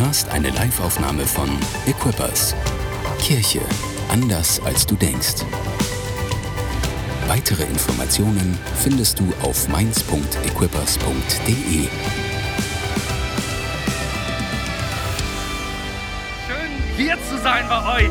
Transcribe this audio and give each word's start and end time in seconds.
hörst 0.00 0.28
eine 0.30 0.48
Liveaufnahme 0.48 1.24
von 1.26 1.50
Equippers. 1.86 2.56
Kirche 3.18 3.60
anders 4.08 4.58
als 4.64 4.86
du 4.86 4.96
denkst. 4.96 5.44
Weitere 7.28 7.64
Informationen 7.64 8.58
findest 8.82 9.20
du 9.20 9.30
auf 9.42 9.68
mainz.equippers.de. 9.68 11.88
Schön 16.46 16.70
hier 16.96 17.18
zu 17.28 17.36
sein 17.42 17.66
bei 17.68 17.98
euch. 17.98 18.08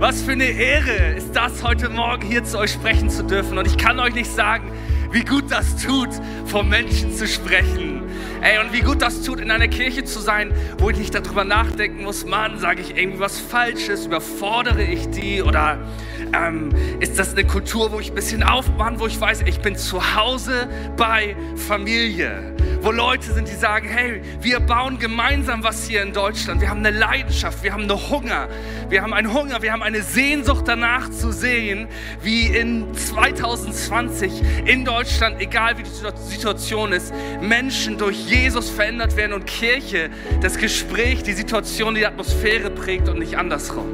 Was 0.00 0.20
für 0.22 0.32
eine 0.32 0.46
Ehre 0.46 1.14
ist 1.16 1.30
das, 1.32 1.62
heute 1.62 1.90
Morgen 1.90 2.26
hier 2.26 2.42
zu 2.42 2.58
euch 2.58 2.72
sprechen 2.72 3.08
zu 3.08 3.22
dürfen. 3.22 3.56
Und 3.56 3.68
ich 3.68 3.78
kann 3.78 4.00
euch 4.00 4.14
nicht 4.14 4.32
sagen, 4.32 4.72
wie 5.12 5.24
gut 5.24 5.44
das 5.48 5.76
tut, 5.76 6.10
vor 6.46 6.64
Menschen 6.64 7.14
zu 7.14 7.28
sprechen. 7.28 7.97
Ey, 8.40 8.58
und 8.58 8.72
wie 8.72 8.80
gut 8.80 9.02
das 9.02 9.22
tut, 9.22 9.40
in 9.40 9.50
einer 9.50 9.66
Kirche 9.66 10.04
zu 10.04 10.20
sein, 10.20 10.52
wo 10.78 10.90
ich 10.90 10.98
nicht 10.98 11.14
darüber 11.14 11.44
nachdenken 11.44 12.04
muss, 12.04 12.24
Mann, 12.24 12.58
sage 12.58 12.82
ich 12.82 12.96
irgendwie 12.96 13.18
was 13.18 13.40
Falsches, 13.40 14.06
überfordere 14.06 14.82
ich 14.82 15.08
die? 15.10 15.42
Oder 15.42 15.78
ähm, 16.32 16.70
ist 17.00 17.18
das 17.18 17.32
eine 17.32 17.44
Kultur, 17.44 17.90
wo 17.90 17.98
ich 17.98 18.10
ein 18.10 18.14
bisschen 18.14 18.44
aufmache, 18.44 19.00
wo 19.00 19.06
ich 19.06 19.20
weiß, 19.20 19.42
ich 19.46 19.60
bin 19.60 19.76
zu 19.76 20.14
Hause 20.14 20.68
bei 20.96 21.34
Familie 21.56 22.54
wo 22.88 22.92
Leute 22.92 23.34
sind, 23.34 23.46
die 23.46 23.54
sagen, 23.54 23.86
hey, 23.86 24.22
wir 24.40 24.60
bauen 24.60 24.98
gemeinsam 24.98 25.62
was 25.62 25.86
hier 25.86 26.00
in 26.00 26.14
Deutschland. 26.14 26.62
Wir 26.62 26.70
haben 26.70 26.78
eine 26.78 26.96
Leidenschaft, 26.96 27.62
wir 27.62 27.74
haben 27.74 27.82
einen 27.82 28.08
Hunger. 28.08 28.48
Wir 28.88 29.02
haben 29.02 29.12
einen 29.12 29.34
Hunger, 29.34 29.60
wir 29.60 29.72
haben 29.72 29.82
eine 29.82 30.02
Sehnsucht 30.02 30.66
danach 30.66 31.10
zu 31.10 31.30
sehen, 31.30 31.86
wie 32.22 32.46
in 32.46 32.94
2020 32.94 34.32
in 34.64 34.86
Deutschland, 34.86 35.38
egal 35.38 35.76
wie 35.76 35.82
die 35.82 36.30
Situation 36.30 36.92
ist, 36.92 37.12
Menschen 37.42 37.98
durch 37.98 38.16
Jesus 38.24 38.70
verändert 38.70 39.16
werden 39.16 39.34
und 39.34 39.46
Kirche 39.46 40.08
das 40.40 40.56
Gespräch, 40.56 41.22
die 41.22 41.34
Situation, 41.34 41.94
die 41.94 42.06
Atmosphäre 42.06 42.70
prägt 42.70 43.10
und 43.10 43.18
nicht 43.18 43.36
andersrum. 43.36 43.86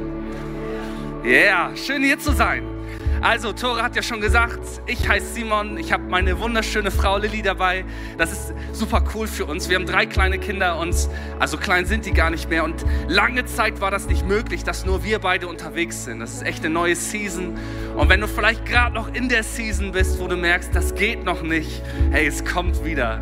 Ja, 1.25 1.31
yeah, 1.31 1.75
schön 1.75 2.01
hier 2.01 2.17
zu 2.17 2.31
sein. 2.31 2.74
Also, 3.21 3.53
Tore 3.53 3.81
hat 3.81 3.95
ja 3.95 4.03
schon 4.03 4.21
gesagt, 4.21 4.59
ich 4.85 5.07
heiße 5.07 5.33
Simon, 5.33 5.77
ich 5.77 5.91
habe 5.91 6.03
meine 6.03 6.39
wunderschöne 6.39 6.91
Frau 6.91 7.17
Lilly 7.17 7.41
dabei. 7.41 7.85
Das 8.17 8.31
ist 8.31 8.53
super 8.71 9.03
cool 9.13 9.27
für 9.27 9.45
uns. 9.45 9.69
Wir 9.69 9.77
haben 9.77 9.85
drei 9.85 10.05
kleine 10.05 10.37
Kinder 10.37 10.77
und, 10.79 10.95
also 11.39 11.57
klein 11.57 11.85
sind 11.85 12.05
die 12.05 12.11
gar 12.11 12.29
nicht 12.29 12.49
mehr. 12.49 12.63
Und 12.63 12.85
lange 13.07 13.45
Zeit 13.45 13.81
war 13.81 13.91
das 13.91 14.07
nicht 14.07 14.27
möglich, 14.27 14.63
dass 14.63 14.85
nur 14.85 15.03
wir 15.03 15.19
beide 15.19 15.47
unterwegs 15.47 16.05
sind. 16.05 16.19
Das 16.19 16.33
ist 16.33 16.43
echt 16.43 16.63
eine 16.63 16.73
neue 16.73 16.95
Season. 16.95 17.57
Und 17.95 18.09
wenn 18.09 18.21
du 18.21 18.27
vielleicht 18.27 18.65
gerade 18.65 18.93
noch 18.93 19.13
in 19.13 19.29
der 19.29 19.43
Season 19.43 19.91
bist, 19.91 20.19
wo 20.19 20.27
du 20.27 20.35
merkst, 20.35 20.75
das 20.75 20.93
geht 20.93 21.23
noch 21.23 21.41
nicht, 21.41 21.81
hey, 22.11 22.27
es 22.27 22.45
kommt 22.45 22.85
wieder. 22.85 23.21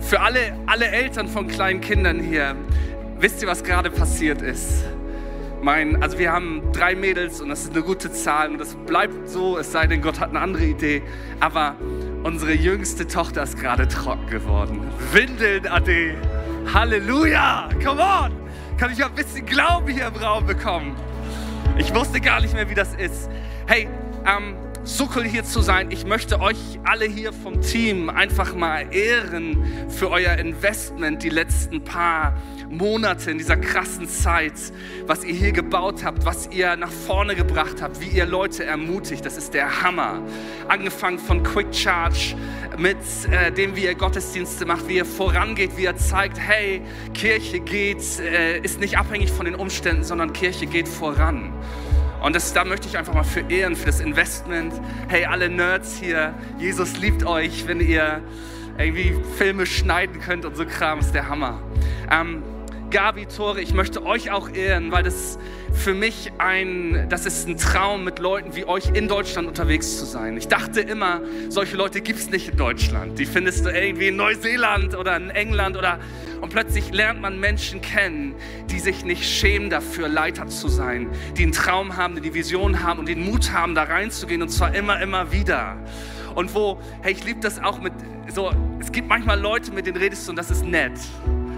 Für 0.00 0.20
alle, 0.20 0.58
alle 0.66 0.86
Eltern 0.86 1.28
von 1.28 1.48
kleinen 1.48 1.80
Kindern 1.80 2.20
hier, 2.20 2.54
wisst 3.18 3.42
ihr, 3.42 3.48
was 3.48 3.64
gerade 3.64 3.90
passiert 3.90 4.42
ist? 4.42 4.84
Mein, 5.64 6.02
also 6.02 6.18
wir 6.18 6.30
haben 6.30 6.62
drei 6.72 6.94
Mädels 6.94 7.40
und 7.40 7.48
das 7.48 7.62
ist 7.62 7.72
eine 7.72 7.82
gute 7.82 8.12
Zahl 8.12 8.50
und 8.50 8.58
das 8.58 8.76
bleibt 8.86 9.28
so, 9.28 9.58
es 9.58 9.72
sei 9.72 9.86
denn, 9.86 10.02
Gott 10.02 10.20
hat 10.20 10.30
eine 10.30 10.40
andere 10.40 10.64
Idee. 10.64 11.02
Aber 11.40 11.74
unsere 12.22 12.52
jüngste 12.52 13.06
Tochter 13.06 13.42
ist 13.42 13.58
gerade 13.58 13.88
trocken 13.88 14.26
geworden. 14.26 14.80
Windeln, 15.12 15.66
Ade. 15.66 16.16
Halleluja! 16.72 17.70
Come 17.82 18.02
on! 18.02 18.32
Kann 18.78 18.92
ich 18.92 19.04
ein 19.04 19.14
bisschen 19.14 19.46
Glauben 19.46 19.88
hier 19.88 20.06
im 20.08 20.16
Raum 20.16 20.46
bekommen? 20.46 20.94
Ich 21.78 21.94
wusste 21.94 22.20
gar 22.20 22.40
nicht 22.40 22.54
mehr, 22.54 22.68
wie 22.68 22.74
das 22.74 22.94
ist. 22.94 23.30
Hey, 23.66 23.88
ähm, 24.26 24.54
so 24.84 25.08
cool 25.16 25.24
hier 25.24 25.44
zu 25.44 25.60
sein. 25.60 25.90
Ich 25.90 26.04
möchte 26.04 26.40
euch 26.40 26.58
alle 26.84 27.06
hier 27.06 27.32
vom 27.32 27.62
Team 27.62 28.10
einfach 28.10 28.54
mal 28.54 28.94
ehren 28.94 29.88
für 29.88 30.10
euer 30.10 30.36
Investment 30.36 31.22
die 31.22 31.30
letzten 31.30 31.82
paar 31.82 32.34
Monate 32.76 33.30
in 33.30 33.38
dieser 33.38 33.56
krassen 33.56 34.08
Zeit, 34.08 34.54
was 35.06 35.24
ihr 35.24 35.34
hier 35.34 35.52
gebaut 35.52 36.04
habt, 36.04 36.24
was 36.24 36.48
ihr 36.50 36.76
nach 36.76 36.90
vorne 36.90 37.34
gebracht 37.34 37.80
habt, 37.80 38.00
wie 38.00 38.08
ihr 38.08 38.26
Leute 38.26 38.64
ermutigt. 38.64 39.24
Das 39.24 39.36
ist 39.36 39.54
der 39.54 39.82
Hammer. 39.82 40.22
Angefangen 40.68 41.18
von 41.18 41.42
Quick 41.42 41.74
Charge 41.74 42.36
mit 42.76 42.96
äh, 43.30 43.52
dem, 43.52 43.76
wie 43.76 43.84
ihr 43.84 43.94
Gottesdienste 43.94 44.66
macht, 44.66 44.88
wie 44.88 44.96
ihr 44.96 45.04
vorangeht, 45.04 45.76
wie 45.76 45.84
ihr 45.84 45.96
zeigt, 45.96 46.38
hey, 46.38 46.82
Kirche 47.14 47.60
geht, 47.60 48.02
äh, 48.20 48.58
ist 48.58 48.80
nicht 48.80 48.98
abhängig 48.98 49.30
von 49.30 49.46
den 49.46 49.54
Umständen, 49.54 50.04
sondern 50.04 50.32
Kirche 50.32 50.66
geht 50.66 50.88
voran. 50.88 51.52
Und 52.22 52.34
das, 52.34 52.54
da 52.54 52.64
möchte 52.64 52.88
ich 52.88 52.96
einfach 52.96 53.12
mal 53.12 53.22
für 53.22 53.44
ehren, 53.50 53.76
für 53.76 53.86
das 53.86 54.00
Investment. 54.00 54.72
Hey, 55.08 55.26
alle 55.26 55.50
Nerds 55.50 55.98
hier, 55.98 56.34
Jesus 56.58 56.96
liebt 56.96 57.24
euch, 57.26 57.66
wenn 57.66 57.80
ihr 57.80 58.22
irgendwie 58.78 59.14
Filme 59.36 59.66
schneiden 59.66 60.20
könnt 60.20 60.44
und 60.44 60.56
so 60.56 60.64
Kram, 60.64 61.00
ist 61.00 61.12
der 61.12 61.28
Hammer. 61.28 61.60
Ähm, 62.10 62.42
Gabi, 62.94 63.26
Tore, 63.26 63.60
ich 63.60 63.74
möchte 63.74 64.06
euch 64.06 64.30
auch 64.30 64.48
ehren, 64.48 64.92
weil 64.92 65.02
das 65.02 65.36
für 65.72 65.94
mich 65.94 66.30
ein, 66.38 67.08
das 67.08 67.26
ist 67.26 67.48
ein 67.48 67.56
Traum, 67.56 68.04
mit 68.04 68.20
Leuten 68.20 68.54
wie 68.54 68.66
euch 68.66 68.90
in 68.94 69.08
Deutschland 69.08 69.48
unterwegs 69.48 69.98
zu 69.98 70.04
sein. 70.04 70.36
Ich 70.36 70.46
dachte 70.46 70.80
immer, 70.80 71.20
solche 71.48 71.76
Leute 71.76 72.00
gibt 72.00 72.20
es 72.20 72.30
nicht 72.30 72.50
in 72.50 72.56
Deutschland. 72.56 73.18
Die 73.18 73.26
findest 73.26 73.66
du 73.66 73.70
irgendwie 73.70 74.06
in 74.06 74.16
Neuseeland 74.16 74.96
oder 74.96 75.16
in 75.16 75.30
England 75.30 75.76
oder 75.76 75.98
und 76.40 76.50
plötzlich 76.50 76.92
lernt 76.92 77.20
man 77.20 77.40
Menschen 77.40 77.80
kennen, 77.80 78.36
die 78.70 78.78
sich 78.78 79.04
nicht 79.04 79.28
schämen 79.28 79.70
dafür, 79.70 80.06
Leiter 80.06 80.46
zu 80.46 80.68
sein, 80.68 81.08
die 81.36 81.42
einen 81.42 81.50
Traum 81.50 81.96
haben, 81.96 82.14
die 82.14 82.20
die 82.20 82.34
Vision 82.34 82.84
haben 82.84 83.00
und 83.00 83.08
den 83.08 83.24
Mut 83.24 83.50
haben, 83.50 83.74
da 83.74 83.82
reinzugehen 83.82 84.40
und 84.40 84.50
zwar 84.50 84.72
immer, 84.72 85.02
immer 85.02 85.32
wieder. 85.32 85.78
Und 86.36 86.54
wo, 86.54 86.78
hey, 87.02 87.10
ich 87.10 87.24
liebe 87.24 87.40
das 87.40 87.60
auch 87.60 87.80
mit, 87.80 87.92
so, 88.32 88.52
es 88.78 88.92
gibt 88.92 89.08
manchmal 89.08 89.40
Leute, 89.40 89.72
mit 89.72 89.84
denen 89.84 89.96
redest 89.96 90.28
du 90.28 90.30
und 90.30 90.36
das 90.36 90.52
ist 90.52 90.64
nett. 90.64 90.92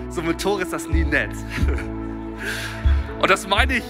So 0.09 0.23
mit 0.23 0.41
Tor 0.41 0.61
ist 0.61 0.73
das 0.73 0.89
nie 0.89 1.05
nett. 1.05 1.31
Und 3.21 3.31
das 3.31 3.47
meine 3.47 3.79
ich, 3.79 3.85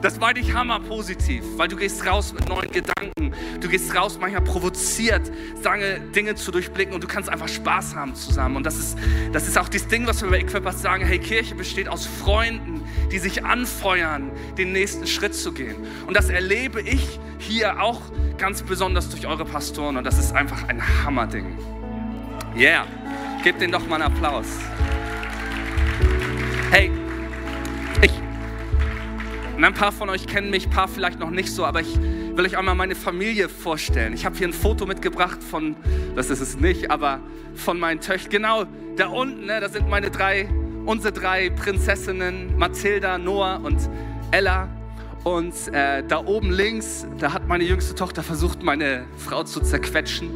das 0.00 0.18
meine 0.20 0.38
ich 0.38 0.54
hammer 0.54 0.80
positiv, 0.80 1.42
weil 1.56 1.68
du 1.68 1.76
gehst 1.76 2.06
raus 2.06 2.32
mit 2.32 2.48
neuen 2.48 2.70
Gedanken, 2.70 3.34
du 3.60 3.68
gehst 3.68 3.94
raus 3.94 4.18
manchmal 4.20 4.42
provoziert, 4.42 5.30
Dinge, 6.14 6.34
zu 6.36 6.52
durchblicken 6.52 6.94
und 6.94 7.02
du 7.02 7.08
kannst 7.08 7.28
einfach 7.28 7.48
Spaß 7.48 7.96
haben 7.96 8.14
zusammen. 8.14 8.56
Und 8.56 8.64
das 8.64 8.78
ist, 8.78 8.96
das 9.32 9.48
ist 9.48 9.58
auch 9.58 9.68
das 9.68 9.88
Ding, 9.88 10.06
was 10.06 10.22
wir 10.22 10.30
bei 10.30 10.38
Equippers 10.38 10.80
sagen, 10.80 11.04
hey, 11.04 11.18
Kirche 11.18 11.54
besteht 11.54 11.88
aus 11.88 12.06
Freunden, 12.06 12.82
die 13.10 13.18
sich 13.18 13.44
anfeuern, 13.44 14.30
den 14.56 14.72
nächsten 14.72 15.06
Schritt 15.06 15.34
zu 15.34 15.52
gehen. 15.52 15.76
Und 16.06 16.16
das 16.16 16.30
erlebe 16.30 16.80
ich 16.80 17.18
hier 17.38 17.82
auch 17.82 18.00
ganz 18.36 18.62
besonders 18.62 19.10
durch 19.10 19.26
eure 19.26 19.44
Pastoren 19.44 19.96
und 19.96 20.04
das 20.04 20.18
ist 20.18 20.32
einfach 20.34 20.68
ein 20.68 20.80
Hammerding. 21.04 21.58
Yeah, 22.56 22.86
gebt 23.42 23.60
denen 23.60 23.72
doch 23.72 23.86
mal 23.86 24.00
einen 24.00 24.14
Applaus. 24.14 24.46
Hey, 26.70 26.90
ich, 28.02 28.12
ein 29.56 29.72
paar 29.72 29.90
von 29.90 30.10
euch 30.10 30.26
kennen 30.26 30.50
mich, 30.50 30.66
ein 30.66 30.70
paar 30.70 30.86
vielleicht 30.86 31.18
noch 31.18 31.30
nicht 31.30 31.50
so, 31.50 31.64
aber 31.64 31.80
ich 31.80 31.98
will 31.98 32.44
euch 32.44 32.58
einmal 32.58 32.74
meine 32.74 32.94
Familie 32.94 33.48
vorstellen. 33.48 34.12
Ich 34.12 34.26
habe 34.26 34.36
hier 34.36 34.48
ein 34.48 34.52
Foto 34.52 34.84
mitgebracht 34.84 35.42
von, 35.42 35.76
das 36.14 36.28
ist 36.28 36.40
es 36.40 36.60
nicht, 36.60 36.90
aber 36.90 37.20
von 37.54 37.80
meinen 37.80 38.02
Töchtern. 38.02 38.30
Genau, 38.30 38.64
da 38.98 39.06
unten, 39.06 39.46
ne, 39.46 39.60
da 39.60 39.70
sind 39.70 39.88
meine 39.88 40.10
drei, 40.10 40.46
unsere 40.84 41.10
drei 41.10 41.48
Prinzessinnen, 41.48 42.58
Mathilda, 42.58 43.16
Noah 43.16 43.60
und 43.64 43.88
Ella. 44.30 44.68
Und 45.24 45.54
äh, 45.72 46.04
da 46.06 46.18
oben 46.18 46.50
links, 46.50 47.06
da 47.18 47.32
hat 47.32 47.48
meine 47.48 47.64
jüngste 47.64 47.94
Tochter 47.94 48.22
versucht, 48.22 48.62
meine 48.62 49.06
Frau 49.16 49.42
zu 49.42 49.60
zerquetschen. 49.60 50.28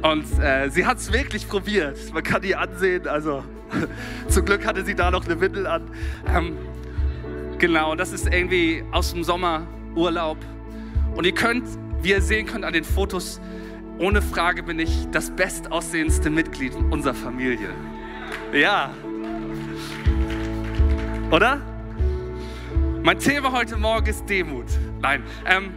Und 0.00 0.24
äh, 0.40 0.70
sie 0.70 0.86
hat 0.86 0.98
es 0.98 1.12
wirklich 1.12 1.46
probiert. 1.46 1.98
Man 2.14 2.22
kann 2.22 2.40
die 2.40 2.56
ansehen, 2.56 3.06
also 3.06 3.44
Zum 4.28 4.44
Glück 4.44 4.66
hatte 4.66 4.84
sie 4.84 4.94
da 4.94 5.10
noch 5.10 5.24
eine 5.24 5.40
Windel 5.40 5.66
an. 5.66 5.90
Ähm, 6.26 6.56
genau, 7.58 7.94
das 7.94 8.12
ist 8.12 8.26
irgendwie 8.26 8.84
aus 8.92 9.12
dem 9.12 9.24
Sommerurlaub. 9.24 10.38
Und 11.14 11.24
ihr 11.24 11.34
könnt, 11.34 11.66
wie 12.02 12.10
ihr 12.10 12.22
sehen 12.22 12.46
könnt 12.46 12.64
an 12.64 12.72
den 12.72 12.84
Fotos, 12.84 13.40
ohne 13.98 14.20
Frage 14.20 14.62
bin 14.62 14.78
ich 14.78 15.08
das 15.12 15.30
bestaussehendste 15.30 16.28
Mitglied 16.30 16.74
unserer 16.90 17.14
Familie. 17.14 17.70
Ja. 18.52 18.90
Oder? 21.30 21.60
Mein 23.02 23.18
Thema 23.18 23.52
heute 23.52 23.76
Morgen 23.76 24.06
ist 24.06 24.28
Demut. 24.28 24.66
Nein. 25.00 25.22
Ähm, 25.46 25.74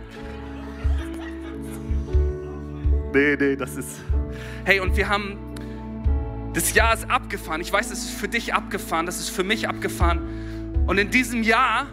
nee, 3.14 3.36
nee, 3.36 3.56
das 3.56 3.76
ist. 3.76 4.02
Hey, 4.64 4.80
und 4.80 4.96
wir 4.96 5.10
haben 5.10 5.47
das 6.58 6.74
Jahr 6.74 6.92
ist 6.92 7.08
abgefahren. 7.08 7.62
Ich 7.62 7.72
weiß, 7.72 7.92
es 7.92 8.00
ist 8.00 8.16
für 8.16 8.28
dich 8.28 8.56
abgefahren, 8.56 9.06
das 9.06 9.20
ist 9.20 9.30
für 9.30 9.44
mich 9.44 9.70
abgefahren. 9.70 10.84
Und 10.88 10.98
in 10.98 11.12
diesem 11.12 11.44
Jahr 11.44 11.86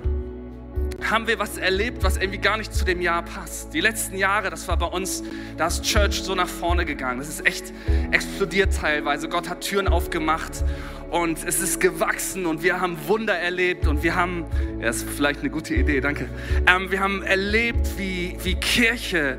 haben 1.11 1.27
wir 1.27 1.39
was 1.39 1.59
erlebt, 1.59 2.03
was 2.03 2.17
irgendwie 2.17 2.39
gar 2.39 2.57
nicht 2.57 2.73
zu 2.73 2.87
dem 2.87 3.03
Jahr 3.03 3.23
passt. 3.23 3.75
Die 3.75 3.83
letzten 3.83 4.17
Jahre, 4.17 4.49
das 4.49 4.67
war 4.67 4.79
bei 4.79 4.87
uns, 4.87 5.23
da 5.59 5.67
ist 5.67 5.83
Church 5.83 6.23
so 6.23 6.35
nach 6.35 6.49
vorne 6.49 6.87
gegangen. 6.87 7.19
Das 7.19 7.29
ist 7.29 7.45
echt 7.45 7.75
explodiert 8.11 8.75
teilweise. 8.75 9.29
Gott 9.29 9.51
hat 9.51 9.61
Türen 9.61 9.87
aufgemacht 9.87 10.65
und 11.11 11.45
es 11.45 11.61
ist 11.61 11.79
gewachsen 11.79 12.47
und 12.47 12.63
wir 12.63 12.81
haben 12.81 12.97
Wunder 13.07 13.35
erlebt 13.35 13.87
und 13.87 14.03
wir 14.03 14.15
haben, 14.15 14.47
ja, 14.81 14.89
ist 14.89 15.07
vielleicht 15.07 15.41
eine 15.41 15.51
gute 15.51 15.75
Idee, 15.75 16.01
danke. 16.01 16.27
Ähm, 16.67 16.91
wir 16.91 17.01
haben 17.01 17.23
erlebt, 17.23 17.99
wie, 17.99 18.39
wie 18.43 18.55
Kirche 18.55 19.37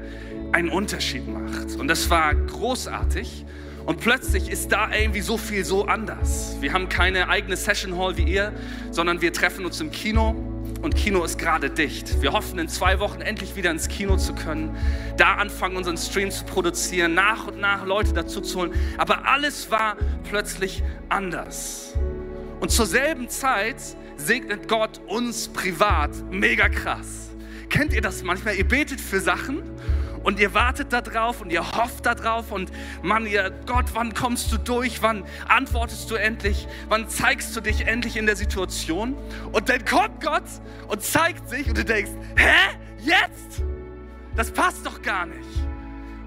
einen 0.52 0.70
Unterschied 0.70 1.28
macht. 1.28 1.80
Und 1.80 1.88
das 1.88 2.12
war 2.12 2.36
großartig. 2.36 3.46
Und 3.86 4.00
plötzlich 4.00 4.50
ist 4.50 4.72
da 4.72 4.92
irgendwie 4.92 5.22
so 5.22 5.38
viel 5.38 5.64
so 5.64 5.86
anders. 5.86 6.58
Wir 6.60 6.74
haben 6.74 6.90
keine 6.90 7.30
eigene 7.30 7.56
Session 7.56 7.98
Hall 7.98 8.18
wie 8.18 8.24
ihr, 8.24 8.52
sondern 8.92 9.22
wir 9.22 9.32
treffen 9.32 9.66
uns 9.66 9.80
im 9.80 9.92
Kino 9.92 10.36
und 10.82 10.96
Kino 10.96 11.24
ist 11.24 11.38
gerade 11.38 11.70
dicht. 11.70 12.22
Wir 12.22 12.34
hoffen 12.34 12.58
in 12.60 12.68
zwei 12.68 13.00
Wochen 13.00 13.22
endlich 13.22 13.56
wieder 13.56 13.72
ins 13.72 13.88
Kino 13.88 14.18
zu 14.18 14.34
können, 14.34 14.76
da 15.18 15.36
anfangen 15.36 15.78
unseren 15.78 15.98
Stream 15.98 16.32
zu 16.32 16.46
produzieren, 16.46 17.14
nach 17.14 17.48
und 17.48 17.60
nach 17.60 17.86
Leute 17.86 18.14
dazu 18.14 18.42
zu 18.42 18.60
holen. 18.60 18.74
Aber 18.98 19.28
alles 19.28 19.70
war 19.70 19.98
plötzlich 20.30 20.84
anders. 21.10 21.94
Und 22.60 22.72
zur 22.72 22.86
selben 22.86 23.30
Zeit 23.30 23.78
segnet 24.18 24.68
Gott 24.68 25.02
uns 25.08 25.48
privat 25.50 26.12
mega 26.32 26.70
krass. 26.70 27.30
Kennt 27.70 27.94
ihr 27.94 28.02
das 28.02 28.24
manchmal? 28.24 28.56
Ihr 28.56 28.68
betet 28.68 29.02
für 29.02 29.20
Sachen 29.20 29.64
und 30.26 30.40
ihr 30.40 30.56
wartet 30.56 30.92
da 30.92 31.02
drauf 31.02 31.42
und 31.42 31.52
ihr 31.52 31.72
hofft 31.72 32.06
da 32.06 32.16
drauf 32.16 32.52
und 32.52 32.72
Mann, 33.04 33.28
ihr 33.28 33.52
Gott, 33.68 33.86
wann 33.94 34.16
kommst 34.16 34.52
du 34.52 34.58
durch? 34.58 35.04
Wann 35.04 35.24
antwortest 35.48 36.10
du 36.10 36.16
endlich? 36.16 36.68
Wann 36.90 37.08
zeigst 37.08 37.56
du 37.56 37.62
dich 37.62 37.88
endlich 37.88 38.18
in 38.18 38.26
der 38.26 38.36
Situation? 38.36 39.16
Und 39.52 39.70
dann 39.70 39.86
kommt 39.86 40.22
Gott 40.22 40.44
und 40.88 41.04
zeigt 41.04 41.48
sich 41.48 41.68
und 41.68 41.78
du 41.78 41.86
denkst, 41.86 42.12
hä? 42.36 42.76
Jetzt? 43.00 43.62
Das 44.36 44.52
passt 44.52 44.84
doch 44.86 45.04
gar 45.04 45.28
nicht. 45.28 45.40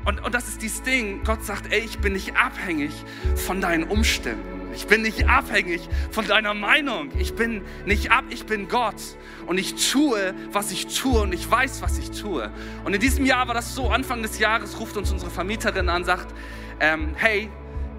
Und, 0.05 0.25
und 0.25 0.33
das 0.33 0.47
ist 0.47 0.62
dieses 0.62 0.83
Ding. 0.85 1.25
Gott 1.25 1.44
sagt, 1.44 1.73
ey, 1.73 1.81
ich 1.81 1.99
bin 1.99 2.12
nicht 2.12 2.37
abhängig 2.37 2.93
von 3.35 3.61
deinen 3.61 3.83
Umständen. 3.83 4.57
Ich 4.75 4.87
bin 4.87 5.03
nicht 5.03 5.29
abhängig 5.29 5.88
von 6.11 6.26
deiner 6.26 6.55
Meinung. 6.55 7.11
Ich 7.19 7.35
bin 7.35 7.62
nicht 7.87 8.11
ab, 8.11 8.25
ich 8.31 8.47
bin 8.47 8.69
Gott. 8.69 9.00
Und 9.47 9.59
ich 9.59 9.91
tue, 9.91 10.35
was 10.53 10.70
ich 10.70 10.87
tue 10.87 11.23
und 11.23 11.32
ich 11.32 11.50
weiß, 11.50 11.82
was 11.82 11.99
ich 11.99 12.11
tue. 12.11 12.50
Und 12.85 12.94
in 12.94 13.00
diesem 13.00 13.25
Jahr 13.25 13.49
war 13.49 13.55
das 13.55 13.75
so, 13.75 13.88
Anfang 13.88 14.23
des 14.23 14.38
Jahres 14.38 14.79
ruft 14.79 14.97
uns 14.97 15.11
unsere 15.11 15.31
Vermieterin 15.31 15.88
an, 15.88 16.05
sagt, 16.05 16.35
ähm, 16.81 17.15
hey, 17.17 17.50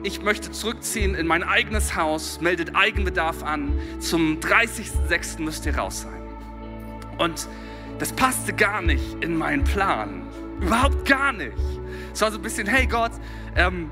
ich 0.04 0.22
möchte 0.22 0.52
zurückziehen 0.52 1.16
in 1.16 1.28
mein 1.28 1.44
eigenes 1.44 1.96
Haus, 1.96 2.40
meldet 2.40 2.76
Eigenbedarf 2.76 3.44
an. 3.44 3.78
Zum 4.00 4.40
30.06. 4.40 5.42
müsst 5.42 5.66
ihr 5.66 5.78
raus 5.78 6.04
sein. 6.04 6.22
Und 7.18 7.48
das 8.00 8.14
passte 8.14 8.54
gar 8.54 8.82
nicht 8.82 9.22
in 9.22 9.38
meinen 9.38 9.66
Plan. 9.66 10.22
Überhaupt 10.62 11.06
gar 11.06 11.34
nicht. 11.34 11.58
Es 12.14 12.22
war 12.22 12.32
so 12.32 12.38
ein 12.38 12.42
bisschen, 12.42 12.68
hey 12.68 12.88
Gott, 12.88 13.12
ähm, 13.56 13.92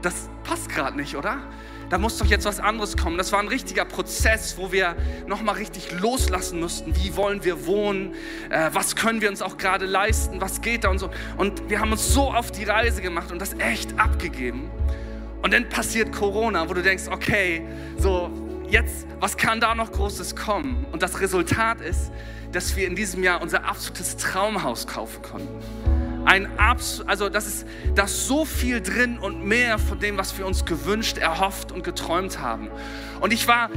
das 0.00 0.30
passt 0.44 0.70
gerade 0.70 0.96
nicht, 0.96 1.16
oder? 1.16 1.38
Da 1.92 1.98
muss 1.98 2.16
doch 2.16 2.24
jetzt 2.24 2.46
was 2.46 2.58
anderes 2.58 2.96
kommen. 2.96 3.18
Das 3.18 3.32
war 3.32 3.40
ein 3.40 3.48
richtiger 3.48 3.84
Prozess, 3.84 4.56
wo 4.56 4.72
wir 4.72 4.96
nochmal 5.26 5.56
richtig 5.56 5.92
loslassen 6.00 6.58
mussten. 6.58 6.96
Wie 6.96 7.16
wollen 7.16 7.44
wir 7.44 7.66
wohnen? 7.66 8.14
Äh, 8.48 8.70
was 8.72 8.96
können 8.96 9.20
wir 9.20 9.28
uns 9.28 9.42
auch 9.42 9.58
gerade 9.58 9.84
leisten? 9.84 10.40
Was 10.40 10.62
geht 10.62 10.84
da 10.84 10.88
und 10.88 10.96
so? 10.96 11.10
Und 11.36 11.68
wir 11.68 11.80
haben 11.80 11.92
uns 11.92 12.14
so 12.14 12.32
auf 12.32 12.50
die 12.50 12.64
Reise 12.64 13.02
gemacht 13.02 13.30
und 13.30 13.42
das 13.42 13.52
echt 13.58 14.00
abgegeben. 14.00 14.70
Und 15.42 15.52
dann 15.52 15.68
passiert 15.68 16.12
Corona, 16.12 16.66
wo 16.66 16.72
du 16.72 16.80
denkst, 16.80 17.08
okay, 17.10 17.62
so 17.98 18.30
jetzt, 18.70 19.06
was 19.20 19.36
kann 19.36 19.60
da 19.60 19.74
noch 19.74 19.92
Großes 19.92 20.34
kommen? 20.34 20.86
Und 20.92 21.02
das 21.02 21.20
Resultat 21.20 21.82
ist, 21.82 22.10
dass 22.52 22.74
wir 22.74 22.86
in 22.86 22.96
diesem 22.96 23.22
Jahr 23.22 23.42
unser 23.42 23.66
absolutes 23.66 24.16
Traumhaus 24.16 24.86
kaufen 24.86 25.20
konnten. 25.20 26.01
Ein 26.24 26.58
Abs 26.58 27.02
also 27.06 27.28
das 27.28 27.46
ist 27.46 27.66
das 27.94 28.26
so 28.26 28.44
viel 28.44 28.80
drin 28.80 29.18
und 29.18 29.44
mehr 29.44 29.78
von 29.78 29.98
dem, 29.98 30.16
was 30.16 30.38
wir 30.38 30.46
uns 30.46 30.64
gewünscht, 30.64 31.18
erhofft 31.18 31.72
und 31.72 31.84
geträumt 31.84 32.38
haben. 32.38 32.70
Und 33.20 33.32
ich 33.32 33.48
war 33.48 33.70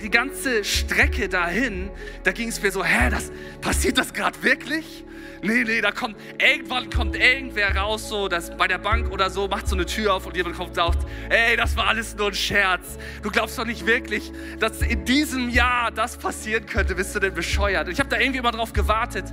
die 0.00 0.10
ganze 0.10 0.64
Strecke 0.64 1.28
dahin, 1.28 1.90
da 2.22 2.32
ging 2.32 2.48
es 2.48 2.62
mir 2.62 2.70
so, 2.70 2.84
hä, 2.84 3.10
das 3.10 3.32
passiert 3.60 3.98
das 3.98 4.12
gerade 4.12 4.42
wirklich? 4.42 5.04
Nee, 5.42 5.62
nee, 5.64 5.80
da 5.80 5.92
kommt 5.92 6.16
irgendwann 6.40 6.90
kommt 6.90 7.14
irgendwer 7.14 7.76
raus, 7.76 8.08
so 8.08 8.28
dass 8.28 8.56
bei 8.56 8.66
der 8.66 8.78
Bank 8.78 9.12
oder 9.12 9.30
so 9.30 9.46
macht 9.46 9.68
so 9.68 9.76
eine 9.76 9.86
Tür 9.86 10.14
auf 10.14 10.26
und 10.26 10.36
jemand 10.36 10.56
kommt 10.56 10.70
und 10.70 10.74
sagt, 10.74 11.06
ey, 11.28 11.56
das 11.56 11.76
war 11.76 11.88
alles 11.88 12.16
nur 12.16 12.28
ein 12.28 12.34
Scherz. 12.34 12.98
Du 13.22 13.30
glaubst 13.30 13.56
doch 13.56 13.64
nicht 13.64 13.86
wirklich, 13.86 14.32
dass 14.58 14.82
in 14.82 15.04
diesem 15.04 15.48
Jahr 15.48 15.92
das 15.92 16.16
passieren 16.16 16.66
könnte. 16.66 16.96
Bist 16.96 17.14
du 17.14 17.20
denn 17.20 17.34
bescheuert? 17.34 17.86
Und 17.86 17.92
ich 17.92 18.00
habe 18.00 18.08
da 18.08 18.18
irgendwie 18.18 18.38
immer 18.38 18.50
drauf 18.50 18.72
gewartet. 18.72 19.26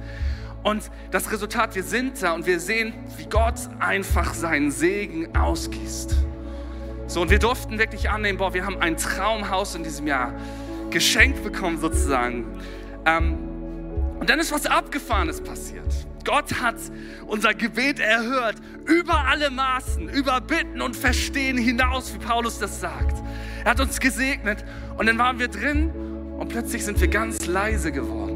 Und 0.65 0.89
das 1.11 1.31
Resultat, 1.31 1.75
wir 1.75 1.83
sind 1.83 2.23
da 2.23 2.33
und 2.33 2.47
wir 2.47 2.59
sehen, 2.59 2.91
wie 3.17 3.27
Gott 3.29 3.53
einfach 3.77 4.33
seinen 4.33 4.71
Segen 4.71 5.35
ausgießt. 5.35 6.15
So, 7.05 7.21
und 7.21 7.29
wir 7.29 7.37
durften 7.37 7.77
wirklich 7.77 8.09
annehmen, 8.09 8.39
boah, 8.39 8.55
wir 8.55 8.65
haben 8.65 8.79
ein 8.79 8.97
Traumhaus 8.97 9.75
in 9.75 9.83
diesem 9.83 10.07
Jahr 10.07 10.33
geschenkt 10.89 11.43
bekommen 11.43 11.79
sozusagen. 11.79 12.47
Ähm, 13.05 13.37
und 14.19 14.27
dann 14.27 14.39
ist 14.39 14.51
was 14.51 14.65
Abgefahrenes 14.65 15.39
passiert. 15.41 15.85
Gott 16.23 16.59
hat 16.59 16.77
unser 17.27 17.53
Gebet 17.53 17.99
erhört, 17.99 18.55
über 18.85 19.27
alle 19.27 19.51
Maßen, 19.51 20.09
über 20.09 20.41
Bitten 20.41 20.81
und 20.81 20.95
Verstehen 20.95 21.59
hinaus, 21.59 22.11
wie 22.11 22.17
Paulus 22.17 22.57
das 22.57 22.79
sagt. 22.81 23.21
Er 23.63 23.69
hat 23.69 23.79
uns 23.79 23.99
gesegnet 23.99 24.65
und 24.97 25.05
dann 25.05 25.19
waren 25.19 25.37
wir 25.37 25.47
drin 25.47 25.91
und 26.39 26.49
plötzlich 26.49 26.83
sind 26.83 26.99
wir 26.99 27.07
ganz 27.07 27.45
leise 27.45 27.91
geworden. 27.91 28.34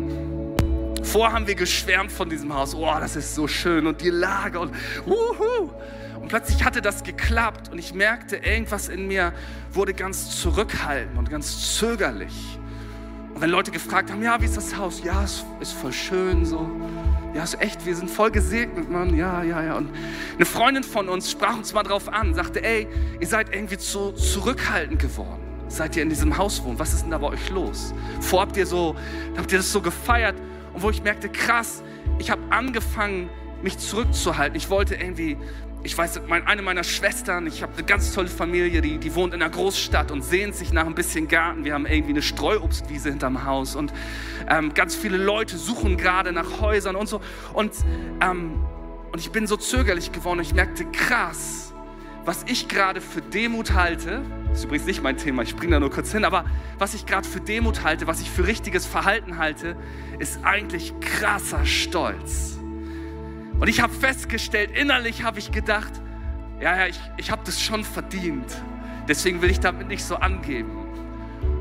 Vorher 1.04 1.36
haben 1.36 1.48
wir 1.48 1.56
geschwärmt 1.56 2.12
von 2.12 2.30
diesem 2.30 2.54
Haus. 2.54 2.76
Oh, 2.76 2.94
das 3.00 3.16
ist 3.16 3.36
so 3.36 3.48
schön 3.48 3.88
und 3.88 4.02
die 4.02 4.10
Lage 4.10 4.60
und 4.60 4.74
wuhu. 5.06 5.72
Und 6.20 6.28
plötzlich 6.28 6.64
hatte 6.64 6.82
das 6.82 7.04
geklappt 7.04 7.70
und 7.72 7.80
ich 7.80 7.94
merkte, 7.94 8.38
irgendwas 8.38 8.90
in 8.90 9.08
mir 9.08 9.34
wurde 9.72 9.94
ganz 9.94 10.42
zurückhaltend 10.42 11.18
und 11.18 11.30
ganz 11.30 11.78
zögerlich. 11.78 12.60
Und 13.34 13.42
wenn 13.42 13.50
Leute 13.50 13.72
gefragt 13.72 14.12
haben, 14.12 14.22
ja, 14.22 14.42
wie 14.42 14.46
ist 14.46 14.58
das 14.58 14.76
Haus? 14.76 15.02
Ja, 15.04 15.24
es 15.24 15.46
ist 15.62 15.72
voll 15.72 15.94
schön 15.94 16.46
so. 16.46 16.70
Ja, 17.34 17.44
ist 17.44 17.62
echt, 17.62 17.86
wir 17.86 17.96
sind 17.96 18.10
voll 18.10 18.32
gesegnet, 18.32 18.90
Mann. 18.90 19.16
Ja, 19.16 19.44
ja, 19.44 19.64
ja. 19.64 19.76
Und 19.76 19.92
eine 20.36 20.46
Freundin 20.46 20.84
von 20.84 21.08
uns 21.08 21.32
sprach 21.32 21.56
uns 21.56 21.74
mal 21.74 21.84
drauf 21.84 22.10
an, 22.10 22.34
sagte, 22.34 22.64
ey, 22.64 22.88
ihr 23.20 23.28
seid 23.28 23.54
irgendwie 23.56 23.78
zu 23.78 24.12
zurückhaltend 24.12 25.00
geworden. 25.00 25.40
Seid 25.70 25.96
ihr 25.96 26.04
in 26.04 26.10
diesem 26.10 26.38
Haus 26.38 26.64
wohnt? 26.64 26.80
Was 26.80 26.94
ist 26.94 27.04
denn 27.04 27.12
da 27.12 27.20
bei 27.20 27.28
euch 27.28 27.50
los? 27.52 27.94
Vor 28.20 28.42
habt 28.42 28.58
ihr 28.58 28.66
so, 28.66 28.96
habt 29.38 29.52
ihr 29.52 29.60
das 29.60 29.72
so 29.72 29.82
gefeiert? 29.82 30.36
Und 30.74 30.82
wo 30.82 30.90
ich 30.90 31.04
merkte, 31.04 31.30
krass, 31.30 31.84
ich 32.20 32.32
habe 32.32 32.42
angefangen, 32.50 33.30
mich 33.62 33.78
zurückzuhalten. 33.78 34.56
Ich 34.56 34.70
wollte 34.70 34.96
irgendwie, 34.96 35.38
ich 35.84 35.98
weiß, 35.98 36.22
eine 36.30 36.62
meiner 36.62 36.84
Schwestern, 36.84 37.48
ich 37.48 37.62
habe 37.62 37.74
eine 37.74 37.84
ganz 37.84 38.14
tolle 38.14 38.28
Familie, 38.28 38.82
die, 38.82 38.98
die 38.98 39.16
wohnt 39.16 39.34
in 39.34 39.42
einer 39.42 39.52
Großstadt 39.52 40.12
und 40.12 40.24
sehnt 40.24 40.56
sich 40.56 40.72
nach 40.74 40.86
ein 40.86 40.96
bisschen 40.96 41.28
Garten. 41.28 41.66
Wir 41.66 41.74
haben 41.74 41.86
irgendwie 41.86 42.12
eine 42.12 42.22
Streuobstwiese 42.22 43.10
hinterm 43.10 43.46
Haus 43.46 43.76
und 43.76 43.94
ähm, 44.50 44.74
ganz 44.74 44.96
viele 44.96 45.18
Leute 45.18 45.58
suchen 45.58 45.98
gerade 45.98 46.32
nach 46.32 46.62
Häusern 46.62 46.96
und 46.96 47.08
so. 47.08 47.22
Und, 47.54 47.74
ähm, 48.22 48.64
und 49.12 49.20
ich 49.20 49.32
bin 49.32 49.48
so 49.48 49.58
zögerlich 49.58 50.12
geworden 50.12 50.40
und 50.40 50.46
ich 50.46 50.54
merkte, 50.54 50.86
krass, 50.86 51.69
was 52.30 52.46
ich 52.46 52.68
gerade 52.68 53.02
für 53.02 53.24
Demut 53.24 53.74
halte, 53.74 54.22
ist 54.54 54.64
übrigens 54.64 54.86
nicht 54.86 55.02
mein 55.02 55.18
Thema, 55.18 55.42
ich 55.42 55.50
springe 55.50 55.72
da 55.72 55.80
nur 55.80 55.90
kurz 55.90 56.12
hin, 56.12 56.24
aber 56.24 56.46
was 56.78 56.94
ich 56.94 57.08
gerade 57.08 57.28
für 57.28 57.42
Demut 57.42 57.84
halte, 57.84 58.06
was 58.06 58.22
ich 58.22 58.30
für 58.30 58.46
richtiges 58.46 58.86
Verhalten 58.86 59.40
halte, 59.40 59.76
ist 60.20 60.40
eigentlich 60.44 60.94
krasser 61.00 61.66
Stolz. 61.66 62.60
Und 63.60 63.68
ich 63.68 63.82
habe 63.82 63.92
festgestellt, 63.92 64.70
innerlich 64.78 65.24
habe 65.24 65.40
ich 65.40 65.52
gedacht, 65.52 65.92
ja, 66.62 66.78
ja, 66.78 66.86
ich, 66.86 67.00
ich 67.18 67.32
habe 67.32 67.42
das 67.46 67.60
schon 67.60 67.84
verdient. 67.84 68.62
Deswegen 69.08 69.42
will 69.42 69.50
ich 69.50 69.60
damit 69.60 69.88
nicht 69.88 70.04
so 70.04 70.18
angeben. 70.18 70.79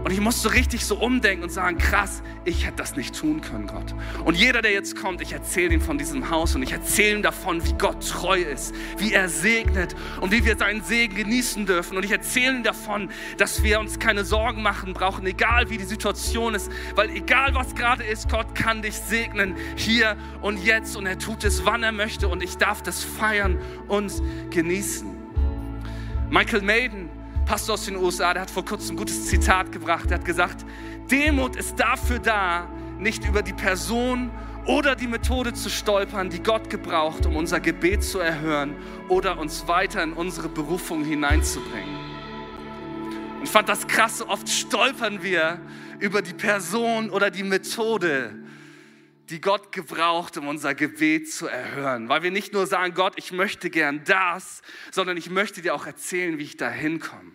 Und 0.05 0.13
ich 0.13 0.21
musste 0.21 0.55
richtig 0.55 0.87
so 0.87 0.97
umdenken 0.97 1.43
und 1.43 1.51
sagen, 1.51 1.77
krass, 1.77 2.23
ich 2.45 2.65
hätte 2.65 2.77
das 2.77 2.97
nicht 2.97 3.19
tun 3.19 3.41
können, 3.41 3.67
Gott. 3.67 3.95
Und 4.25 4.37
jeder, 4.37 4.63
der 4.63 4.73
jetzt 4.73 4.97
kommt, 4.97 5.21
ich 5.21 5.33
erzähle 5.33 5.75
ihm 5.75 5.81
von 5.81 5.99
diesem 5.99 6.31
Haus 6.31 6.55
und 6.55 6.63
ich 6.63 6.73
erzähle 6.73 7.17
ihm 7.17 7.23
davon, 7.23 7.65
wie 7.67 7.73
Gott 7.73 8.09
treu 8.09 8.41
ist, 8.41 8.75
wie 8.97 9.13
er 9.13 9.29
segnet 9.29 9.97
und 10.21 10.31
wie 10.31 10.45
wir 10.45 10.57
seinen 10.57 10.83
Segen 10.83 11.17
genießen 11.17 11.67
dürfen. 11.67 11.97
Und 11.97 12.05
ich 12.05 12.13
erzähle 12.13 12.57
ihm 12.57 12.63
davon, 12.63 13.11
dass 13.39 13.63
wir 13.63 13.81
uns 13.81 13.99
keine 13.99 14.25
Sorgen 14.25 14.63
machen 14.63 14.95
brauchen, 14.95 15.27
egal 15.27 15.69
wie 15.69 15.79
die 15.79 15.85
Situation 15.85 16.55
ist, 16.55 16.71
weil 16.95 17.11
egal 17.11 17.55
was 17.55 17.75
gerade 17.75 18.05
ist, 18.05 18.31
Gott 18.31 18.55
kann 18.55 18.83
dich 18.83 18.95
segnen, 18.95 19.57
hier 19.77 20.17
und 20.41 20.65
jetzt. 20.65 20.97
Und 20.97 21.07
er 21.07 21.19
tut 21.19 21.43
es, 21.45 21.67
wann 21.67 21.83
er 21.83 21.93
möchte 21.93 22.29
und 22.29 22.43
ich 22.43 22.57
darf 22.57 22.83
das 22.83 23.03
feiern 23.03 23.59
und 23.89 24.13
genießen. 24.51 25.09
Michael 26.31 26.63
Maiden 26.63 27.08
Pastor 27.49 27.73
aus 27.77 27.87
den 27.87 27.97
USA, 27.97 28.35
der 28.35 28.43
hat 28.43 28.51
vor 28.51 28.63
kurzem 28.63 28.93
ein 28.93 28.99
gutes 28.99 29.25
Zitat 29.25 29.73
gebracht. 29.73 30.11
Er 30.11 30.19
hat 30.19 30.27
gesagt, 30.27 30.67
Demut 31.11 31.57
ist 31.57 31.81
dafür 31.81 32.19
da, 32.19 32.69
nicht 32.99 33.27
über 33.27 33.41
die 33.41 33.55
Person 33.55 34.31
oder 34.67 34.95
die 34.95 35.07
Methode 35.07 35.55
zu 35.55 35.71
stolpern, 35.71 36.29
die 36.29 36.43
Gott 36.43 36.69
gebraucht, 36.69 37.25
um 37.25 37.37
unser 37.37 37.59
Gebet 37.59 38.05
zu 38.05 38.19
erhören 38.19 38.77
oder 39.09 39.39
uns 39.39 39.67
weiter 39.67 40.03
in 40.03 40.13
unsere 40.13 40.51
Berufung 40.51 41.05
hineinzubringen. 41.05 41.97
Und 43.41 43.49
fand 43.49 43.71
das 43.71 43.87
krass, 43.87 44.21
oft 44.21 44.47
stolpern 44.47 45.23
wir 45.23 45.59
über 46.01 46.21
die 46.21 46.35
Person 46.35 47.09
oder 47.09 47.31
die 47.31 47.45
Methode, 47.45 48.35
die 49.31 49.41
Gott 49.41 49.73
gebraucht, 49.73 50.37
um 50.39 50.49
unser 50.49 50.75
Gebet 50.75 51.31
zu 51.31 51.47
erhören. 51.47 52.09
Weil 52.09 52.23
wir 52.23 52.31
nicht 52.31 52.53
nur 52.53 52.67
sagen, 52.67 52.95
Gott, 52.95 53.15
ich 53.17 53.33
möchte 53.33 53.71
gern 53.71 54.03
das, 54.05 54.63
sondern 54.91 55.17
ich 55.17 55.31
möchte 55.31 55.63
dir 55.63 55.75
auch 55.75 55.87
erzählen, 55.87 56.39
wie 56.39 56.45
ich 56.45 56.57
da 56.57 56.71
hinkomme. 56.71 57.33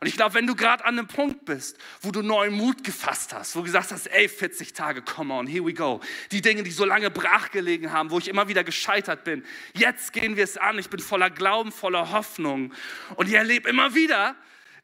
Und 0.00 0.08
ich 0.08 0.16
glaube, 0.16 0.34
wenn 0.34 0.48
du 0.48 0.56
gerade 0.56 0.84
an 0.84 0.98
einem 0.98 1.06
Punkt 1.06 1.44
bist, 1.44 1.78
wo 2.00 2.10
du 2.10 2.22
neuen 2.22 2.54
Mut 2.54 2.82
gefasst 2.82 3.32
hast, 3.32 3.54
wo 3.54 3.60
du 3.60 3.66
gesagt 3.66 3.92
hast, 3.92 4.08
ey, 4.08 4.28
40 4.28 4.72
Tage, 4.72 5.00
come 5.00 5.32
on, 5.32 5.46
here 5.46 5.64
we 5.64 5.74
go. 5.74 6.00
Die 6.32 6.40
Dinge, 6.40 6.64
die 6.64 6.72
so 6.72 6.84
lange 6.84 7.08
brachgelegen 7.08 7.92
haben, 7.92 8.10
wo 8.10 8.18
ich 8.18 8.26
immer 8.26 8.48
wieder 8.48 8.64
gescheitert 8.64 9.22
bin. 9.22 9.44
Jetzt 9.74 10.12
gehen 10.12 10.36
wir 10.36 10.42
es 10.42 10.56
an. 10.56 10.76
Ich 10.80 10.90
bin 10.90 10.98
voller 10.98 11.30
Glauben, 11.30 11.70
voller 11.70 12.10
Hoffnung. 12.10 12.74
Und 13.14 13.28
ich 13.28 13.34
erlebe 13.34 13.70
immer 13.70 13.94
wieder, 13.94 14.34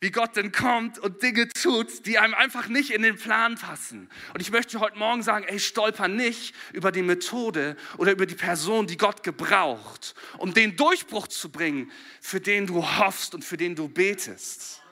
wie 0.00 0.11
Gott 0.11 0.37
denn 0.37 0.52
kommt 0.52 0.99
und 0.99 1.23
Dinge 1.23 1.49
tut, 1.49 2.07
die 2.07 2.19
einem 2.19 2.35
einfach 2.35 2.69
nicht 2.69 2.90
in 2.90 3.02
den 3.02 3.17
Plan 3.17 3.57
passen. 3.57 4.09
Und 4.33 4.40
ich 4.40 4.50
möchte 4.50 4.78
heute 4.78 4.97
Morgen 4.97 5.23
sagen, 5.23 5.45
ey, 5.49 5.59
stolper 5.59 6.07
nicht 6.07 6.55
über 6.73 6.93
die 6.93 7.02
Methode 7.02 7.76
oder 7.97 8.12
über 8.12 8.26
die 8.26 8.37
Person, 8.37 8.87
die 8.87 8.97
Gott 8.97 9.23
gebraucht, 9.23 10.14
um 10.38 10.55
den 10.55 10.76
Durchbruch 10.76 11.26
zu 11.26 11.50
bringen, 11.50 11.90
für 12.21 12.40
den 12.40 12.67
du 12.67 12.85
hoffst 12.99 13.35
und 13.35 13.45
für 13.45 13.57
den 13.57 13.75
du 13.75 13.88
betest. 13.88 14.83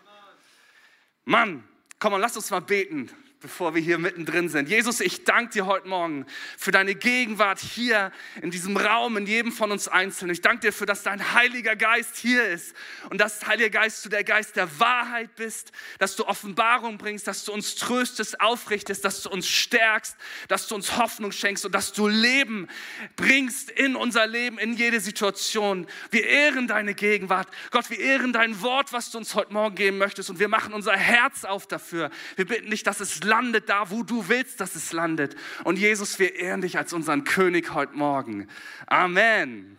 Mann, 1.25 1.63
komm 1.99 2.13
mal, 2.13 2.19
lass 2.19 2.37
uns 2.37 2.51
mal 2.51 2.61
beten 2.61 3.11
bevor 3.41 3.75
wir 3.75 3.83
hier 3.83 3.99
mittendrin 3.99 4.49
sind. 4.49 4.69
Jesus, 4.69 5.01
ich 5.01 5.25
danke 5.25 5.53
dir 5.53 5.67
heute 5.67 5.87
Morgen 5.87 6.25
für 6.57 6.71
deine 6.71 6.95
Gegenwart 6.95 7.61
hier 7.61 8.11
in 8.41 8.51
diesem 8.51 8.77
Raum, 8.77 9.19
in 9.19 9.27
jedem 9.27 9.53
von 9.53 9.71
uns 9.71 9.89
Einzelnen. 9.89 10.33
Ich 10.33 10.41
danke 10.41 10.61
dir 10.61 10.73
für, 10.73 10.87
dass 10.87 11.03
dein 11.03 11.35
Heiliger 11.35 11.77
Geist 11.77 12.17
hier 12.17 12.49
ist 12.49 12.75
und 13.11 13.21
dass, 13.21 13.47
Heiliger 13.47 13.69
Geist, 13.69 14.05
du 14.05 14.09
der 14.09 14.25
Geist 14.25 14.57
der 14.57 14.81
Wahrheit 14.81 15.35
bist, 15.37 15.73
dass 15.99 16.17
du 16.17 16.25
Offenbarung 16.27 16.97
bringst, 16.97 17.27
dass 17.27 17.45
du 17.45 17.53
uns 17.53 17.75
tröstest, 17.75 18.41
aufrichtest, 18.41 19.05
dass 19.05 19.23
du 19.23 19.29
uns 19.29 19.47
stärkst, 19.47 20.17
dass 20.49 20.67
du 20.67 20.75
uns 20.75 20.97
Hoffnung 20.97 21.31
schenkst 21.31 21.67
und 21.67 21.75
dass 21.75 21.93
du 21.93 22.09
Leben 22.09 22.69
bringst 23.17 23.71
in 23.71 23.97
unser 23.97 24.27
Leben, 24.27 24.59
in 24.59 24.75
jede 24.75 25.01
Situation. 25.01 25.87
Wir 26.11 26.27
ehren 26.27 26.69
deine 26.69 26.95
Gegenwart. 26.95 27.49
Gott, 27.71 27.91
wir 27.91 27.99
ehren 27.99 28.33
dein 28.33 28.63
Wort, 28.63 28.95
was 28.95 29.11
du 29.11 29.19
uns 29.19 29.35
heute 29.35 29.53
Morgen 29.53 29.75
geben 29.75 29.99
möchtest 29.99 30.31
und 30.31 30.39
wir 30.39 30.49
machen 30.49 30.73
unser 30.73 30.97
Herz 30.97 31.45
auf 31.45 31.67
dafür. 31.67 32.11
Wir 32.37 32.47
bitten 32.47 32.71
dich, 32.71 32.83
dass 32.83 33.01
es 33.01 33.27
landet 33.37 33.69
da, 33.69 33.91
wo 33.91 34.03
du 34.03 34.29
willst, 34.29 34.61
dass 34.61 34.75
es 34.75 34.93
landet. 34.93 35.37
Und 35.65 35.79
Jesus, 35.79 36.19
wir 36.19 36.37
ehren 36.37 36.63
dich 36.63 36.79
als 36.79 36.93
unseren 36.93 37.25
König 37.25 37.75
heute 37.75 37.95
Morgen. 37.95 38.49
Amen. 38.87 39.77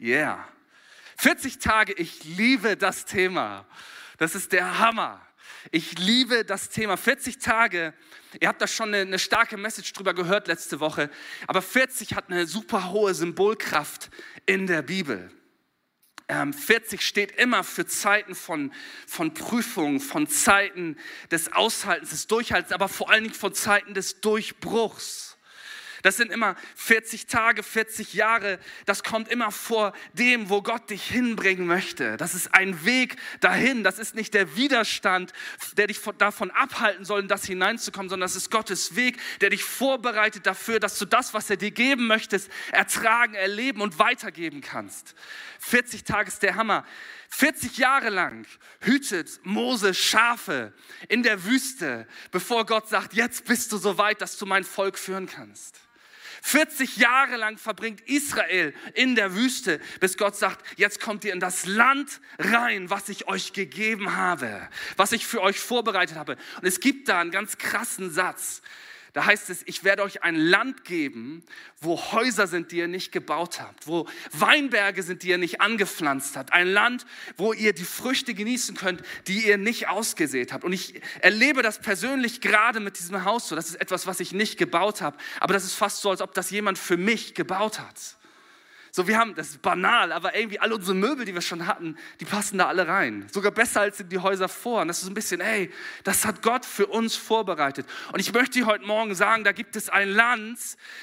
Yeah. 0.00 0.44
40 1.18 1.58
Tage, 1.58 1.92
ich 1.92 2.24
liebe 2.24 2.76
das 2.76 3.04
Thema. 3.04 3.64
Das 4.18 4.34
ist 4.34 4.52
der 4.52 4.80
Hammer. 4.80 5.20
Ich 5.70 5.98
liebe 5.98 6.44
das 6.44 6.68
Thema. 6.68 6.96
40 6.96 7.38
Tage, 7.38 7.94
ihr 8.40 8.48
habt 8.48 8.60
da 8.60 8.66
schon 8.66 8.88
eine, 8.88 9.02
eine, 9.02 9.18
starke 9.18 9.56
Message 9.56 9.92
drüber 9.92 10.14
gehört 10.14 10.48
letzte 10.48 10.80
Woche, 10.80 11.10
aber 11.46 11.62
40 11.62 12.14
hat 12.14 12.28
eine 12.28 12.46
super 12.46 12.90
hohe 12.90 13.14
Symbolkraft 13.14 14.10
in 14.46 14.66
der 14.66 14.82
Bibel. 14.82 15.30
40 16.28 16.92
ähm, 16.92 17.00
steht 17.00 17.32
immer 17.32 17.64
für 17.64 17.86
Zeiten 17.86 18.34
von, 18.34 18.72
von 19.06 19.32
Prüfung, 19.32 20.00
von 20.00 20.26
Zeiten 20.28 20.96
des 21.30 21.52
Aushaltens, 21.52 22.10
des 22.10 22.26
Durchhaltens, 22.26 22.72
aber 22.72 22.88
vor 22.88 23.10
allen 23.10 23.24
Dingen 23.24 23.34
von 23.34 23.54
Zeiten 23.54 23.94
des 23.94 24.20
Durchbruchs. 24.20 25.27
Das 26.02 26.16
sind 26.16 26.30
immer 26.30 26.56
40 26.76 27.26
Tage, 27.26 27.62
40 27.62 28.14
Jahre. 28.14 28.58
Das 28.86 29.02
kommt 29.02 29.28
immer 29.28 29.50
vor 29.50 29.92
dem, 30.12 30.48
wo 30.48 30.62
Gott 30.62 30.90
dich 30.90 31.04
hinbringen 31.04 31.66
möchte. 31.66 32.16
Das 32.16 32.34
ist 32.34 32.54
ein 32.54 32.84
Weg 32.84 33.16
dahin. 33.40 33.84
Das 33.84 33.98
ist 33.98 34.14
nicht 34.14 34.34
der 34.34 34.56
Widerstand, 34.56 35.32
der 35.76 35.86
dich 35.86 36.00
davon 36.18 36.50
abhalten 36.50 37.04
soll, 37.04 37.20
in 37.20 37.28
das 37.28 37.44
hineinzukommen, 37.44 38.08
sondern 38.08 38.26
das 38.26 38.36
ist 38.36 38.50
Gottes 38.50 38.96
Weg, 38.96 39.18
der 39.40 39.50
dich 39.50 39.64
vorbereitet 39.64 40.46
dafür, 40.46 40.80
dass 40.80 40.98
du 40.98 41.04
das, 41.04 41.34
was 41.34 41.50
er 41.50 41.56
dir 41.56 41.70
geben 41.70 42.06
möchtest, 42.06 42.50
ertragen, 42.72 43.34
erleben 43.34 43.80
und 43.80 43.98
weitergeben 43.98 44.60
kannst. 44.60 45.14
40 45.60 46.04
Tage 46.04 46.28
ist 46.28 46.42
der 46.42 46.54
Hammer. 46.54 46.84
40 47.30 47.76
Jahre 47.78 48.08
lang 48.08 48.46
hütet 48.80 49.40
Mose 49.42 49.92
Schafe 49.92 50.72
in 51.08 51.22
der 51.22 51.44
Wüste, 51.44 52.06
bevor 52.30 52.64
Gott 52.64 52.88
sagt, 52.88 53.14
jetzt 53.14 53.44
bist 53.44 53.72
du 53.72 53.76
so 53.76 53.98
weit, 53.98 54.20
dass 54.22 54.38
du 54.38 54.46
mein 54.46 54.64
Volk 54.64 54.98
führen 54.98 55.26
kannst. 55.26 55.87
40 56.42 56.96
Jahre 56.96 57.36
lang 57.36 57.58
verbringt 57.58 58.00
Israel 58.02 58.74
in 58.94 59.14
der 59.14 59.34
Wüste, 59.34 59.80
bis 60.00 60.16
Gott 60.16 60.36
sagt, 60.36 60.64
jetzt 60.78 61.00
kommt 61.00 61.24
ihr 61.24 61.32
in 61.32 61.40
das 61.40 61.66
Land 61.66 62.20
rein, 62.38 62.90
was 62.90 63.08
ich 63.08 63.28
euch 63.28 63.52
gegeben 63.52 64.16
habe, 64.16 64.68
was 64.96 65.12
ich 65.12 65.26
für 65.26 65.42
euch 65.42 65.58
vorbereitet 65.58 66.16
habe. 66.16 66.36
Und 66.60 66.66
es 66.66 66.80
gibt 66.80 67.08
da 67.08 67.20
einen 67.20 67.30
ganz 67.30 67.58
krassen 67.58 68.10
Satz. 68.10 68.62
Da 69.12 69.24
heißt 69.24 69.50
es, 69.50 69.62
ich 69.66 69.84
werde 69.84 70.02
euch 70.02 70.22
ein 70.22 70.36
Land 70.36 70.84
geben, 70.84 71.42
wo 71.80 72.00
Häuser 72.12 72.46
sind, 72.46 72.72
die 72.72 72.78
ihr 72.78 72.88
nicht 72.88 73.12
gebaut 73.12 73.60
habt, 73.60 73.86
wo 73.86 74.06
Weinberge 74.32 75.02
sind, 75.02 75.22
die 75.22 75.28
ihr 75.28 75.38
nicht 75.38 75.60
angepflanzt 75.60 76.36
habt. 76.36 76.52
Ein 76.52 76.68
Land, 76.68 77.06
wo 77.36 77.52
ihr 77.52 77.72
die 77.72 77.84
Früchte 77.84 78.34
genießen 78.34 78.76
könnt, 78.76 79.02
die 79.26 79.46
ihr 79.46 79.58
nicht 79.58 79.88
ausgesät 79.88 80.52
habt. 80.52 80.64
Und 80.64 80.72
ich 80.72 81.00
erlebe 81.20 81.62
das 81.62 81.78
persönlich 81.80 82.40
gerade 82.40 82.80
mit 82.80 82.98
diesem 82.98 83.24
Haus 83.24 83.48
so. 83.48 83.56
Das 83.56 83.68
ist 83.68 83.80
etwas, 83.80 84.06
was 84.06 84.20
ich 84.20 84.32
nicht 84.32 84.58
gebaut 84.58 85.00
habe. 85.00 85.16
Aber 85.40 85.54
das 85.54 85.64
ist 85.64 85.74
fast 85.74 86.02
so, 86.02 86.10
als 86.10 86.20
ob 86.20 86.34
das 86.34 86.50
jemand 86.50 86.78
für 86.78 86.96
mich 86.96 87.34
gebaut 87.34 87.78
hat. 87.78 88.17
So, 88.98 89.06
wir 89.06 89.16
haben, 89.16 89.36
das 89.36 89.50
ist 89.50 89.62
banal, 89.62 90.10
aber 90.10 90.34
irgendwie 90.34 90.58
alle 90.58 90.74
unsere 90.74 90.96
Möbel, 90.96 91.24
die 91.24 91.32
wir 91.32 91.40
schon 91.40 91.68
hatten, 91.68 91.96
die 92.18 92.24
passen 92.24 92.58
da 92.58 92.66
alle 92.66 92.88
rein. 92.88 93.28
Sogar 93.30 93.52
besser 93.52 93.82
als 93.82 94.00
in 94.00 94.08
die 94.08 94.18
Häuser 94.18 94.48
vor. 94.48 94.82
Und 94.82 94.88
das 94.88 95.02
ist 95.02 95.08
ein 95.08 95.14
bisschen, 95.14 95.40
ey, 95.40 95.72
das 96.02 96.24
hat 96.24 96.42
Gott 96.42 96.66
für 96.66 96.88
uns 96.88 97.14
vorbereitet. 97.14 97.86
Und 98.12 98.18
ich 98.18 98.32
möchte 98.32 98.58
dir 98.58 98.66
heute 98.66 98.84
Morgen 98.84 99.14
sagen, 99.14 99.44
da 99.44 99.52
gibt 99.52 99.76
es 99.76 99.88
ein 99.88 100.08
Land, 100.08 100.58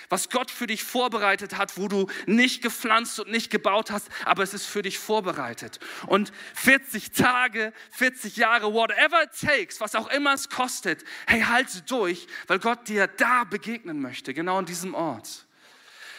was 0.10 0.30
Gott 0.30 0.52
für 0.52 0.68
dich 0.68 0.84
vorbereitet 0.84 1.58
hat, 1.58 1.78
wo 1.78 1.88
du 1.88 2.08
nicht 2.26 2.62
gepflanzt 2.62 3.18
und 3.22 3.32
nicht 3.32 3.50
gebaut 3.50 3.92
hast, 3.92 4.10
aber 4.26 4.44
es 4.44 4.54
ist 4.54 4.66
für 4.66 4.82
dich 4.82 5.00
vorbereitet. 5.00 5.80
Und 6.08 6.34
40 6.56 7.14
Tage, 7.14 7.72
40 7.92 8.36
Jahre, 8.36 8.74
whatever 8.74 9.24
it 9.24 9.30
takes, 9.40 9.80
was 9.80 9.96
auch 9.96 10.10
immer 10.10 10.34
es 10.34 10.50
kostet, 10.50 11.06
hey, 11.28 11.44
halte 11.44 11.82
durch, 11.84 12.28
weil 12.48 12.60
Gott 12.60 12.90
dir 12.90 13.08
da 13.08 13.46
begegnen 13.46 14.02
möchte, 14.02 14.34
genau 14.34 14.58
an 14.58 14.66
diesem 14.66 14.94
Ort. 14.96 15.46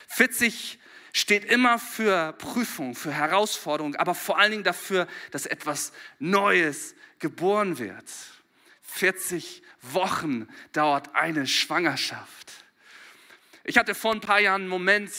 40 0.09 0.71
Jahre 0.73 0.86
steht 1.17 1.47
immer 1.47 1.79
für 1.79 2.35
Prüfung, 2.35 2.95
für 2.95 3.11
Herausforderung, 3.11 3.97
aber 3.97 4.15
vor 4.15 4.39
allen 4.39 4.51
Dingen 4.51 4.65
dafür, 4.65 5.07
dass 5.31 5.47
etwas 5.47 5.93
Neues 6.19 6.95
geboren 7.21 7.79
wird. 7.79 8.05
40 8.83 9.63
Wochen 9.81 10.47
dauert 10.73 11.15
eine 11.15 11.47
Schwangerschaft. 11.47 12.53
Ich 13.65 13.79
hatte 13.79 13.95
vor 13.95 14.13
ein 14.13 14.21
paar 14.21 14.41
Jahren 14.41 14.63
einen 14.63 14.69
Moment, 14.69 15.11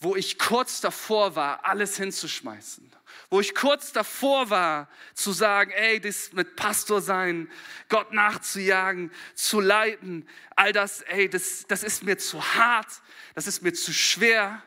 wo 0.00 0.16
ich 0.16 0.40
kurz 0.40 0.80
davor 0.80 1.36
war, 1.36 1.64
alles 1.64 1.96
hinzuschmeißen. 1.96 2.90
Wo 3.30 3.38
ich 3.38 3.54
kurz 3.54 3.92
davor 3.92 4.50
war, 4.50 4.88
zu 5.14 5.30
sagen, 5.30 5.70
ey, 5.70 6.00
das 6.00 6.32
mit 6.32 6.56
Pastor 6.56 7.00
sein, 7.00 7.48
Gott 7.88 8.12
nachzujagen, 8.12 9.12
zu 9.36 9.60
leiten, 9.60 10.28
all 10.56 10.72
das, 10.72 11.02
ey, 11.02 11.30
das, 11.30 11.64
das 11.68 11.84
ist 11.84 12.02
mir 12.02 12.18
zu 12.18 12.42
hart, 12.56 12.88
das 13.36 13.46
ist 13.46 13.62
mir 13.62 13.72
zu 13.72 13.92
schwer 13.92 14.60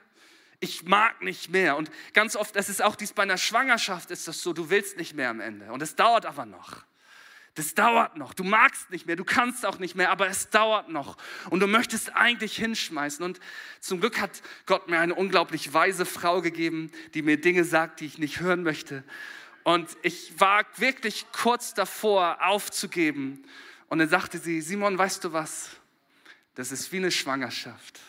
ich 0.59 0.83
mag 0.83 1.21
nicht 1.21 1.50
mehr. 1.50 1.77
Und 1.77 1.91
ganz 2.13 2.35
oft, 2.35 2.55
das 2.55 2.69
ist 2.69 2.81
auch 2.81 2.95
dies 2.95 3.13
bei 3.13 3.24
einer 3.24 3.38
Schwangerschaft, 3.38 4.12
ist 4.12 4.27
das 4.27 4.41
so, 4.41 4.53
du 4.53 4.69
willst 4.69 4.97
nicht 4.97 5.15
mehr 5.15 5.29
am 5.29 5.39
Ende. 5.39 5.71
Und 5.71 5.81
es 5.81 5.95
dauert 5.95 6.25
aber 6.25 6.45
noch. 6.45 6.83
Das 7.55 7.74
dauert 7.74 8.17
noch. 8.17 8.33
Du 8.33 8.43
magst 8.43 8.89
nicht 8.89 9.05
mehr, 9.05 9.15
du 9.15 9.24
kannst 9.24 9.65
auch 9.65 9.79
nicht 9.79 9.95
mehr, 9.95 10.12
aber 10.12 10.27
es 10.27 10.50
dauert 10.50 10.89
noch. 10.89 11.17
Und 11.50 11.62
du 11.62 11.67
möchtest 11.67 12.13
eigentlich 12.13 12.57
hinschmeißen. 12.57 13.24
Und 13.24 13.39
zum 13.79 14.01
Glück 14.01 14.19
hat 14.19 14.41
Gott 14.65 14.89
mir 14.89 15.00
eine 15.00 15.15
unglaublich 15.15 15.74
weise 15.74 16.05
Frau 16.05 16.41
gegeben, 16.41 16.91
die 17.13 17.21
mir 17.21 17.39
Dinge 17.39 17.63
sagt, 17.63 18.01
die 18.01 18.07
ich 18.07 18.17
nicht 18.17 18.41
hören 18.41 18.63
möchte. 18.63 19.05
Und 19.63 19.89
ich 20.01 20.38
war 20.38 20.65
wirklich 20.75 21.25
kurz 21.31 21.74
davor, 21.74 22.45
aufzugeben. 22.45 23.45
Und 23.88 24.00
dann 24.00 24.09
sagte 24.09 24.38
sie, 24.38 24.59
Simon, 24.59 24.97
weißt 24.97 25.24
du 25.24 25.31
was? 25.31 25.69
Das 26.55 26.74
ist 26.74 26.91
wie 26.91 26.97
eine 26.97 27.12
Schwangerschaft. 27.12 28.01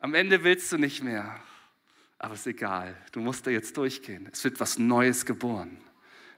Am 0.00 0.14
Ende 0.14 0.42
willst 0.44 0.72
du 0.72 0.78
nicht 0.78 1.02
mehr. 1.02 1.40
Aber 2.18 2.34
ist 2.34 2.46
egal. 2.46 2.96
Du 3.12 3.20
musst 3.20 3.46
da 3.46 3.50
jetzt 3.50 3.76
durchgehen. 3.76 4.28
Es 4.30 4.44
wird 4.44 4.60
was 4.60 4.78
Neues 4.78 5.24
geboren. 5.24 5.78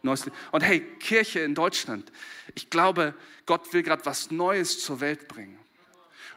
Neues. 0.03 0.31
Und 0.51 0.63
hey, 0.63 0.81
Kirche 0.99 1.41
in 1.41 1.55
Deutschland, 1.55 2.13
ich 2.55 2.71
glaube, 2.71 3.15
Gott 3.47 3.73
will 3.73 3.83
gerade 3.83 4.05
was 4.05 4.31
Neues 4.31 4.81
zur 4.81 5.01
Welt 5.01 5.29
bringen. 5.29 5.59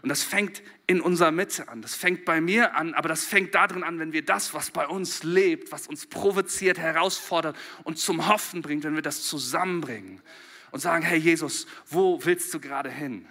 Und 0.02 0.10
das 0.10 0.24
fängt 0.24 0.62
in 0.86 1.02
unserer 1.02 1.32
Mitte 1.32 1.68
an. 1.68 1.82
Das 1.82 1.96
fängt 1.96 2.26
bei 2.26 2.40
mir 2.40 2.76
an, 2.76 2.94
aber 2.94 3.10
das 3.10 3.26
fängt 3.26 3.56
darin 3.56 3.84
an, 3.84 3.98
wenn 3.98 4.14
wir 4.14 4.24
das, 4.24 4.54
was 4.54 4.70
bei 4.70 4.88
uns 4.88 5.24
lebt, 5.24 5.72
was 5.72 5.88
uns 5.88 6.06
provoziert, 6.06 6.78
herausfordert 6.78 7.58
und 7.84 7.98
zum 7.98 8.28
Hoffen 8.28 8.62
bringt, 8.62 8.84
wenn 8.84 8.94
wir 8.94 9.02
das 9.02 9.24
zusammenbringen 9.24 10.22
und 10.70 10.80
sagen, 10.80 11.04
hey 11.04 11.18
Jesus, 11.18 11.66
wo 11.88 12.24
willst 12.24 12.54
du 12.54 12.60
gerade 12.60 12.92
hin? 12.92 13.28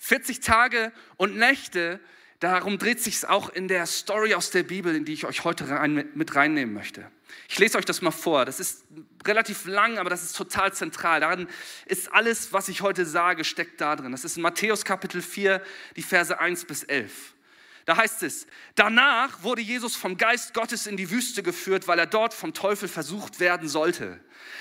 40 0.00 0.40
Tage 0.40 0.92
und 1.18 1.36
Nächte, 1.36 2.00
darum 2.40 2.78
dreht 2.78 3.00
sich 3.00 3.16
es 3.16 3.24
auch 3.26 3.50
in 3.50 3.68
der 3.68 3.84
Story 3.84 4.34
aus 4.34 4.50
der 4.50 4.62
Bibel, 4.62 4.96
in 4.96 5.04
die 5.04 5.12
ich 5.12 5.26
euch 5.26 5.44
heute 5.44 5.68
rein, 5.68 6.08
mit 6.14 6.34
reinnehmen 6.34 6.74
möchte. 6.74 7.10
Ich 7.48 7.58
lese 7.58 7.76
euch 7.76 7.84
das 7.84 8.00
mal 8.00 8.10
vor. 8.10 8.46
Das 8.46 8.60
ist 8.60 8.84
relativ 9.26 9.66
lang, 9.66 9.98
aber 9.98 10.08
das 10.08 10.22
ist 10.22 10.36
total 10.36 10.72
zentral. 10.72 11.20
Darin 11.20 11.48
ist 11.84 12.12
alles, 12.12 12.52
was 12.52 12.68
ich 12.68 12.80
heute 12.80 13.04
sage, 13.04 13.44
steckt 13.44 13.80
da 13.80 13.94
drin. 13.94 14.10
Das 14.10 14.24
ist 14.24 14.38
in 14.38 14.42
Matthäus 14.42 14.86
Kapitel 14.86 15.20
4, 15.20 15.62
die 15.96 16.02
Verse 16.02 16.40
1 16.40 16.64
bis 16.64 16.82
11. 16.82 17.34
Da 17.86 17.96
heißt 17.96 18.22
es, 18.22 18.46
danach 18.74 19.42
wurde 19.42 19.62
Jesus 19.62 19.96
vom 19.96 20.16
Geist 20.16 20.54
Gottes 20.54 20.86
in 20.86 20.96
die 20.96 21.10
Wüste 21.10 21.42
geführt, 21.42 21.88
weil 21.88 21.98
er 21.98 22.06
dort 22.06 22.34
vom 22.34 22.52
Teufel 22.54 22.88
versucht 22.88 23.40
werden 23.40 23.68
sollte. 23.68 24.20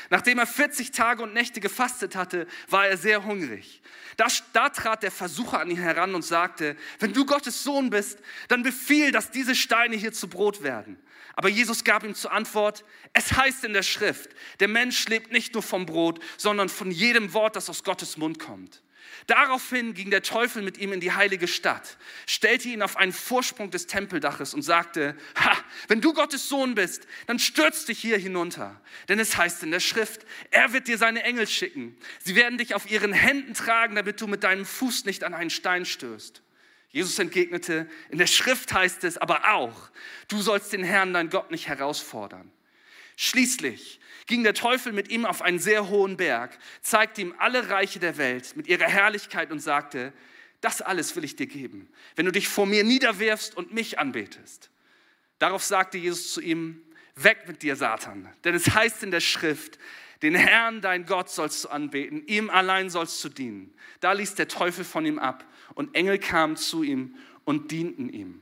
Nachdem 0.10 0.40
er 0.40 0.48
40 0.48 0.92
Tage 0.92 1.24
und 1.24 1.34
Nächte 1.34 1.60
gefastet 1.60 2.16
hatte, 2.16 2.48
war 2.68 2.88
er 2.88 2.98
sehr 2.98 3.26
hungrig. 3.26 3.82
Da, 4.18 4.28
da, 4.54 4.70
trat 4.70 5.04
der 5.04 5.12
Versucher 5.12 5.60
an 5.60 5.70
ihn 5.70 5.78
heran 5.78 6.16
und 6.16 6.24
sagte, 6.24 6.76
wenn 7.00 7.14
du 7.14 7.26
Gottes 7.26 7.64
Sohn 7.64 7.90
bist, 7.90 8.20
dann 8.48 8.64
befiehl, 8.64 9.12
dass 9.12 9.32
diese 9.32 9.56
Steine 9.56 9.96
hier 9.96 10.12
zu 10.12 10.28
Brot 10.28 10.64
werden. 10.64 10.98
Aber 11.36 11.48
Jesus 11.48 11.84
gab 11.84 12.04
ihm 12.04 12.16
zur 12.16 12.34
Antwort, 12.34 12.84
es 13.14 13.34
heißt 13.34 13.64
in 13.64 13.74
der 13.74 13.84
Schrift, 13.84 14.32
der 14.60 14.68
Mensch 14.68 15.08
lebt 15.08 15.32
nicht 15.32 15.54
nur 15.54 15.64
vom 15.64 15.86
Brot, 15.86 16.20
sondern 16.38 16.68
von 16.68 16.92
jedem 16.92 17.34
Wort, 17.34 17.56
das 17.56 17.70
aus 17.70 17.84
Gottes 17.84 18.18
Mund 18.18 18.40
kommt. 18.40 18.82
Daraufhin 19.28 19.94
ging 19.94 20.10
der 20.10 20.22
Teufel 20.22 20.62
mit 20.62 20.78
ihm 20.78 20.94
in 20.94 21.00
die 21.00 21.12
heilige 21.12 21.48
Stadt, 21.48 21.98
stellte 22.26 22.70
ihn 22.70 22.82
auf 22.82 22.98
einen 22.98 23.14
Vorsprung 23.14 23.72
des 23.72 23.88
Tempeldaches 23.88 24.54
und 24.54 24.62
sagte, 24.62 25.16
ha, 25.36 25.58
wenn 25.88 26.02
du 26.02 26.14
Gottes 26.14 26.50
Sohn 26.50 26.76
bist, 26.76 27.08
dann 27.28 27.40
stürz 27.40 27.86
dich 27.86 28.00
hier 28.00 28.18
hinunter. 28.18 28.80
Denn 29.08 29.20
es 29.20 29.38
heißt 29.38 29.64
in 29.64 29.72
der 29.72 29.80
Schrift, 29.80 30.26
er 30.52 30.74
wird 30.74 30.88
dir 30.88 30.98
seine 30.98 31.24
Engel 31.24 31.48
schicken. 31.48 31.98
Sie 32.24 32.36
werden 32.36 32.58
dich 32.58 32.76
auf 32.76 32.90
ihren 32.90 33.14
Händen 33.14 33.54
tragen, 33.54 33.96
damit 33.96 34.20
du 34.22 34.28
mit 34.28 34.44
deinem 34.44 34.66
Fuß 34.66 35.06
nicht 35.06 35.24
an 35.24 35.34
einen 35.34 35.50
Stein 35.50 35.86
stößt. 35.86 36.42
Jesus 36.92 37.20
entgegnete, 37.20 37.88
in 38.10 38.18
der 38.18 38.28
Schrift 38.28 38.74
heißt 38.74 39.04
es 39.04 39.18
aber 39.18 39.54
auch, 39.54 39.92
du 40.28 40.42
sollst 40.42 40.74
den 40.74 40.84
Herrn, 40.84 41.14
dein 41.14 41.30
Gott, 41.30 41.52
nicht 41.52 41.68
herausfordern. 41.68 42.52
Schließlich 43.22 44.00
ging 44.28 44.44
der 44.46 44.54
Teufel 44.54 44.94
mit 44.94 45.10
ihm 45.10 45.26
auf 45.26 45.42
einen 45.42 45.60
sehr 45.60 45.90
hohen 45.90 46.16
Berg, 46.16 46.58
zeigte 46.82 47.20
ihm 47.20 47.36
alle 47.38 47.70
Reiche 47.70 48.00
der 48.00 48.16
Welt 48.16 48.56
mit 48.56 48.68
ihrer 48.68 48.86
Herrlichkeit 48.86 49.52
und 49.52 49.60
sagte, 49.60 50.14
das 50.62 50.82
alles 50.82 51.18
will 51.18 51.26
ich 51.26 51.36
dir 51.36 51.48
geben, 51.48 51.90
wenn 52.16 52.26
du 52.26 52.32
dich 52.32 52.48
vor 52.48 52.66
mir 52.66 52.86
niederwirfst 52.86 53.58
und 53.58 53.74
mich 53.74 54.00
anbetest. 54.00 54.70
Darauf 55.38 55.66
sagte 55.66 55.98
Jesus 55.98 56.32
zu 56.32 56.40
ihm, 56.40 56.82
weg 57.14 57.40
mit 57.46 57.62
dir, 57.62 57.76
Satan, 57.76 58.34
denn 58.46 58.56
es 58.56 58.74
heißt 58.74 59.04
in 59.04 59.12
der 59.12 59.20
Schrift, 59.20 59.80
den 60.22 60.36
Herrn, 60.36 60.80
dein 60.80 61.06
Gott, 61.06 61.30
sollst 61.30 61.66
du 61.66 61.68
anbeten, 61.68 62.26
ihm 62.26 62.50
allein 62.50 62.90
sollst 62.90 63.22
du 63.26 63.28
dienen. 63.28 63.74
Da 64.00 64.14
ließ 64.14 64.36
der 64.36 64.48
Teufel 64.48 64.86
von 64.86 65.06
ihm 65.06 65.20
ab 65.20 65.46
und 65.76 65.94
Engel 65.94 66.20
kamen 66.20 66.56
zu 66.56 66.84
ihm 66.84 67.18
und 67.44 67.72
dienten 67.72 68.08
ihm. 68.08 68.42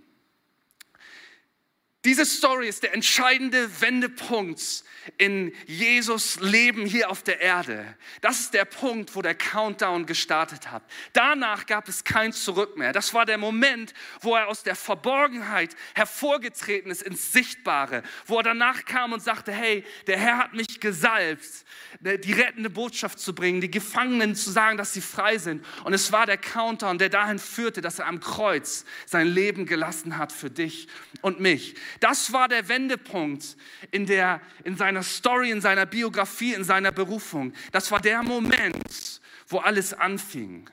Diese 2.07 2.25
Story 2.25 2.69
ist 2.69 2.83
der 2.83 2.93
entscheidende 2.93 3.81
Wendepunkt 3.81 4.85
in 5.17 5.53
Jesus 5.65 6.39
Leben 6.39 6.85
hier 6.85 7.09
auf 7.09 7.21
der 7.21 7.41
Erde. 7.41 7.85
Das 8.21 8.39
ist 8.39 8.53
der 8.53 8.63
Punkt, 8.63 9.13
wo 9.13 9.21
der 9.21 9.35
Countdown 9.35 10.05
gestartet 10.05 10.71
hat. 10.71 10.83
Danach 11.11 11.65
gab 11.65 11.89
es 11.89 12.05
kein 12.05 12.31
Zurück 12.31 12.77
mehr. 12.77 12.93
Das 12.93 13.13
war 13.13 13.25
der 13.25 13.37
Moment, 13.37 13.93
wo 14.21 14.35
er 14.35 14.47
aus 14.47 14.63
der 14.63 14.75
Verborgenheit 14.75 15.75
hervorgetreten 15.95 16.91
ist 16.91 17.01
ins 17.01 17.33
Sichtbare, 17.33 18.03
wo 18.25 18.37
er 18.37 18.43
danach 18.43 18.85
kam 18.85 19.11
und 19.11 19.21
sagte, 19.21 19.51
hey, 19.51 19.83
der 20.07 20.17
Herr 20.17 20.37
hat 20.37 20.53
mich 20.53 20.79
gesalbt, 20.79 21.65
ne, 21.99 22.17
die 22.17 22.33
rettende 22.33 22.69
Botschaft 22.69 23.19
zu 23.19 23.35
bringen, 23.35 23.61
die 23.61 23.71
Gefangenen 23.71 24.35
zu 24.35 24.51
sagen, 24.51 24.77
dass 24.77 24.93
sie 24.93 25.01
frei 25.01 25.37
sind. 25.37 25.65
Und 25.83 25.93
es 25.93 26.11
war 26.11 26.25
der 26.25 26.37
Countdown, 26.37 26.97
der 26.99 27.09
dahin 27.09 27.39
führte, 27.39 27.81
dass 27.81 27.99
er 27.99 28.07
am 28.07 28.19
Kreuz 28.19 28.85
sein 29.05 29.27
Leben 29.27 29.65
gelassen 29.65 30.17
hat 30.17 30.31
für 30.31 30.49
dich 30.49 30.87
und 31.21 31.39
mich. 31.39 31.75
Das 31.99 32.33
war 32.33 32.47
der 32.47 32.67
Wendepunkt 32.69 33.57
in, 33.91 34.05
der, 34.05 34.41
in 34.63 34.77
seiner 34.77 35.03
Story, 35.03 35.51
in 35.51 35.61
seiner 35.61 35.85
Biografie, 35.85 36.53
in 36.53 36.63
seiner 36.63 36.91
Berufung. 36.91 37.53
Das 37.71 37.91
war 37.91 37.99
der 37.99 38.23
Moment, 38.23 39.21
wo 39.47 39.59
alles 39.59 39.93
anfing. 39.93 40.69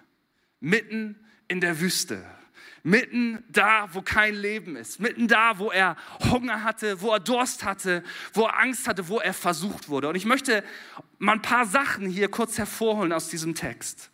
Mitten 0.61 1.17
in 1.49 1.61
der 1.61 1.81
Wüste. 1.81 2.25
Mitten 2.83 3.43
da, 3.49 3.89
wo 3.93 4.03
kein 4.03 4.35
Leben 4.35 4.77
ist. 4.77 5.01
Mitten 5.01 5.27
da, 5.27 5.59
wo 5.59 5.71
er 5.71 5.97
Hunger 6.31 6.65
hatte, 6.65 7.01
wo 7.01 7.13
er 7.13 7.21
Durst 7.21 7.65
hatte, 7.65 8.03
wo 8.35 8.45
er 8.45 8.59
Angst 8.59 8.87
hatte, 8.87 9.09
wo 9.09 9.21
er 9.21 9.33
versucht 9.33 9.89
wurde. 9.89 10.09
Und 10.09 10.17
ich 10.17 10.27
möchte 10.27 10.63
mal 11.19 11.33
ein 11.33 11.43
paar 11.43 11.65
Sachen 11.65 12.11
hier 12.11 12.29
kurz 12.29 12.59
hervorholen 12.59 13.13
aus 13.13 13.29
diesem 13.29 13.55
Text. 13.55 14.11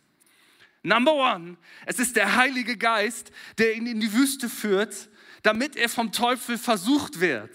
Number 0.83 1.13
one, 1.13 1.57
es 1.85 1.99
ist 1.99 2.15
der 2.15 2.37
Heilige 2.37 2.75
Geist, 2.75 3.31
der 3.57 3.75
ihn 3.75 3.85
in 3.85 3.99
die 3.99 4.13
Wüste 4.13 4.49
führt, 4.49 5.09
damit 5.43 5.75
er 5.75 5.89
vom 5.89 6.11
Teufel 6.11 6.57
versucht 6.57 7.19
wird. 7.19 7.51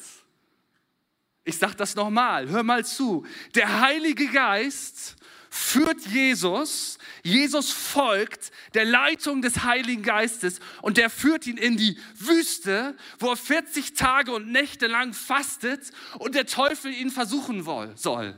Ich 1.45 1.59
sage 1.59 1.77
das 1.77 1.95
nochmal, 1.95 2.49
hör 2.49 2.63
mal 2.63 2.85
zu. 2.85 3.25
Der 3.55 3.81
Heilige 3.81 4.27
Geist 4.29 5.17
führt 5.49 6.01
Jesus, 6.07 6.99
Jesus 7.23 7.71
folgt 7.71 8.51
der 8.75 8.85
Leitung 8.85 9.43
des 9.43 9.63
Heiligen 9.63 10.03
Geistes 10.03 10.59
und 10.83 10.97
der 10.97 11.09
führt 11.09 11.47
ihn 11.47 11.57
in 11.57 11.77
die 11.77 11.99
Wüste, 12.17 12.97
wo 13.19 13.31
er 13.31 13.37
40 13.37 13.95
Tage 13.95 14.33
und 14.33 14.51
Nächte 14.51 14.87
lang 14.87 15.15
fastet 15.15 15.93
und 16.19 16.35
der 16.35 16.47
Teufel 16.47 16.93
ihn 16.93 17.11
versuchen 17.11 17.63
soll. 17.97 18.37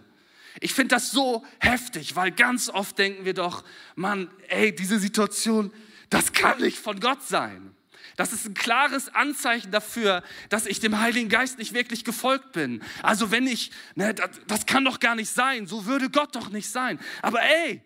Ich 0.60 0.74
finde 0.74 0.94
das 0.94 1.10
so 1.10 1.44
heftig, 1.60 2.14
weil 2.14 2.30
ganz 2.30 2.68
oft 2.68 2.98
denken 2.98 3.24
wir 3.24 3.34
doch, 3.34 3.64
Mann, 3.94 4.30
ey, 4.48 4.74
diese 4.74 4.98
Situation, 4.98 5.72
das 6.10 6.32
kann 6.32 6.60
nicht 6.60 6.78
von 6.78 7.00
Gott 7.00 7.22
sein. 7.22 7.74
Das 8.18 8.32
ist 8.32 8.46
ein 8.46 8.54
klares 8.54 9.14
Anzeichen 9.14 9.70
dafür, 9.70 10.24
dass 10.48 10.66
ich 10.66 10.80
dem 10.80 10.98
Heiligen 10.98 11.28
Geist 11.28 11.56
nicht 11.56 11.72
wirklich 11.72 12.04
gefolgt 12.04 12.50
bin. 12.50 12.82
Also 13.00 13.30
wenn 13.30 13.46
ich, 13.46 13.70
ne, 13.94 14.12
das, 14.12 14.30
das 14.48 14.66
kann 14.66 14.84
doch 14.84 14.98
gar 14.98 15.14
nicht 15.14 15.30
sein, 15.30 15.68
so 15.68 15.86
würde 15.86 16.10
Gott 16.10 16.34
doch 16.34 16.50
nicht 16.50 16.68
sein. 16.68 16.98
Aber 17.22 17.40
ey, 17.42 17.80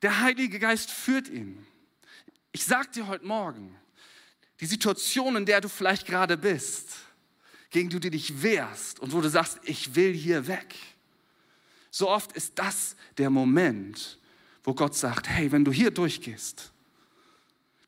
der 0.00 0.20
Heilige 0.20 0.58
Geist 0.58 0.90
führt 0.90 1.28
ihn. 1.28 1.66
Ich 2.50 2.64
sag 2.64 2.92
dir 2.92 3.08
heute 3.08 3.26
Morgen, 3.26 3.76
die 4.60 4.64
Situation, 4.64 5.36
in 5.36 5.44
der 5.44 5.60
du 5.60 5.68
vielleicht 5.68 6.06
gerade 6.06 6.38
bist, 6.38 6.96
gegen 7.68 7.90
die 7.90 8.00
du 8.00 8.10
dich 8.10 8.42
wehrst 8.42 9.00
und 9.00 9.12
wo 9.12 9.20
du 9.20 9.28
sagst, 9.28 9.58
ich 9.64 9.94
will 9.94 10.14
hier 10.14 10.46
weg. 10.46 10.76
So 11.90 12.08
oft 12.08 12.32
ist 12.32 12.58
das 12.58 12.96
der 13.18 13.28
Moment, 13.28 14.18
wo 14.64 14.72
Gott 14.72 14.96
sagt, 14.96 15.28
hey, 15.28 15.52
wenn 15.52 15.66
du 15.66 15.72
hier 15.72 15.90
durchgehst, 15.90 16.72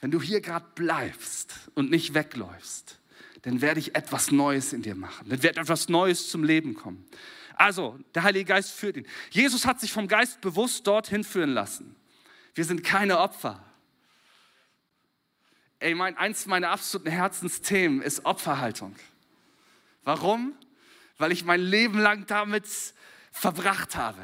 wenn 0.00 0.10
du 0.10 0.20
hier 0.20 0.40
gerade 0.40 0.66
bleibst 0.74 1.54
und 1.74 1.90
nicht 1.90 2.14
wegläufst, 2.14 2.98
dann 3.42 3.60
werde 3.60 3.80
ich 3.80 3.94
etwas 3.94 4.30
Neues 4.30 4.72
in 4.72 4.82
dir 4.82 4.94
machen. 4.94 5.28
Dann 5.28 5.42
wird 5.42 5.56
etwas 5.56 5.88
Neues 5.88 6.30
zum 6.30 6.44
Leben 6.44 6.74
kommen. 6.74 7.06
Also, 7.54 7.98
der 8.14 8.22
Heilige 8.22 8.46
Geist 8.46 8.72
führt 8.72 8.96
ihn. 8.96 9.06
Jesus 9.30 9.66
hat 9.66 9.80
sich 9.80 9.92
vom 9.92 10.08
Geist 10.08 10.40
bewusst 10.40 10.86
dorthin 10.86 11.24
führen 11.24 11.50
lassen. 11.50 11.96
Wir 12.54 12.64
sind 12.64 12.82
keine 12.82 13.18
Opfer. 13.18 13.62
Ey, 15.78 15.94
mein, 15.94 16.16
eins 16.16 16.46
meiner 16.46 16.70
absoluten 16.70 17.10
Herzensthemen 17.10 18.02
ist 18.02 18.24
Opferhaltung. 18.24 18.96
Warum? 20.04 20.54
Weil 21.18 21.32
ich 21.32 21.44
mein 21.44 21.60
Leben 21.60 21.98
lang 21.98 22.26
damit 22.26 22.66
verbracht 23.32 23.96
habe 23.96 24.22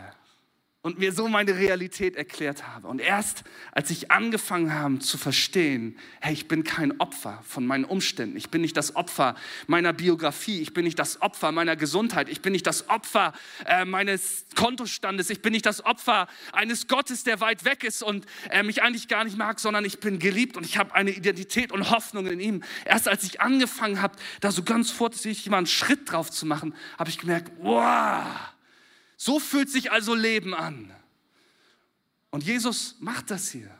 und 0.86 1.00
mir 1.00 1.12
so 1.12 1.26
meine 1.26 1.56
Realität 1.56 2.14
erklärt 2.14 2.64
habe. 2.68 2.86
Und 2.86 3.00
erst 3.00 3.42
als 3.72 3.90
ich 3.90 4.12
angefangen 4.12 4.72
habe 4.72 5.00
zu 5.00 5.18
verstehen, 5.18 5.98
hey, 6.20 6.32
ich 6.32 6.46
bin 6.46 6.62
kein 6.62 7.00
Opfer 7.00 7.42
von 7.44 7.66
meinen 7.66 7.84
Umständen, 7.84 8.36
ich 8.36 8.50
bin 8.50 8.60
nicht 8.60 8.76
das 8.76 8.94
Opfer 8.94 9.34
meiner 9.66 9.92
Biografie, 9.92 10.60
ich 10.60 10.74
bin 10.74 10.84
nicht 10.84 10.96
das 10.96 11.20
Opfer 11.20 11.50
meiner 11.50 11.74
Gesundheit, 11.74 12.28
ich 12.28 12.40
bin 12.40 12.52
nicht 12.52 12.68
das 12.68 12.88
Opfer 12.88 13.32
äh, 13.64 13.84
meines 13.84 14.44
Kontostandes, 14.54 15.28
ich 15.28 15.42
bin 15.42 15.54
nicht 15.54 15.66
das 15.66 15.84
Opfer 15.84 16.28
eines 16.52 16.86
Gottes, 16.86 17.24
der 17.24 17.40
weit 17.40 17.64
weg 17.64 17.82
ist 17.82 18.04
und 18.04 18.24
äh, 18.50 18.62
mich 18.62 18.80
eigentlich 18.80 19.08
gar 19.08 19.24
nicht 19.24 19.36
mag, 19.36 19.58
sondern 19.58 19.84
ich 19.84 19.98
bin 19.98 20.20
geliebt 20.20 20.56
und 20.56 20.64
ich 20.64 20.78
habe 20.78 20.94
eine 20.94 21.10
Identität 21.10 21.72
und 21.72 21.90
Hoffnung 21.90 22.28
in 22.28 22.38
ihm. 22.38 22.62
Erst 22.84 23.08
als 23.08 23.24
ich 23.24 23.40
angefangen 23.40 24.00
habe, 24.00 24.14
da 24.40 24.52
so 24.52 24.62
ganz 24.62 24.92
vorsichtig 24.92 25.50
mal 25.50 25.58
einen 25.58 25.66
Schritt 25.66 26.12
drauf 26.12 26.30
zu 26.30 26.46
machen, 26.46 26.76
habe 26.96 27.10
ich 27.10 27.18
gemerkt, 27.18 27.50
wow, 27.58 28.22
so 29.16 29.40
fühlt 29.40 29.70
sich 29.70 29.92
also 29.92 30.14
Leben 30.14 30.54
an. 30.54 30.94
Und 32.30 32.44
Jesus 32.44 32.96
macht 33.00 33.30
das 33.30 33.50
hier. 33.50 33.70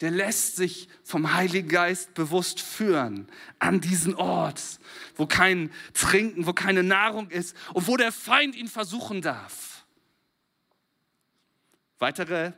Der 0.00 0.10
lässt 0.10 0.56
sich 0.56 0.88
vom 1.04 1.32
Heiligen 1.32 1.68
Geist 1.68 2.12
bewusst 2.14 2.60
führen 2.60 3.28
an 3.58 3.80
diesen 3.80 4.14
Ort, 4.14 4.62
wo 5.14 5.26
kein 5.26 5.70
Trinken, 5.94 6.46
wo 6.46 6.52
keine 6.52 6.82
Nahrung 6.82 7.30
ist 7.30 7.56
und 7.72 7.86
wo 7.86 7.96
der 7.96 8.12
Feind 8.12 8.54
ihn 8.54 8.68
versuchen 8.68 9.22
darf. 9.22 9.86
Weitere 11.98 12.52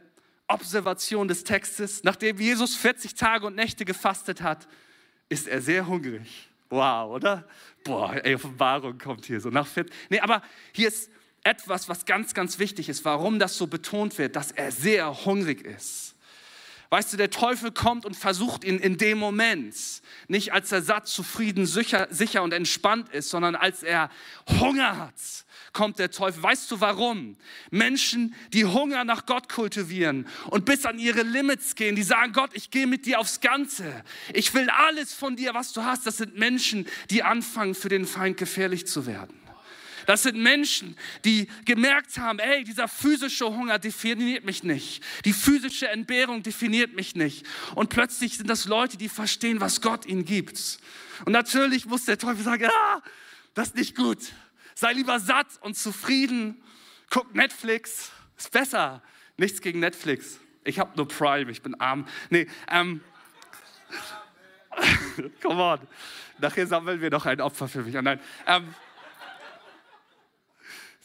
Observation 0.49 1.29
des 1.29 1.45
Textes. 1.45 2.03
Nachdem 2.03 2.39
Jesus 2.39 2.75
40 2.75 3.15
Tage 3.15 3.47
und 3.47 3.55
Nächte 3.55 3.85
gefastet 3.85 4.43
hat, 4.43 4.67
ist 5.29 5.47
er 5.47 5.61
sehr 5.61 5.87
hungrig. 5.87 6.49
Wow, 6.71 7.13
oder? 7.13 7.47
Boah, 7.85 8.15
ey, 8.25 8.35
Offenbarung 8.35 8.99
kommt 8.99 9.27
hier 9.27 9.41
so 9.41 9.51
nach 9.51 9.67
40. 9.67 9.95
Nee, 10.11 10.21
aber 10.21 10.43
hier 10.73 10.89
ist 10.89 11.11
etwas, 11.49 11.89
was 11.89 12.05
ganz, 12.05 12.35
ganz 12.35 12.59
wichtig 12.59 12.91
ist, 12.91 13.07
warum 13.07 13.39
das 13.39 13.57
so 13.57 13.67
betont 13.67 14.19
wird, 14.19 14.37
dass 14.37 14.53
er 14.53 14.71
sehr 14.71 15.25
hungrig 15.25 15.63
ist. 15.63 16.15
Weißt 16.91 17.13
du, 17.13 17.17
der 17.17 17.31
Teufel 17.31 17.71
kommt 17.71 18.07
und 18.07 18.17
versucht 18.17 18.65
ihn 18.65 18.79
in 18.79 18.97
dem 18.99 19.19
Moment, 19.19 19.75
nicht 20.27 20.53
als 20.53 20.73
er 20.73 20.83
satt, 20.83 21.07
zufrieden, 21.07 21.67
sicher, 21.67 22.07
sicher 22.11 22.43
und 22.43 22.53
entspannt 22.53 23.11
ist, 23.11 23.31
sondern 23.31 23.57
als 23.57 23.83
er 23.83 24.11
Hunger 24.61 24.99
hat, 24.99 25.15
kommt 25.73 25.99
der 25.99 26.11
Teufel. 26.11 26.43
Weißt 26.43 26.71
du 26.71 26.81
warum? 26.81 27.37
Menschen, 27.71 28.35
die 28.53 28.65
Hunger 28.65 29.05
nach 29.05 29.27
Gott 29.27 29.51
kultivieren 29.51 30.27
und 30.49 30.65
bis 30.65 30.85
an 30.87 30.99
ihre 30.99 31.23
Limits 31.23 31.75
gehen, 31.75 31.95
die 31.95 32.03
sagen, 32.03 32.33
Gott, 32.33 32.51
ich 32.55 32.71
gehe 32.71 32.87
mit 32.87 33.07
dir 33.07 33.21
aufs 33.21 33.41
Ganze. 33.41 34.03
Ich 34.35 34.53
will 34.55 34.69
alles 34.71 35.15
von 35.15 35.37
dir, 35.37 35.55
was 35.55 35.73
du 35.73 35.85
hast. 35.85 36.07
Das 36.07 36.19
sind 36.19 36.39
Menschen, 36.39 36.87
die 37.11 37.23
anfangen, 37.23 37.75
für 37.75 37.91
den 37.91 38.07
Feind 38.07 38.37
gefährlich 38.39 38.87
zu 38.87 39.07
werden. 39.07 39.48
Das 40.09 40.23
sind 40.23 40.39
Menschen, 40.39 40.97
die 41.27 41.49
gemerkt 41.67 42.17
haben, 42.17 42.39
ey, 42.39 42.65
dieser 42.65 42.89
physische 42.89 43.45
Hunger 43.45 43.79
definiert 43.79 44.43
mich 44.43 44.63
nicht. 44.63 45.05
Die 45.27 45.35
physische 45.35 45.87
Entbehrung 45.89 46.43
definiert 46.43 46.95
mich 46.95 47.15
nicht. 47.15 47.45
Und 47.75 47.91
plötzlich 47.91 48.39
sind 48.39 48.49
das 48.49 48.65
Leute, 48.65 48.97
die 48.97 49.11
verstehen, 49.11 49.61
was 49.61 49.83
Gott 49.83 50.07
ihnen 50.07 50.25
gibt. 50.25 50.79
Und 51.27 51.33
natürlich 51.33 51.85
muss 51.85 52.07
der 52.07 52.17
Teufel 52.17 52.43
sagen, 52.43 52.71
ah, 52.73 53.03
das 53.53 53.69
ist 53.69 53.77
nicht 53.77 53.97
gut. 53.97 54.33
Sei 54.75 54.95
lieber 54.95 55.21
satt 55.21 55.49
und 55.61 55.77
zufrieden. 55.77 56.57
Guck 57.11 57.35
Netflix. 57.35 58.11
Ist 58.39 58.51
besser. 58.51 59.03
Nichts 59.37 59.61
gegen 59.61 59.79
Netflix. 59.79 60.41
Ich 60.65 60.79
habe 60.79 60.97
nur 60.97 61.07
Prime, 61.07 61.51
ich 61.51 61.61
bin 61.61 61.79
arm. 61.79 62.09
Nee, 62.31 62.47
ähm. 62.71 63.03
Come 65.43 65.63
on. 65.63 65.81
Nachher 66.39 66.67
sammeln 66.67 67.03
wir 67.03 67.11
noch 67.11 67.27
ein 67.27 67.43
Opfer 67.43 67.69
für 67.69 67.83
mich. 67.83 67.95
Oh 67.95 68.01
nein. 68.01 68.19
Ähm, 68.47 68.75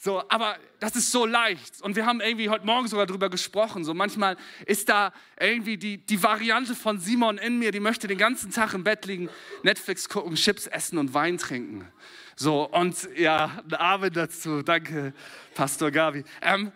so, 0.04 0.22
aber 0.28 0.58
das 0.80 0.96
ist 0.96 1.10
so 1.10 1.24
leicht. 1.24 1.80
Und 1.80 1.96
wir 1.96 2.04
haben 2.04 2.20
irgendwie 2.20 2.50
heute 2.50 2.66
Morgen 2.66 2.88
sogar 2.88 3.06
darüber 3.06 3.30
gesprochen. 3.30 3.84
So 3.84 3.94
manchmal 3.94 4.36
ist 4.66 4.90
da 4.90 5.14
irgendwie 5.40 5.78
die, 5.78 5.96
die 5.96 6.22
Variante 6.22 6.74
von 6.74 7.00
Simon 7.00 7.38
in 7.38 7.58
mir, 7.58 7.72
die 7.72 7.80
möchte 7.80 8.06
den 8.06 8.18
ganzen 8.18 8.50
Tag 8.50 8.74
im 8.74 8.84
Bett 8.84 9.06
liegen, 9.06 9.30
Netflix 9.62 10.10
gucken, 10.10 10.34
Chips 10.34 10.66
essen 10.66 10.98
und 10.98 11.14
Wein 11.14 11.38
trinken. 11.38 11.90
So, 12.36 12.68
und 12.68 13.08
ja, 13.16 13.62
ein 13.64 13.74
Amen 13.76 14.12
dazu. 14.12 14.60
Danke, 14.62 15.14
Pastor 15.54 15.90
Gabi. 15.90 16.24
Ähm, 16.42 16.70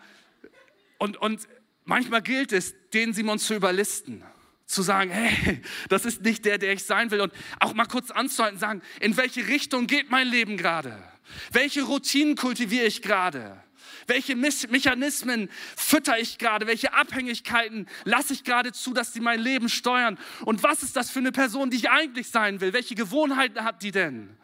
und, 0.97 1.15
und 1.17 1.47
manchmal 1.85 2.23
gilt 2.23 2.51
es, 2.51 2.73
den 2.95 3.13
Simon 3.13 3.37
zu 3.37 3.53
überlisten 3.53 4.23
zu 4.65 4.81
sagen, 4.81 5.11
hey, 5.11 5.61
das 5.87 6.05
ist 6.05 6.23
nicht 6.23 6.45
der, 6.45 6.57
der 6.57 6.73
ich 6.73 6.83
sein 6.83 7.11
will. 7.11 7.21
Und 7.21 7.33
auch 7.59 7.75
mal 7.75 7.85
kurz 7.85 8.09
anzuhalten 8.09 8.57
sagen, 8.57 8.81
in 8.99 9.17
welche 9.17 9.47
Richtung 9.47 9.85
geht 9.85 10.09
mein 10.09 10.27
Leben 10.27 10.57
gerade? 10.57 10.97
Welche 11.51 11.83
Routinen 11.83 12.35
kultiviere 12.35 12.85
ich 12.85 13.01
gerade? 13.01 13.61
Welche 14.07 14.35
Mechanismen 14.35 15.49
fütter 15.75 16.19
ich 16.19 16.37
gerade? 16.39 16.67
Welche 16.67 16.93
Abhängigkeiten 16.93 17.87
lasse 18.05 18.33
ich 18.33 18.43
gerade 18.43 18.71
zu, 18.71 18.93
dass 18.93 19.13
sie 19.13 19.19
mein 19.19 19.39
Leben 19.39 19.69
steuern? 19.69 20.17
Und 20.45 20.63
was 20.63 20.83
ist 20.83 20.95
das 20.95 21.11
für 21.11 21.19
eine 21.19 21.31
Person, 21.31 21.69
die 21.69 21.77
ich 21.77 21.89
eigentlich 21.89 22.29
sein 22.29 22.59
will? 22.59 22.73
Welche 22.73 22.95
Gewohnheiten 22.95 23.63
hat 23.63 23.83
die 23.83 23.91
denn? 23.91 24.35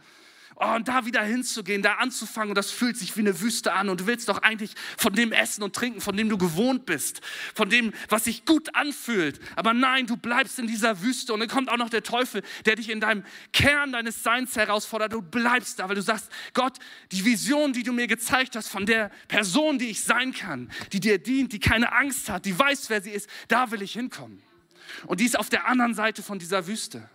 Oh, 0.58 0.76
und 0.76 0.88
da 0.88 1.06
wieder 1.06 1.22
hinzugehen, 1.22 1.82
da 1.82 1.96
anzufangen, 1.96 2.56
das 2.56 2.72
fühlt 2.72 2.96
sich 2.96 3.18
wie 3.18 3.20
eine 3.20 3.42
Wüste 3.42 3.74
an 3.74 3.90
und 3.90 4.00
du 4.00 4.08
willst 4.08 4.30
doch 4.30 4.42
eigentlich 4.42 4.74
von 4.98 5.12
dem 5.12 5.34
essen 5.34 5.64
und 5.64 5.76
trinken, 5.76 6.00
von 6.00 6.16
dem 6.16 6.30
du 6.30 6.38
gewohnt 6.38 6.86
bist, 6.86 7.20
von 7.54 7.70
dem, 7.70 7.92
was 8.08 8.24
sich 8.24 8.46
gut 8.46 8.74
anfühlt. 8.74 9.42
Aber 9.58 9.74
nein, 9.74 10.08
du 10.08 10.16
bleibst 10.16 10.58
in 10.58 10.68
dieser 10.68 11.02
Wüste 11.02 11.34
und 11.34 11.42
dann 11.42 11.50
kommt 11.50 11.68
auch 11.68 11.76
noch 11.76 11.90
der 11.90 12.04
Teufel, 12.04 12.42
der 12.66 12.78
dich 12.78 12.90
in 12.90 13.02
deinem 13.02 13.26
Kern 13.52 13.92
deines 13.92 14.24
Seins 14.24 14.56
herausfordert. 14.56 15.12
Du 15.12 15.22
bleibst 15.22 15.80
da, 15.80 15.90
weil 15.90 15.96
du 15.96 16.02
sagst, 16.02 16.32
Gott, 16.54 16.78
die 17.12 17.26
Vision, 17.26 17.74
die 17.74 17.84
du 17.84 17.92
mir 17.92 18.08
gezeigt 18.08 18.56
hast 18.56 18.70
von 18.70 18.86
der 18.86 19.12
Person, 19.28 19.78
die 19.78 19.90
ich 19.90 20.04
sein 20.04 20.32
kann, 20.32 20.72
die 20.94 21.02
dir 21.02 21.18
dient, 21.18 21.52
die 21.52 21.60
keine 21.60 21.92
Angst 21.92 22.30
hat, 22.30 22.46
die 22.46 22.58
weiß, 22.58 22.90
wer 22.90 23.02
sie 23.02 23.12
ist, 23.12 23.30
da 23.50 23.72
will 23.72 23.82
ich 23.82 23.92
hinkommen. 23.92 24.42
Und 25.06 25.20
die 25.20 25.26
ist 25.26 25.38
auf 25.38 25.50
der 25.50 25.68
anderen 25.68 25.96
Seite 25.96 26.24
von 26.24 26.40
dieser 26.40 26.66
Wüste 26.66 27.10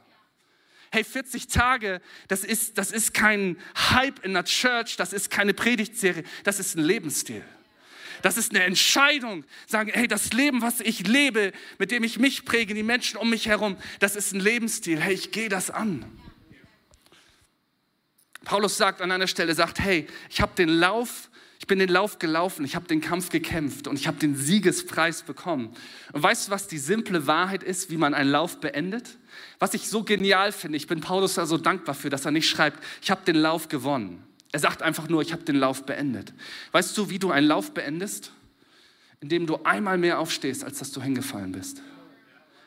hey, 0.91 1.05
40 1.05 1.47
Tage, 1.47 2.01
das 2.29 2.45
ist, 2.45 2.77
das 2.79 2.91
ist 2.91 3.15
kein 3.15 3.57
Hype 3.91 4.25
in 4.25 4.35
der 4.35 4.45
Church, 4.45 4.97
das 4.97 5.13
ist 5.13 5.31
keine 5.31 5.55
Predigtserie, 5.55 6.25
das 6.45 6.59
ist 6.59 6.77
ein 6.77 6.85
Lebensstil. 6.85 7.45
Das 8.23 8.37
ist 8.37 8.51
eine 8.51 8.65
Entscheidung, 8.65 9.45
sagen, 9.67 9.91
hey, 9.95 10.07
das 10.07 10.33
Leben, 10.33 10.61
was 10.61 10.81
ich 10.81 11.07
lebe, 11.07 11.53
mit 11.79 11.91
dem 11.91 12.05
ich 12.05 12.19
mich 12.19 12.45
präge, 12.45 12.75
die 12.75 12.83
Menschen 12.83 13.17
um 13.17 13.31
mich 13.31 13.47
herum, 13.47 13.77
das 13.99 14.15
ist 14.15 14.33
ein 14.33 14.41
Lebensstil. 14.41 15.01
Hey, 15.01 15.15
ich 15.15 15.31
gehe 15.31 15.49
das 15.49 15.71
an. 15.71 16.05
Paulus 18.45 18.77
sagt 18.77 19.01
an 19.01 19.11
einer 19.11 19.27
Stelle, 19.27 19.55
sagt, 19.55 19.81
hey, 19.81 20.07
ich 20.29 20.41
habe 20.41 20.55
den 20.55 20.69
Lauf, 20.69 21.30
ich 21.61 21.67
bin 21.67 21.79
den 21.79 21.91
Lauf 21.91 22.19
gelaufen, 22.19 22.65
ich 22.65 22.75
habe 22.75 22.89
den 22.89 23.03
Kampf 23.03 23.29
gekämpft 23.29 23.87
und 23.87 23.99
ich 23.99 24.07
habe 24.07 24.17
den 24.17 24.35
Siegespreis 24.35 25.23
bekommen. 25.23 25.77
Und 26.13 26.23
weißt 26.23 26.49
du, 26.49 26.53
was 26.53 26.67
die 26.69 26.79
simple 26.79 27.27
Wahrheit 27.27 27.63
ist, 27.63 27.91
wie 27.91 27.99
man 27.99 28.15
einen 28.15 28.31
Lauf 28.31 28.61
beendet? 28.61 29.19
Was 29.59 29.75
ich 29.75 29.87
so 29.87 30.03
genial 30.03 30.53
finde, 30.53 30.79
ich 30.79 30.87
bin 30.87 31.03
Paulus 31.03 31.35
da 31.35 31.45
so 31.45 31.59
dankbar 31.59 31.95
für, 31.95 32.09
dass 32.09 32.25
er 32.25 32.31
nicht 32.31 32.49
schreibt, 32.49 32.83
ich 33.03 33.11
habe 33.11 33.21
den 33.27 33.37
Lauf 33.37 33.69
gewonnen. 33.69 34.25
Er 34.53 34.59
sagt 34.59 34.83
einfach 34.83 35.09
nur, 35.09 35.21
ich 35.21 35.33
habe 35.33 35.43
den 35.43 35.57
Lauf 35.57 35.85
beendet. 35.85 36.33
Weißt 36.73 36.97
du, 36.97 37.11
wie 37.11 37.19
du 37.19 37.31
einen 37.31 37.47
Lauf 37.47 37.73
beendest? 37.75 38.33
Indem 39.21 39.47
du 39.47 39.63
einmal 39.63 39.99
mehr 39.99 40.19
aufstehst, 40.19 40.65
als 40.65 40.79
dass 40.79 40.93
du 40.93 41.03
hingefallen 41.03 41.53
bist. 41.53 41.83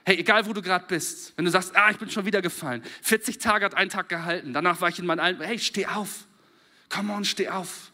Hey, 0.06 0.19
egal 0.19 0.45
wo 0.45 0.53
du 0.53 0.62
gerade 0.62 0.86
bist, 0.88 1.34
wenn 1.36 1.45
du 1.45 1.51
sagst, 1.51 1.75
ah, 1.75 1.89
ich 1.89 1.97
bin 1.97 2.12
schon 2.12 2.27
wieder 2.27 2.43
gefallen. 2.43 2.84
40 3.01 3.39
Tage 3.39 3.65
hat 3.65 3.73
ein 3.73 3.89
Tag 3.89 4.08
gehalten, 4.08 4.53
danach 4.53 4.82
war 4.82 4.89
ich 4.89 4.99
in 4.99 5.08
meinem 5.08 5.19
alten, 5.19 5.41
hey, 5.41 5.58
steh 5.58 5.88
auf. 5.88 6.25
Come 6.89 7.12
on, 7.12 7.25
steh 7.25 7.49
auf. 7.49 7.92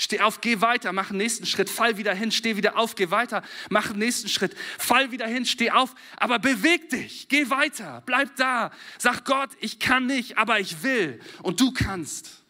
Steh 0.00 0.20
auf, 0.20 0.40
geh 0.40 0.60
weiter, 0.60 0.92
mach 0.92 1.10
einen 1.10 1.18
nächsten 1.18 1.44
Schritt, 1.44 1.68
fall 1.68 1.96
wieder 1.96 2.14
hin, 2.14 2.30
steh 2.30 2.56
wieder 2.56 2.78
auf, 2.78 2.94
geh 2.94 3.10
weiter, 3.10 3.42
mach 3.68 3.90
einen 3.90 3.98
nächsten 3.98 4.28
Schritt, 4.28 4.56
fall 4.78 5.10
wieder 5.10 5.26
hin, 5.26 5.44
steh 5.44 5.72
auf, 5.72 5.92
aber 6.16 6.38
beweg 6.38 6.88
dich, 6.88 7.28
geh 7.28 7.50
weiter, 7.50 8.00
bleib 8.06 8.36
da. 8.36 8.70
Sag 8.98 9.24
Gott, 9.24 9.50
ich 9.58 9.80
kann 9.80 10.06
nicht, 10.06 10.38
aber 10.38 10.60
ich 10.60 10.84
will 10.84 11.20
und 11.42 11.60
du 11.60 11.72
kannst. 11.72 12.44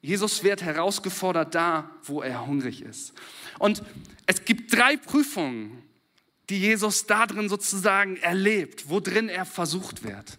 Jesus 0.00 0.42
wird 0.42 0.62
herausgefordert 0.62 1.54
da, 1.54 1.88
wo 2.02 2.20
er 2.20 2.46
hungrig 2.46 2.82
ist. 2.82 3.14
Und 3.60 3.84
es 4.26 4.44
gibt 4.44 4.76
drei 4.76 4.96
Prüfungen, 4.96 5.84
die 6.50 6.58
Jesus 6.58 7.06
da 7.06 7.26
drin 7.26 7.48
sozusagen 7.48 8.16
erlebt, 8.16 8.88
wo 8.88 8.98
drin 8.98 9.28
er 9.28 9.46
versucht 9.46 10.02
wird. 10.02 10.38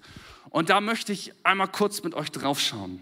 Und 0.49 0.69
da 0.69 0.81
möchte 0.81 1.13
ich 1.13 1.31
einmal 1.43 1.69
kurz 1.69 2.03
mit 2.03 2.13
euch 2.13 2.31
drauf 2.31 2.59
schauen. 2.59 3.01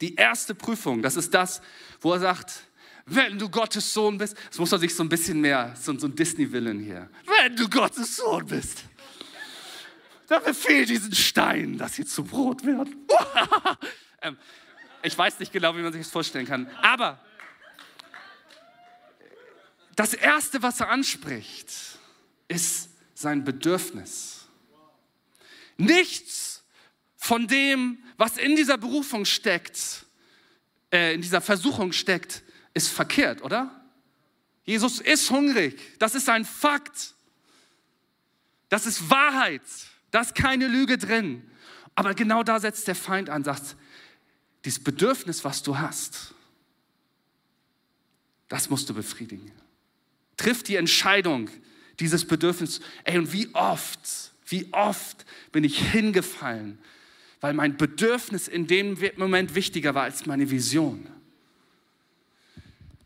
Die 0.00 0.14
erste 0.14 0.54
Prüfung, 0.54 1.02
das 1.02 1.16
ist 1.16 1.34
das, 1.34 1.60
wo 2.00 2.12
er 2.12 2.20
sagt, 2.20 2.62
wenn 3.06 3.38
du 3.38 3.48
Gottes 3.48 3.92
Sohn 3.92 4.18
bist, 4.18 4.36
das 4.48 4.58
muss 4.58 4.70
man 4.70 4.80
sich 4.80 4.94
so 4.94 5.02
ein 5.02 5.08
bisschen 5.08 5.40
mehr, 5.40 5.74
so, 5.80 5.98
so 5.98 6.06
ein 6.06 6.14
Disney-Willen 6.14 6.80
hier. 6.80 7.08
Wenn 7.26 7.56
du 7.56 7.68
Gottes 7.68 8.16
Sohn 8.16 8.46
bist, 8.46 8.84
dann 10.28 10.44
befehl 10.44 10.84
diesen 10.84 11.14
Stein, 11.14 11.78
dass 11.78 11.94
sie 11.94 12.04
zu 12.04 12.22
Brot 12.22 12.64
werden. 12.64 13.08
ähm, 14.22 14.36
ich 15.02 15.16
weiß 15.16 15.38
nicht 15.40 15.52
genau, 15.52 15.74
wie 15.76 15.80
man 15.80 15.92
sich 15.92 16.02
das 16.02 16.10
vorstellen 16.10 16.46
kann. 16.46 16.68
Aber 16.82 17.18
das 19.96 20.12
Erste, 20.12 20.62
was 20.62 20.80
er 20.80 20.90
anspricht, 20.90 21.72
ist 22.46 22.90
sein 23.14 23.42
Bedürfnis. 23.42 24.46
Nichts 25.76 26.47
von 27.28 27.46
dem, 27.46 27.98
was 28.16 28.38
in 28.38 28.56
dieser 28.56 28.78
Berufung 28.78 29.26
steckt, 29.26 30.06
äh, 30.90 31.12
in 31.12 31.20
dieser 31.20 31.42
Versuchung 31.42 31.92
steckt, 31.92 32.42
ist 32.72 32.88
verkehrt, 32.88 33.42
oder? 33.42 33.84
Jesus 34.64 34.98
ist 34.98 35.30
hungrig. 35.30 35.78
Das 35.98 36.14
ist 36.14 36.30
ein 36.30 36.46
Fakt. 36.46 37.12
Das 38.70 38.86
ist 38.86 39.10
Wahrheit. 39.10 39.60
Da 40.10 40.22
ist 40.22 40.34
keine 40.34 40.68
Lüge 40.68 40.96
drin. 40.96 41.46
Aber 41.94 42.14
genau 42.14 42.42
da 42.42 42.60
setzt 42.60 42.88
der 42.88 42.94
Feind 42.94 43.28
an, 43.28 43.44
sagt, 43.44 43.76
dieses 44.64 44.82
Bedürfnis, 44.82 45.44
was 45.44 45.62
du 45.62 45.76
hast, 45.76 46.32
das 48.48 48.70
musst 48.70 48.88
du 48.88 48.94
befriedigen. 48.94 49.52
Triff 50.38 50.62
die 50.62 50.76
Entscheidung, 50.76 51.50
dieses 52.00 52.26
Bedürfnis. 52.26 52.80
Ey, 53.04 53.18
und 53.18 53.34
wie 53.34 53.54
oft, 53.54 54.32
wie 54.46 54.72
oft 54.72 55.26
bin 55.52 55.64
ich 55.64 55.78
hingefallen, 55.90 56.78
weil 57.40 57.54
mein 57.54 57.76
Bedürfnis 57.76 58.48
in 58.48 58.66
dem 58.66 58.98
Moment 59.16 59.54
wichtiger 59.54 59.94
war 59.94 60.04
als 60.04 60.26
meine 60.26 60.50
Vision. 60.50 61.06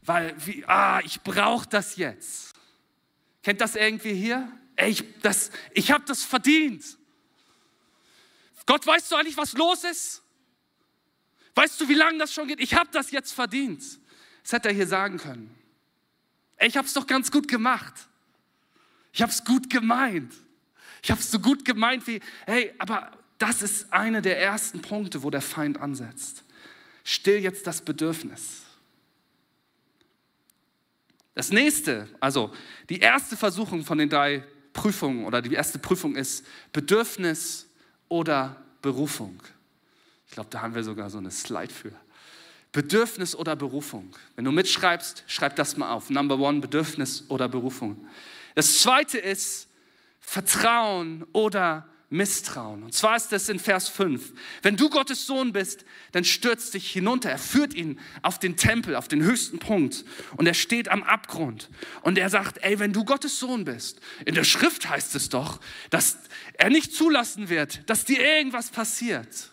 Weil, 0.05 0.35
wie, 0.47 0.65
ah, 0.67 1.01
ich 1.05 1.21
brauche 1.21 1.69
das 1.69 1.97
jetzt. 1.97 2.55
Kennt 3.43 3.61
das 3.61 3.77
irgendwie 3.77 4.15
hier? 4.15 4.51
Ey, 4.77 4.91
ich, 4.91 5.05
ich 5.75 5.93
habe 5.93 6.05
das 6.07 6.25
verdient. 6.25 6.99
Gott, 8.67 8.87
weißt 8.87 9.11
du 9.11 9.17
eigentlich, 9.17 9.37
was 9.37 9.53
los 9.53 9.85
ist? 9.85 10.23
Weißt 11.55 11.81
du, 11.81 11.89
wie 11.89 11.95
lange 11.95 12.19
das 12.19 12.33
schon 12.33 12.49
geht? 12.49 12.61
Ich 12.61 12.75
habe 12.75 12.89
das 12.93 13.11
jetzt 13.11 13.33
verdient. 13.33 13.83
Das 14.43 14.53
hätte 14.53 14.69
er 14.69 14.75
hier 14.75 14.87
sagen 14.87 15.19
können. 15.19 15.55
Ey, 16.57 16.69
ich 16.69 16.77
habe 16.77 16.87
es 16.87 16.95
doch 16.95 17.07
ganz 17.07 17.31
gut 17.31 17.49
gemacht. 17.49 17.95
Ich 19.13 19.21
habe 19.21 19.31
es 19.31 19.45
gut 19.45 19.69
gemeint. 19.69 20.33
Ich 21.03 21.11
habe 21.11 21.21
es 21.21 21.31
so 21.31 21.39
gut 21.39 21.65
gemeint 21.65 22.07
wie, 22.07 22.21
hey, 22.47 22.73
aber 22.79 23.11
das 23.43 23.61
ist 23.61 23.93
einer 23.93 24.21
der 24.21 24.41
ersten 24.41 24.81
Punkte, 24.81 25.25
wo 25.25 25.31
der 25.31 25.43
Feind 25.43 25.81
ansetzt. 25.81 26.45
Still 27.03 27.39
jetzt 27.39 27.67
das 27.67 27.83
Bedürfnis. 27.83 28.63
Das 31.35 31.51
nächste, 31.51 32.09
also 32.21 32.53
die 32.89 33.01
erste 33.01 33.37
Versuchung 33.37 33.85
von 33.85 33.99
den 33.99 34.09
drei 34.09 34.45
Prüfungen 34.73 35.25
oder 35.25 35.43
die 35.43 35.55
erste 35.55 35.81
Prüfung 35.81 36.15
ist 36.15 36.47
Bedürfnis 36.73 37.67
oder 38.09 38.63
Berufung. 38.81 39.43
Ich 40.29 40.35
glaube, 40.35 40.51
da 40.51 40.63
haben 40.63 40.77
wir 40.77 40.85
sogar 40.85 41.11
so 41.11 41.19
eine 41.19 41.33
Slide 41.33 41.75
für. 41.75 41.93
Bedürfnis 42.71 43.35
oder 43.35 43.57
Berufung. 43.57 44.15
Wenn 44.37 44.45
du 44.45 44.53
mitschreibst, 44.53 45.25
schreib 45.27 45.57
das 45.57 45.77
mal 45.77 45.93
auf. 45.93 46.11
Number 46.11 46.39
one, 46.39 46.61
Bedürfnis 46.61 47.25
oder 47.29 47.49
Berufung. 47.49 48.07
Das 48.55 48.79
zweite 48.83 49.19
ist 49.19 49.67
Vertrauen 50.21 51.27
oder 51.33 51.89
Misstrauen. 52.13 52.83
Und 52.83 52.93
zwar 52.93 53.17
ist 53.17 53.33
es 53.33 53.49
in 53.49 53.59
Vers 53.59 53.89
5. 53.89 54.33
Wenn 54.61 54.77
du 54.77 54.91
Gottes 54.91 55.27
Sohn 55.27 55.53
bist, 55.53 55.85
dann 56.13 56.25
stürzt 56.25 56.75
dich 56.75 56.91
hinunter. 56.91 57.31
Er 57.31 57.39
führt 57.39 57.75
ihn 57.75 57.99
auf 58.21 58.39
den 58.39 58.57
Tempel, 58.57 58.95
auf 58.95 59.09
den 59.09 59.23
höchsten 59.23 59.59
Punkt. 59.59 60.05
Und 60.37 60.47
er 60.47 60.55
steht 60.55 60.89
am 60.89 61.03
Abgrund. 61.03 61.71
Und 62.03 62.19
er 62.19 62.29
sagt, 62.29 62.59
ey, 62.63 62.79
wenn 62.79 62.93
du 62.93 63.05
Gottes 63.05 63.39
Sohn 63.39 63.65
bist, 63.65 64.01
in 64.27 64.35
der 64.35 64.45
Schrift 64.45 64.89
heißt 64.89 65.15
es 65.15 65.31
doch, 65.31 65.61
dass 65.91 66.19
er 66.55 66.69
nicht 66.69 66.95
zulassen 66.95 67.49
wird, 67.49 67.89
dass 67.89 68.05
dir 68.05 68.23
irgendwas 68.23 68.71
passiert. 68.71 69.51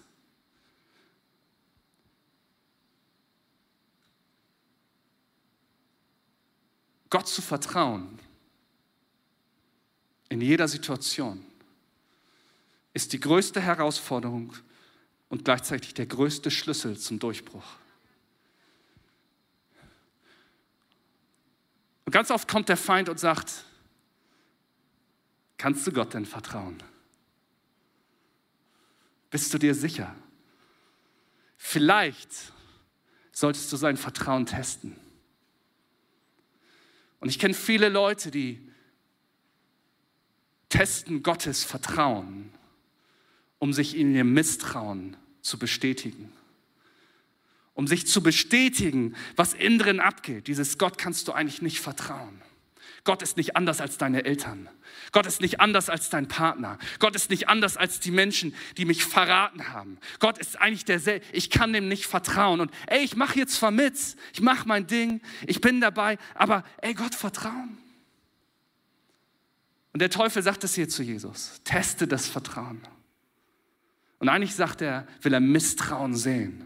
Gott 7.10 7.28
zu 7.28 7.41
vertrauen 7.41 8.19
in 10.28 10.41
jeder 10.41 10.67
Situation 10.67 11.43
ist 12.93 13.13
die 13.13 13.19
größte 13.19 13.62
Herausforderung 13.62 14.54
und 15.30 15.45
gleichzeitig 15.45 15.93
der 15.93 16.06
größte 16.06 16.52
Schlüssel 16.52 16.97
zum 16.97 17.19
Durchbruch. 17.19 17.65
Und 22.06 22.13
ganz 22.13 22.32
oft 22.32 22.47
kommt 22.47 22.69
der 22.69 22.78
Feind 22.78 23.08
und 23.08 23.19
sagt, 23.19 23.65
kannst 25.58 25.86
du 25.86 25.91
Gott 25.91 26.15
denn 26.15 26.25
vertrauen? 26.25 26.82
Bist 29.30 29.54
du 29.54 29.60
dir 29.60 29.75
sicher? 29.75 30.15
Vielleicht 31.58 32.52
solltest 33.32 33.71
du 33.71 33.78
sein 33.78 33.95
Vertrauen 33.95 34.47
testen. 34.47 34.95
Und 37.19 37.30
ich 37.30 37.38
kenne 37.38 37.54
viele 37.54 37.89
Leute, 37.89 38.32
die 38.32 38.67
testen 40.69 41.21
Gottes 41.21 41.63
Vertrauen 41.63 42.52
um 43.60 43.74
sich 43.74 43.95
in 43.95 44.15
ihrem 44.15 44.34
Misstrauen 44.34 45.17
zu 45.41 45.60
bestätigen. 45.60 46.32
Um 47.74 47.88
sich 47.88 48.08
zu 48.08 48.24
bestätigen, 48.24 49.15
was 49.36 49.54
innen 49.54 49.80
drin 49.80 50.00
abgeht. 50.00 50.48
Dieses 50.48 50.78
Gott 50.78 50.98
kannst 50.98 51.28
du 51.28 51.34
eigentlich 51.34 51.62
nicht 51.62 51.80
vertrauen. 51.80 52.41
Gott 53.06 53.22
ist 53.22 53.38
nicht 53.38 53.56
anders 53.56 53.80
als 53.80 53.98
deine 53.98 54.26
Eltern. 54.26 54.69
Gott 55.12 55.26
ist 55.26 55.41
nicht 55.41 55.60
anders 55.62 55.89
als 55.89 56.10
dein 56.10 56.28
Partner. 56.28 56.78
Gott 57.00 57.15
ist 57.15 57.30
nicht 57.30 57.48
anders 57.48 57.78
als 57.78 58.00
die 58.00 58.12
Menschen, 58.12 58.54
die 58.78 58.86
mich 58.86 59.04
verraten 59.04 59.69
haben. 59.69 59.98
Gott 60.19 60.38
ist 60.38 60.60
eigentlich 60.60 60.86
derselbe. 60.86 61.26
Ich 61.32 61.50
kann 61.50 61.74
dem 61.74 61.88
nicht 61.88 62.06
vertrauen. 62.06 62.60
Und 62.60 62.72
ey, 62.88 63.04
ich 63.04 63.15
mache 63.15 63.39
jetzt 63.39 63.56
zwar 63.56 63.72
mit, 63.72 63.95
ich 64.34 64.41
mache 64.41 64.67
mein 64.67 64.88
Ding, 64.88 65.22
ich 65.48 65.62
bin 65.62 65.82
dabei, 65.82 66.17
aber 66.36 66.63
ey, 66.82 66.93
Gott 66.93 67.15
vertrauen. 67.15 67.78
Und 69.93 70.02
der 70.02 70.10
Teufel 70.10 70.43
sagt 70.43 70.63
es 70.63 70.76
hier 70.76 70.89
zu 70.89 71.02
Jesus. 71.02 71.62
Teste 71.63 72.08
das 72.08 72.28
Vertrauen. 72.28 72.82
Und 74.19 74.29
eigentlich 74.29 74.53
sagt 74.53 74.82
er, 74.82 75.08
will 75.21 75.34
er 75.34 75.39
Misstrauen 75.39 76.13
sehen. 76.13 76.65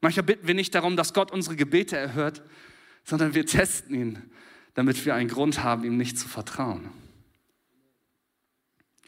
Manchmal 0.00 0.24
bitten 0.24 0.46
wir 0.46 0.54
nicht 0.54 0.74
darum, 0.74 0.96
dass 0.96 1.12
Gott 1.12 1.30
unsere 1.30 1.56
Gebete 1.56 1.96
erhört, 1.96 2.42
sondern 3.04 3.34
wir 3.34 3.44
testen 3.44 3.94
ihn, 3.94 4.30
damit 4.74 5.04
wir 5.04 5.14
einen 5.14 5.28
Grund 5.28 5.62
haben, 5.62 5.84
ihm 5.84 5.96
nicht 5.96 6.18
zu 6.18 6.28
vertrauen. 6.28 6.90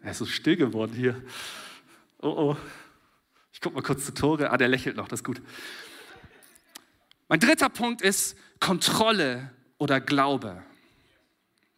Er 0.02 0.10
ist 0.10 0.18
so 0.18 0.26
still 0.26 0.56
geworden 0.56 0.92
hier. 0.94 1.22
Oh 2.20 2.28
oh. 2.28 2.56
Ich 3.52 3.60
gucke 3.60 3.76
mal 3.76 3.82
kurz 3.82 4.04
zu 4.04 4.12
Tore. 4.12 4.50
Ah, 4.50 4.56
der 4.56 4.68
lächelt 4.68 4.96
noch, 4.96 5.08
das 5.08 5.20
ist 5.20 5.24
gut. 5.24 5.40
Mein 7.28 7.38
dritter 7.38 7.68
Punkt 7.68 8.02
ist 8.02 8.36
Kontrolle 8.60 9.50
oder 9.78 10.00
Glaube. 10.00 10.62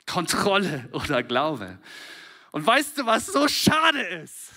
Kontrolle 0.06 0.88
oder 0.92 1.22
Glaube. 1.22 1.78
Und 2.52 2.66
weißt 2.66 2.98
du, 2.98 3.06
was 3.06 3.26
so 3.26 3.46
schade 3.48 4.00
ist? 4.00 4.50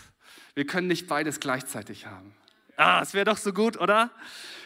Wir 0.58 0.66
können 0.66 0.88
nicht 0.88 1.06
beides 1.06 1.40
gleichzeitig 1.40 2.08
haben. 2.08 2.34
Ah, 2.78 3.00
es 3.04 3.14
wäre 3.14 3.26
doch 3.26 3.38
so 3.38 3.54
gut, 3.54 3.78
oder? 3.78 4.10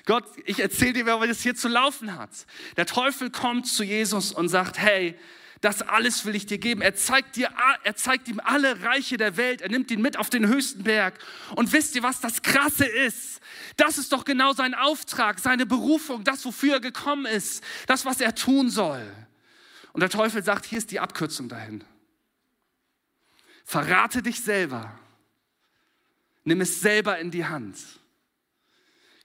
Gott, 0.06 0.24
ich 0.46 0.62
erzähle 0.62 0.94
dir, 0.94 1.06
wie 1.06 1.28
das 1.28 1.42
hier 1.42 1.54
zu 1.54 1.68
laufen 1.68 2.18
hat. 2.18 2.30
Der 2.78 2.86
Teufel 2.86 3.30
kommt 3.30 3.68
zu 3.68 3.84
Jesus 3.84 4.32
und 4.32 4.48
sagt, 4.48 4.78
hey, 4.78 5.20
das 5.60 5.82
alles 5.82 6.24
will 6.24 6.34
ich 6.34 6.46
dir 6.46 6.60
geben. 6.60 6.82
Er 6.82 6.96
zeigt, 6.96 7.36
dir, 7.36 7.50
er 7.84 7.96
zeigt 7.98 8.30
ihm 8.30 8.40
alle 8.42 8.84
Reiche 8.84 9.18
der 9.18 9.36
Welt. 9.36 9.60
Er 9.60 9.68
nimmt 9.68 9.92
ihn 9.92 10.02
mit 10.02 10.16
auf 10.16 10.30
den 10.30 10.48
höchsten 10.48 10.84
Berg. 10.84 11.20
Und 11.58 11.74
wisst 11.74 11.94
ihr, 11.98 12.04
was 12.04 12.22
das 12.22 12.42
Krasse 12.42 12.86
ist? 12.86 13.42
Das 13.76 13.98
ist 13.98 14.14
doch 14.14 14.24
genau 14.24 14.54
sein 14.54 14.74
Auftrag, 14.74 15.40
seine 15.40 15.66
Berufung, 15.66 16.24
das, 16.24 16.46
wofür 16.46 16.76
er 16.76 16.80
gekommen 16.80 17.26
ist, 17.26 17.66
das, 17.88 18.06
was 18.06 18.22
er 18.22 18.34
tun 18.34 18.70
soll. 18.70 19.06
Und 19.92 20.00
der 20.00 20.10
Teufel 20.10 20.42
sagt, 20.42 20.64
hier 20.64 20.78
ist 20.78 20.92
die 20.92 21.02
Abkürzung 21.02 21.50
dahin. 21.50 21.84
Verrate 23.66 24.22
dich 24.22 24.40
selber 24.40 24.98
Nimm 26.44 26.62
es 26.62 26.82
selber 26.82 27.20
in 27.20 27.32
die 27.32 27.46
Hand. 27.46 27.78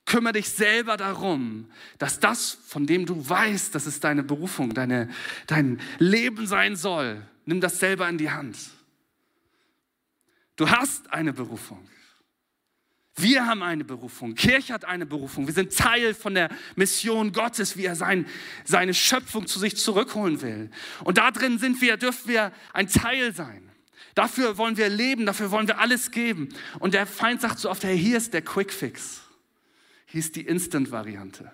Kümmere 0.04 0.34
dich 0.34 0.48
selber 0.48 0.96
darum, 0.96 1.68
dass 1.98 2.20
das, 2.20 2.58
von 2.66 2.86
dem 2.86 3.06
du 3.06 3.28
weißt, 3.28 3.74
dass 3.74 3.86
es 3.86 3.98
deine 3.98 4.22
Berufung, 4.22 4.72
deine, 4.72 5.10
dein 5.48 5.80
Leben 5.98 6.46
sein 6.46 6.76
soll, 6.76 7.26
nimm 7.44 7.60
das 7.60 7.80
selber 7.80 8.08
in 8.08 8.16
die 8.16 8.30
Hand. 8.30 8.56
Du 10.54 10.70
hast 10.70 11.12
eine 11.12 11.32
Berufung. 11.32 11.88
Wir 13.16 13.46
haben 13.46 13.62
eine 13.62 13.84
Berufung. 13.84 14.34
Kirche 14.34 14.74
hat 14.74 14.84
eine 14.84 15.06
Berufung. 15.06 15.46
Wir 15.46 15.54
sind 15.54 15.74
Teil 15.74 16.12
von 16.12 16.34
der 16.34 16.50
Mission 16.76 17.32
Gottes, 17.32 17.76
wie 17.76 17.86
er 17.86 17.96
sein, 17.96 18.26
seine 18.64 18.92
Schöpfung 18.92 19.46
zu 19.46 19.58
sich 19.58 19.76
zurückholen 19.76 20.42
will. 20.42 20.70
Und 21.02 21.16
da 21.16 21.30
drin 21.30 21.58
sind 21.58 21.80
wir, 21.80 21.96
dürfen 21.96 22.28
wir 22.28 22.52
ein 22.74 22.88
Teil 22.88 23.34
sein. 23.34 23.65
Dafür 24.16 24.56
wollen 24.56 24.78
wir 24.78 24.88
leben, 24.88 25.26
dafür 25.26 25.50
wollen 25.50 25.68
wir 25.68 25.78
alles 25.78 26.10
geben. 26.10 26.48
Und 26.78 26.94
der 26.94 27.06
Feind 27.06 27.42
sagt 27.42 27.58
so 27.58 27.68
oft, 27.68 27.84
hey, 27.84 27.98
hier 27.98 28.16
ist 28.16 28.32
der 28.32 28.40
Quick 28.40 28.72
Fix. 28.72 29.20
Hier 30.06 30.20
ist 30.20 30.36
die 30.36 30.46
Instant-Variante. 30.46 31.52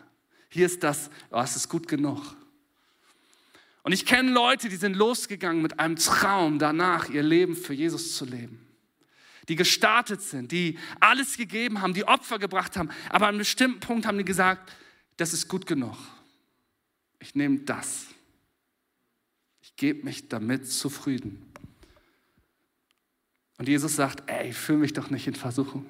Hier 0.48 0.66
ist 0.66 0.84
das, 0.84 1.10
oh, 1.32 1.40
es 1.40 1.56
ist 1.56 1.68
gut 1.68 1.88
genug. 1.88 2.36
Und 3.82 3.90
ich 3.90 4.06
kenne 4.06 4.30
Leute, 4.30 4.68
die 4.68 4.76
sind 4.76 4.94
losgegangen 4.94 5.60
mit 5.60 5.80
einem 5.80 5.96
Traum 5.96 6.60
danach, 6.60 7.08
ihr 7.08 7.24
Leben 7.24 7.56
für 7.56 7.74
Jesus 7.74 8.14
zu 8.14 8.24
leben. 8.24 8.64
Die 9.48 9.56
gestartet 9.56 10.22
sind, 10.22 10.52
die 10.52 10.78
alles 11.00 11.36
gegeben 11.36 11.82
haben, 11.82 11.94
die 11.94 12.06
Opfer 12.06 12.38
gebracht 12.38 12.76
haben. 12.76 12.90
Aber 13.08 13.26
an 13.26 13.30
einem 13.30 13.38
bestimmten 13.38 13.80
Punkt 13.80 14.06
haben 14.06 14.18
die 14.18 14.24
gesagt, 14.24 14.72
das 15.16 15.32
ist 15.32 15.48
gut 15.48 15.66
genug. 15.66 15.96
Ich 17.18 17.34
nehme 17.34 17.58
das. 17.58 18.06
Ich 19.62 19.74
gebe 19.74 20.04
mich 20.04 20.28
damit 20.28 20.70
zufrieden. 20.70 21.51
Und 23.62 23.68
Jesus 23.68 23.94
sagt, 23.94 24.28
ey, 24.28 24.52
führe 24.52 24.78
mich 24.78 24.92
doch 24.92 25.08
nicht 25.10 25.28
in 25.28 25.36
Versuchung. 25.36 25.86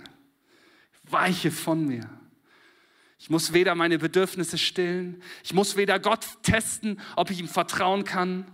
Weiche 1.05 1.51
von 1.51 1.87
mir. 1.87 2.07
Ich 3.19 3.31
muss 3.31 3.55
weder 3.55 3.75
meine 3.75 3.99
Bedürfnisse 3.99 4.59
stillen, 4.59 5.23
ich 5.43 5.55
muss 5.55 5.75
weder 5.75 5.99
Gott 5.99 6.27
testen, 6.43 7.01
ob 7.17 7.31
ich 7.31 7.41
ihm 7.41 7.49
vertrauen 7.49 8.05
kann, 8.05 8.45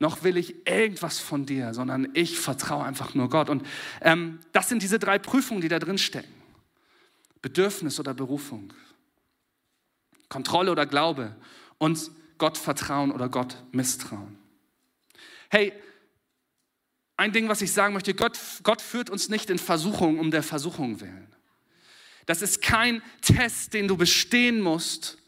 noch 0.00 0.22
will 0.22 0.36
ich 0.36 0.68
irgendwas 0.68 1.18
von 1.18 1.46
dir, 1.46 1.72
sondern 1.72 2.10
ich 2.12 2.38
vertraue 2.38 2.84
einfach 2.84 3.14
nur 3.14 3.30
Gott. 3.30 3.48
Und 3.48 3.66
ähm, 4.02 4.38
das 4.52 4.68
sind 4.68 4.82
diese 4.82 4.98
drei 4.98 5.18
Prüfungen, 5.18 5.62
die 5.62 5.68
da 5.68 5.78
drin 5.78 5.96
stecken. 5.96 6.34
Bedürfnis 7.40 7.98
oder 7.98 8.12
Berufung, 8.12 8.70
Kontrolle 10.28 10.72
oder 10.72 10.84
Glaube 10.84 11.34
und 11.78 12.10
Gott 12.36 12.58
vertrauen 12.58 13.12
oder 13.12 13.30
Gott 13.30 13.56
misstrauen. 13.72 14.36
Hey, 15.48 15.72
ein 17.16 17.32
Ding, 17.32 17.48
was 17.48 17.62
ich 17.62 17.72
sagen 17.72 17.94
möchte, 17.94 18.14
Gott, 18.14 18.38
Gott 18.62 18.82
führt 18.82 19.10
uns 19.10 19.28
nicht 19.28 19.50
in 19.50 19.58
Versuchung 19.58 20.18
um 20.18 20.30
der 20.30 20.42
Versuchung 20.42 21.00
willen. 21.00 21.28
Das 22.26 22.42
ist 22.42 22.60
kein 22.60 23.02
Test, 23.22 23.72
den 23.72 23.88
du 23.88 23.96
bestehen 23.96 24.60
musst, 24.60 25.18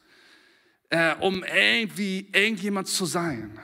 äh, 0.90 1.14
um 1.16 1.44
irgendwie 1.44 2.28
irgendjemand 2.32 2.88
zu 2.88 3.06
sein. 3.06 3.58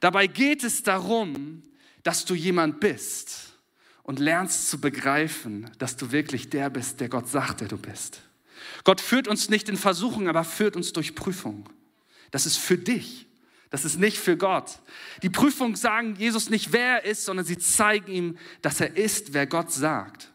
Dabei 0.00 0.26
geht 0.26 0.64
es 0.64 0.82
darum, 0.82 1.62
dass 2.02 2.24
du 2.24 2.34
jemand 2.34 2.80
bist 2.80 3.54
und 4.02 4.18
lernst 4.18 4.68
zu 4.68 4.80
begreifen, 4.80 5.70
dass 5.78 5.96
du 5.96 6.10
wirklich 6.10 6.50
der 6.50 6.70
bist, 6.70 7.00
der 7.00 7.08
Gott 7.08 7.28
sagt, 7.28 7.60
der 7.60 7.68
du 7.68 7.78
bist. 7.78 8.22
Gott 8.84 9.00
führt 9.00 9.28
uns 9.28 9.48
nicht 9.50 9.68
in 9.68 9.76
Versuchung, 9.76 10.28
aber 10.28 10.44
führt 10.44 10.76
uns 10.76 10.92
durch 10.92 11.14
Prüfung. 11.14 11.68
Das 12.30 12.46
ist 12.46 12.56
für 12.56 12.78
dich. 12.78 13.26
Das 13.70 13.84
ist 13.84 13.98
nicht 13.98 14.18
für 14.18 14.36
Gott. 14.36 14.80
Die 15.22 15.30
Prüfungen 15.30 15.76
sagen 15.76 16.16
Jesus 16.16 16.50
nicht, 16.50 16.72
wer 16.72 17.02
er 17.02 17.04
ist, 17.04 17.24
sondern 17.24 17.46
sie 17.46 17.56
zeigen 17.56 18.10
ihm, 18.10 18.38
dass 18.62 18.80
er 18.80 18.96
ist, 18.96 19.32
wer 19.32 19.46
Gott 19.46 19.72
sagt. 19.72 20.30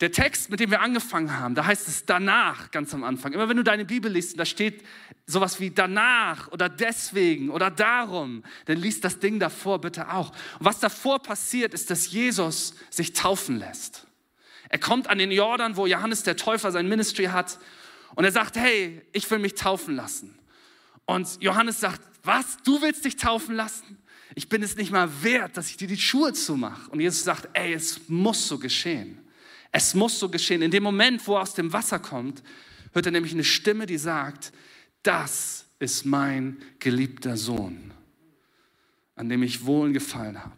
der 0.00 0.12
Text, 0.12 0.50
mit 0.50 0.60
dem 0.60 0.70
wir 0.70 0.82
angefangen 0.82 1.38
haben, 1.38 1.54
da 1.54 1.64
heißt 1.64 1.88
es 1.88 2.04
danach, 2.04 2.70
ganz 2.70 2.92
am 2.92 3.02
Anfang. 3.02 3.32
Immer 3.32 3.48
wenn 3.48 3.56
du 3.56 3.64
deine 3.64 3.86
Bibel 3.86 4.12
liest, 4.12 4.38
da 4.38 4.44
steht 4.44 4.84
sowas 5.26 5.58
wie 5.58 5.70
danach 5.70 6.52
oder 6.52 6.68
deswegen 6.68 7.48
oder 7.48 7.70
darum, 7.70 8.44
dann 8.66 8.76
liest 8.76 9.04
das 9.04 9.18
Ding 9.18 9.40
davor 9.40 9.80
bitte 9.80 10.12
auch. 10.12 10.30
Und 10.58 10.66
was 10.66 10.80
davor 10.80 11.22
passiert, 11.22 11.72
ist, 11.72 11.90
dass 11.90 12.10
Jesus 12.10 12.74
sich 12.90 13.14
taufen 13.14 13.58
lässt. 13.58 14.06
Er 14.68 14.78
kommt 14.78 15.08
an 15.08 15.18
den 15.18 15.30
Jordan, 15.30 15.76
wo 15.76 15.86
Johannes 15.86 16.24
der 16.24 16.36
Täufer 16.36 16.72
sein 16.72 16.88
Ministry 16.88 17.26
hat 17.26 17.58
und 18.14 18.24
er 18.24 18.32
sagt, 18.32 18.56
hey, 18.56 19.00
ich 19.12 19.30
will 19.30 19.38
mich 19.38 19.54
taufen 19.54 19.96
lassen. 19.96 20.38
Und 21.06 21.40
Johannes 21.40 21.80
sagt, 21.80 22.02
was, 22.22 22.58
du 22.64 22.82
willst 22.82 23.04
dich 23.04 23.16
taufen 23.16 23.54
lassen? 23.54 23.98
Ich 24.34 24.48
bin 24.48 24.62
es 24.62 24.76
nicht 24.76 24.90
mal 24.90 25.08
wert, 25.22 25.56
dass 25.56 25.70
ich 25.70 25.76
dir 25.76 25.88
die 25.88 25.96
Schuhe 25.96 26.32
zumache. 26.32 26.90
Und 26.90 27.00
Jesus 27.00 27.24
sagt, 27.24 27.48
ey, 27.54 27.72
es 27.72 28.08
muss 28.08 28.46
so 28.46 28.58
geschehen. 28.58 29.18
Es 29.72 29.94
muss 29.94 30.18
so 30.18 30.28
geschehen. 30.28 30.62
In 30.62 30.70
dem 30.70 30.82
Moment, 30.82 31.26
wo 31.26 31.36
er 31.36 31.42
aus 31.42 31.54
dem 31.54 31.72
Wasser 31.72 31.98
kommt, 31.98 32.42
hört 32.92 33.06
er 33.06 33.12
nämlich 33.12 33.32
eine 33.32 33.44
Stimme, 33.44 33.86
die 33.86 33.98
sagt, 33.98 34.52
das 35.02 35.66
ist 35.78 36.04
mein 36.04 36.58
geliebter 36.78 37.36
Sohn, 37.36 37.92
an 39.14 39.28
dem 39.28 39.42
ich 39.42 39.64
wohlgefallen 39.64 40.42
habe. 40.42 40.56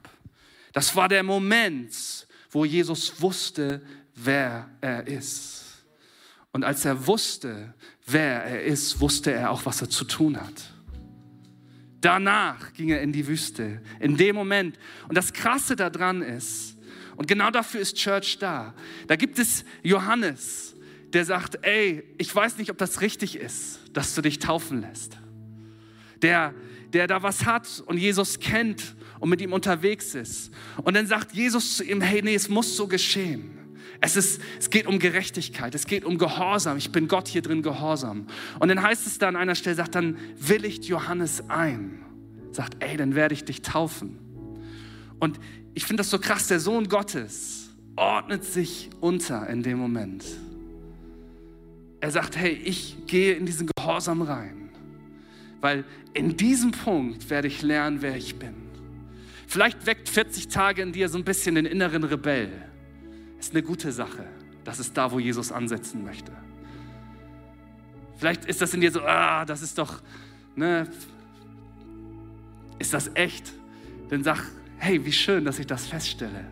Das 0.72 0.94
war 0.96 1.08
der 1.08 1.22
Moment, 1.22 2.26
wo 2.50 2.64
Jesus 2.64 3.20
wusste, 3.20 3.82
wer 4.14 4.70
er 4.80 5.06
ist. 5.06 5.64
Und 6.52 6.64
als 6.64 6.84
er 6.84 7.06
wusste, 7.06 7.74
wer 8.10 8.44
er 8.44 8.62
ist, 8.64 9.00
wusste 9.00 9.32
er 9.32 9.50
auch, 9.50 9.66
was 9.66 9.80
er 9.80 9.90
zu 9.90 10.04
tun 10.04 10.40
hat. 10.40 10.72
Danach 12.00 12.72
ging 12.74 12.90
er 12.90 13.02
in 13.02 13.12
die 13.12 13.26
Wüste, 13.26 13.82
in 14.00 14.16
dem 14.16 14.36
Moment. 14.36 14.78
Und 15.08 15.16
das 15.16 15.32
Krasse 15.32 15.74
daran 15.74 16.22
ist, 16.22 16.76
und 17.16 17.26
genau 17.26 17.50
dafür 17.50 17.80
ist 17.80 17.96
Church 17.96 18.38
da. 18.38 18.74
Da 19.08 19.16
gibt 19.16 19.40
es 19.40 19.64
Johannes, 19.82 20.76
der 21.12 21.24
sagt, 21.24 21.58
ey, 21.62 22.04
ich 22.16 22.32
weiß 22.32 22.58
nicht, 22.58 22.70
ob 22.70 22.78
das 22.78 23.00
richtig 23.00 23.36
ist, 23.36 23.80
dass 23.92 24.14
du 24.14 24.22
dich 24.22 24.38
taufen 24.38 24.82
lässt. 24.82 25.18
Der, 26.22 26.54
der 26.92 27.08
da 27.08 27.22
was 27.24 27.44
hat 27.44 27.82
und 27.86 27.98
Jesus 27.98 28.38
kennt 28.38 28.94
und 29.18 29.30
mit 29.30 29.40
ihm 29.40 29.52
unterwegs 29.52 30.14
ist. 30.14 30.52
Und 30.84 30.94
dann 30.94 31.08
sagt 31.08 31.32
Jesus 31.32 31.76
zu 31.76 31.84
ihm, 31.84 32.00
hey, 32.00 32.22
nee, 32.22 32.36
es 32.36 32.48
muss 32.48 32.76
so 32.76 32.86
geschehen. 32.86 33.57
Es, 34.00 34.16
ist, 34.16 34.40
es 34.58 34.70
geht 34.70 34.86
um 34.86 34.98
Gerechtigkeit, 34.98 35.74
es 35.74 35.86
geht 35.86 36.04
um 36.04 36.18
Gehorsam. 36.18 36.76
Ich 36.76 36.92
bin 36.92 37.08
Gott 37.08 37.26
hier 37.28 37.42
drin 37.42 37.62
gehorsam. 37.62 38.26
Und 38.60 38.68
dann 38.68 38.80
heißt 38.80 39.06
es 39.06 39.18
da 39.18 39.28
an 39.28 39.36
einer 39.36 39.54
Stelle, 39.54 39.76
sagt 39.76 39.94
dann, 39.94 40.18
willigt 40.38 40.84
Johannes 40.84 41.48
ein. 41.48 42.04
Sagt, 42.52 42.76
ey, 42.82 42.96
dann 42.96 43.14
werde 43.14 43.34
ich 43.34 43.44
dich 43.44 43.62
taufen. 43.62 44.18
Und 45.18 45.40
ich 45.74 45.84
finde 45.84 46.02
das 46.02 46.10
so 46.10 46.18
krass, 46.18 46.46
der 46.46 46.60
Sohn 46.60 46.88
Gottes 46.88 47.70
ordnet 47.96 48.44
sich 48.44 48.90
unter 49.00 49.48
in 49.48 49.62
dem 49.62 49.78
Moment. 49.78 50.24
Er 52.00 52.12
sagt, 52.12 52.36
hey, 52.36 52.52
ich 52.52 52.96
gehe 53.06 53.34
in 53.34 53.44
diesen 53.44 53.68
Gehorsam 53.76 54.22
rein, 54.22 54.70
weil 55.60 55.84
in 56.14 56.36
diesem 56.36 56.70
Punkt 56.70 57.28
werde 57.30 57.48
ich 57.48 57.62
lernen, 57.62 58.00
wer 58.00 58.16
ich 58.16 58.36
bin. 58.36 58.54
Vielleicht 59.48 59.86
weckt 59.86 60.08
40 60.08 60.48
Tage 60.48 60.82
in 60.82 60.92
dir 60.92 61.08
so 61.08 61.18
ein 61.18 61.24
bisschen 61.24 61.56
den 61.56 61.66
inneren 61.66 62.04
Rebell. 62.04 62.67
Ist 63.38 63.52
eine 63.52 63.62
gute 63.62 63.92
Sache. 63.92 64.26
Das 64.64 64.78
ist 64.78 64.96
da, 64.96 65.10
wo 65.12 65.18
Jesus 65.18 65.52
ansetzen 65.52 66.04
möchte. 66.04 66.32
Vielleicht 68.16 68.44
ist 68.44 68.60
das 68.60 68.74
in 68.74 68.80
dir 68.80 68.90
so, 68.90 69.00
ah, 69.02 69.44
das 69.44 69.62
ist 69.62 69.78
doch, 69.78 70.02
ne, 70.56 70.88
ist 72.78 72.92
das 72.92 73.10
echt? 73.14 73.52
Dann 74.10 74.24
sag, 74.24 74.44
hey, 74.78 75.04
wie 75.04 75.12
schön, 75.12 75.44
dass 75.44 75.58
ich 75.58 75.66
das 75.66 75.86
feststelle. 75.86 76.44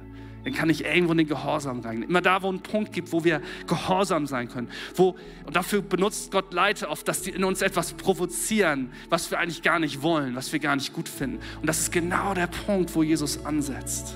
Dann 0.44 0.54
kann 0.54 0.70
ich 0.70 0.84
irgendwo 0.84 1.10
in 1.10 1.18
den 1.18 1.26
Gehorsam 1.26 1.80
rein. 1.80 2.04
Immer 2.04 2.20
da, 2.20 2.40
wo 2.40 2.52
ein 2.52 2.60
Punkt 2.60 2.92
gibt, 2.92 3.10
wo 3.12 3.24
wir 3.24 3.42
gehorsam 3.66 4.28
sein 4.28 4.48
können. 4.48 4.68
Wo, 4.94 5.16
und 5.44 5.56
dafür 5.56 5.82
benutzt 5.82 6.30
Gott 6.30 6.54
Leute 6.54 6.88
oft, 6.88 7.08
dass 7.08 7.22
die 7.22 7.30
in 7.30 7.42
uns 7.42 7.62
etwas 7.62 7.94
provozieren, 7.94 8.92
was 9.08 9.28
wir 9.32 9.40
eigentlich 9.40 9.62
gar 9.62 9.80
nicht 9.80 10.02
wollen, 10.02 10.36
was 10.36 10.52
wir 10.52 10.60
gar 10.60 10.76
nicht 10.76 10.92
gut 10.92 11.08
finden. 11.08 11.40
Und 11.60 11.66
das 11.66 11.80
ist 11.80 11.90
genau 11.90 12.32
der 12.32 12.46
Punkt, 12.46 12.94
wo 12.94 13.02
Jesus 13.02 13.44
ansetzt. 13.44 14.14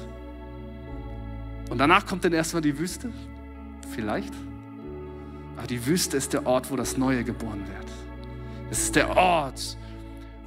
Und 1.70 1.78
danach 1.78 2.04
kommt 2.04 2.24
dann 2.24 2.32
erstmal 2.32 2.62
die 2.62 2.78
Wüste. 2.78 3.10
Vielleicht. 3.94 4.34
Aber 5.56 5.66
die 5.66 5.86
Wüste 5.86 6.16
ist 6.16 6.32
der 6.32 6.46
Ort, 6.46 6.70
wo 6.70 6.76
das 6.76 6.96
Neue 6.96 7.24
geboren 7.24 7.62
wird. 7.66 7.86
Es 8.70 8.84
ist 8.84 8.96
der 8.96 9.16
Ort, 9.16 9.76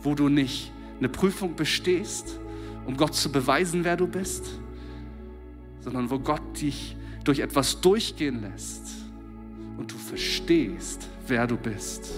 wo 0.01 0.15
du 0.15 0.29
nicht 0.29 0.71
eine 0.99 1.09
Prüfung 1.09 1.55
bestehst, 1.55 2.39
um 2.86 2.97
Gott 2.97 3.15
zu 3.15 3.31
beweisen, 3.31 3.83
wer 3.83 3.97
du 3.97 4.07
bist, 4.07 4.59
sondern 5.79 6.09
wo 6.09 6.19
Gott 6.19 6.62
dich 6.62 6.95
durch 7.23 7.39
etwas 7.39 7.81
durchgehen 7.81 8.41
lässt 8.41 8.89
und 9.77 9.91
du 9.91 9.97
verstehst, 9.97 11.09
wer 11.27 11.47
du 11.47 11.57
bist. 11.57 12.12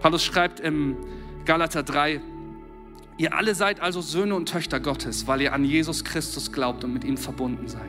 Paulus 0.00 0.24
schreibt 0.24 0.60
im 0.60 0.96
Galater 1.44 1.82
3, 1.82 2.20
ihr 3.20 3.34
alle 3.34 3.54
seid 3.54 3.80
also 3.80 4.00
Söhne 4.00 4.34
und 4.34 4.48
Töchter 4.48 4.80
Gottes, 4.80 5.26
weil 5.26 5.42
ihr 5.42 5.52
an 5.52 5.62
Jesus 5.62 6.04
Christus 6.04 6.52
glaubt 6.52 6.84
und 6.84 6.94
mit 6.94 7.04
ihm 7.04 7.18
verbunden 7.18 7.68
seid. 7.68 7.82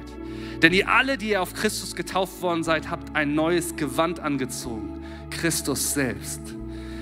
Denn 0.61 0.73
ihr 0.73 0.89
alle, 0.89 1.17
die 1.17 1.29
ihr 1.29 1.41
auf 1.41 1.53
Christus 1.53 1.95
getauft 1.95 2.41
worden 2.41 2.63
seid, 2.63 2.89
habt 2.89 3.15
ein 3.15 3.33
neues 3.33 3.77
Gewand 3.77 4.19
angezogen, 4.19 5.05
Christus 5.29 5.93
selbst. 5.93 6.41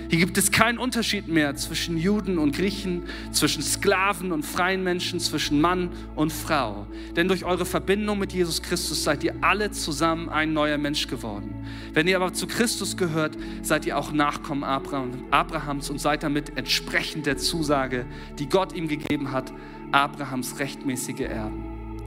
Hier 0.10 0.18
gibt 0.18 0.40
es 0.40 0.50
keinen 0.50 0.80
Unterschied 0.80 1.28
mehr 1.28 1.56
zwischen 1.56 1.96
Juden 1.96 2.40
und 2.40 2.56
Griechen, 2.56 3.04
zwischen 3.32 3.62
Sklaven 3.62 4.32
und 4.32 4.44
freien 4.44 4.84
Menschen, 4.84 5.20
zwischen 5.20 5.62
Mann 5.62 5.92
und 6.16 6.34
Frau. 6.34 6.88
Denn 7.16 7.28
durch 7.28 7.46
eure 7.46 7.64
Verbindung 7.64 8.18
mit 8.18 8.34
Jesus 8.34 8.64
Christus 8.64 9.04
seid 9.04 9.24
ihr 9.24 9.36
alle 9.42 9.70
zusammen 9.70 10.28
ein 10.28 10.52
neuer 10.52 10.80
Mensch 10.80 11.06
geworden. 11.06 11.54
Wenn 11.94 12.08
ihr 12.08 12.16
aber 12.16 12.34
zu 12.34 12.48
Christus 12.48 12.98
gehört, 12.98 13.38
seid 13.62 13.86
ihr 13.86 14.00
auch 14.00 14.12
Nachkommen 14.12 14.64
Abrahams 14.64 15.92
und 15.92 16.02
seid 16.02 16.24
damit 16.24 16.58
entsprechend 16.58 17.28
der 17.28 17.38
Zusage, 17.38 18.08
die 18.40 18.50
Gott 18.50 18.74
ihm 18.74 18.88
gegeben 18.88 19.32
hat, 19.32 19.54
Abrahams 19.92 20.58
rechtmäßige 20.58 21.20
Erben. 21.20 21.98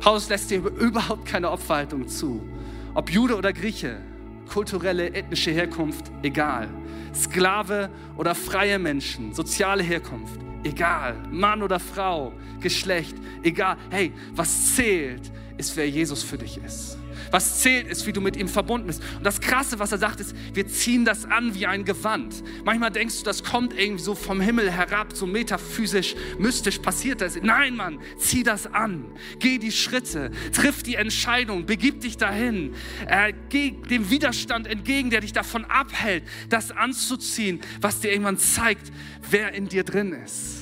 Paulus 0.00 0.28
lässt 0.28 0.50
dir 0.50 0.58
überhaupt 0.80 1.24
keine 1.24 1.50
Opferhaltung 1.50 2.08
zu. 2.08 2.46
Ob 2.92 3.10
Jude 3.10 3.36
oder 3.36 3.54
Grieche, 3.54 4.02
kulturelle, 4.48 5.14
ethnische 5.14 5.50
Herkunft, 5.50 6.12
egal. 6.22 6.68
Sklave 7.18 7.90
oder 8.16 8.34
freie 8.34 8.78
Menschen, 8.78 9.34
soziale 9.34 9.82
Herkunft, 9.82 10.40
egal. 10.62 11.16
Mann 11.30 11.62
oder 11.62 11.80
Frau, 11.80 12.32
Geschlecht, 12.60 13.16
egal. 13.42 13.76
Hey, 13.90 14.12
was 14.32 14.76
zählt, 14.76 15.30
ist, 15.56 15.76
wer 15.76 15.88
Jesus 15.88 16.22
für 16.22 16.38
dich 16.38 16.58
ist. 16.64 16.96
Was 17.30 17.60
zählt, 17.60 17.88
ist, 17.88 18.06
wie 18.06 18.12
du 18.12 18.20
mit 18.20 18.36
ihm 18.36 18.48
verbunden 18.48 18.86
bist. 18.86 19.02
Und 19.16 19.24
das 19.24 19.40
Krasse, 19.40 19.78
was 19.78 19.92
er 19.92 19.98
sagt, 19.98 20.20
ist, 20.20 20.34
wir 20.54 20.66
ziehen 20.66 21.04
das 21.04 21.24
an 21.24 21.54
wie 21.54 21.66
ein 21.66 21.84
Gewand. 21.84 22.42
Manchmal 22.64 22.90
denkst 22.90 23.18
du, 23.18 23.24
das 23.24 23.44
kommt 23.44 23.78
irgendwie 23.78 24.02
so 24.02 24.14
vom 24.14 24.40
Himmel 24.40 24.70
herab, 24.70 25.12
so 25.12 25.26
metaphysisch, 25.26 26.14
mystisch 26.38 26.78
passiert 26.78 27.20
das. 27.20 27.36
Nein, 27.40 27.76
Mann, 27.76 27.98
zieh 28.18 28.42
das 28.42 28.66
an. 28.66 29.04
Geh 29.38 29.58
die 29.58 29.72
Schritte, 29.72 30.30
triff 30.52 30.82
die 30.82 30.94
Entscheidung, 30.94 31.66
begib 31.66 32.00
dich 32.00 32.16
dahin. 32.16 32.74
Äh, 33.06 33.32
geh 33.48 33.72
dem 33.72 34.10
Widerstand 34.10 34.66
entgegen, 34.66 35.10
der 35.10 35.20
dich 35.20 35.32
davon 35.32 35.64
abhält, 35.64 36.24
das 36.48 36.70
anzuziehen, 36.70 37.60
was 37.80 38.00
dir 38.00 38.10
irgendwann 38.10 38.38
zeigt, 38.38 38.92
wer 39.30 39.52
in 39.52 39.68
dir 39.68 39.84
drin 39.84 40.12
ist. 40.12 40.58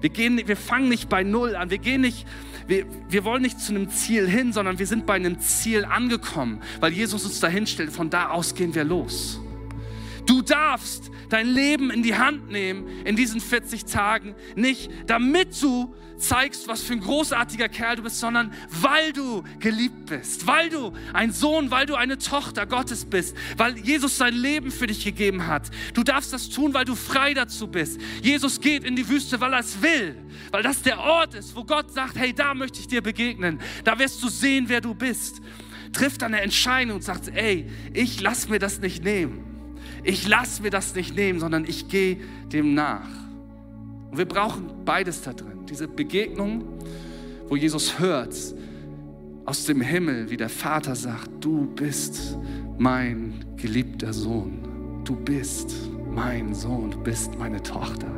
Wir, 0.00 0.10
gehen, 0.10 0.40
wir 0.46 0.56
fangen 0.56 0.88
nicht 0.88 1.08
bei 1.08 1.22
Null 1.22 1.54
an. 1.54 1.70
Wir 1.70 1.78
gehen 1.78 2.00
nicht 2.00 2.26
wir, 2.66 2.86
wir 3.08 3.24
wollen 3.24 3.42
nicht 3.42 3.60
zu 3.60 3.74
einem 3.74 3.90
Ziel 3.90 4.28
hin, 4.28 4.52
sondern 4.52 4.78
wir 4.78 4.86
sind 4.86 5.06
bei 5.06 5.14
einem 5.14 5.38
Ziel 5.40 5.84
angekommen, 5.84 6.60
weil 6.80 6.92
Jesus 6.92 7.24
uns 7.24 7.40
dahin 7.40 7.66
stellt. 7.66 7.92
Von 7.92 8.10
da 8.10 8.30
aus 8.30 8.54
gehen 8.54 8.74
wir 8.74 8.84
los. 8.84 9.40
Du 10.26 10.42
darfst 10.42 11.10
dein 11.32 11.48
Leben 11.48 11.90
in 11.90 12.02
die 12.02 12.16
Hand 12.16 12.50
nehmen 12.50 12.86
in 13.04 13.16
diesen 13.16 13.40
40 13.40 13.86
Tagen, 13.86 14.34
nicht 14.54 14.90
damit 15.06 15.60
du 15.62 15.94
zeigst, 16.18 16.68
was 16.68 16.82
für 16.82 16.92
ein 16.92 17.00
großartiger 17.00 17.68
Kerl 17.68 17.96
du 17.96 18.02
bist, 18.02 18.20
sondern 18.20 18.52
weil 18.68 19.12
du 19.12 19.42
geliebt 19.58 20.06
bist, 20.06 20.46
weil 20.46 20.68
du 20.68 20.92
ein 21.12 21.32
Sohn, 21.32 21.70
weil 21.70 21.86
du 21.86 21.94
eine 21.94 22.18
Tochter 22.18 22.66
Gottes 22.66 23.04
bist, 23.04 23.36
weil 23.56 23.76
Jesus 23.78 24.16
sein 24.16 24.34
Leben 24.34 24.70
für 24.70 24.86
dich 24.86 25.04
gegeben 25.04 25.46
hat. 25.46 25.70
Du 25.94 26.02
darfst 26.02 26.32
das 26.32 26.48
tun, 26.48 26.74
weil 26.74 26.84
du 26.84 26.94
frei 26.94 27.34
dazu 27.34 27.66
bist. 27.66 28.00
Jesus 28.22 28.60
geht 28.60 28.84
in 28.84 28.94
die 28.94 29.08
Wüste, 29.08 29.40
weil 29.40 29.52
er 29.52 29.60
es 29.60 29.82
will, 29.82 30.16
weil 30.50 30.62
das 30.62 30.82
der 30.82 31.00
Ort 31.00 31.34
ist, 31.34 31.56
wo 31.56 31.64
Gott 31.64 31.92
sagt, 31.92 32.16
hey, 32.16 32.32
da 32.32 32.54
möchte 32.54 32.80
ich 32.80 32.88
dir 32.88 33.02
begegnen. 33.02 33.58
Da 33.84 33.98
wirst 33.98 34.22
du 34.22 34.28
sehen, 34.28 34.66
wer 34.68 34.80
du 34.80 34.94
bist. 34.94 35.40
Trifft 35.92 36.22
eine 36.22 36.40
Entscheidung 36.40 36.96
und 36.96 37.02
sagt, 37.02 37.28
ey, 37.34 37.68
ich 37.92 38.20
lass 38.20 38.48
mir 38.48 38.58
das 38.58 38.80
nicht 38.80 39.04
nehmen. 39.04 39.51
Ich 40.04 40.26
lass 40.26 40.60
mir 40.60 40.70
das 40.70 40.94
nicht 40.94 41.14
nehmen, 41.14 41.38
sondern 41.40 41.64
ich 41.64 41.88
gehe 41.88 42.16
dem 42.52 42.74
nach. 42.74 43.08
Und 44.10 44.18
wir 44.18 44.26
brauchen 44.26 44.70
beides 44.84 45.22
da 45.22 45.32
drin. 45.32 45.64
Diese 45.68 45.88
Begegnung, 45.88 46.64
wo 47.48 47.56
Jesus 47.56 47.98
hört 47.98 48.34
aus 49.44 49.64
dem 49.64 49.80
Himmel, 49.80 50.30
wie 50.30 50.36
der 50.36 50.48
Vater 50.48 50.94
sagt, 50.94 51.30
du 51.40 51.66
bist 51.66 52.36
mein 52.78 53.44
geliebter 53.56 54.12
Sohn. 54.12 55.02
Du 55.04 55.16
bist 55.16 55.74
mein 56.14 56.54
Sohn, 56.54 56.90
du 56.90 56.98
bist 56.98 57.38
meine 57.38 57.62
Tochter. 57.62 58.10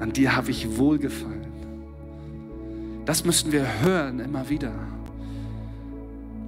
An 0.00 0.12
dir 0.12 0.34
habe 0.34 0.50
ich 0.50 0.76
wohlgefallen. 0.76 1.44
Das 3.04 3.24
müssen 3.24 3.52
wir 3.52 3.66
hören 3.82 4.20
immer 4.20 4.48
wieder. 4.48 4.72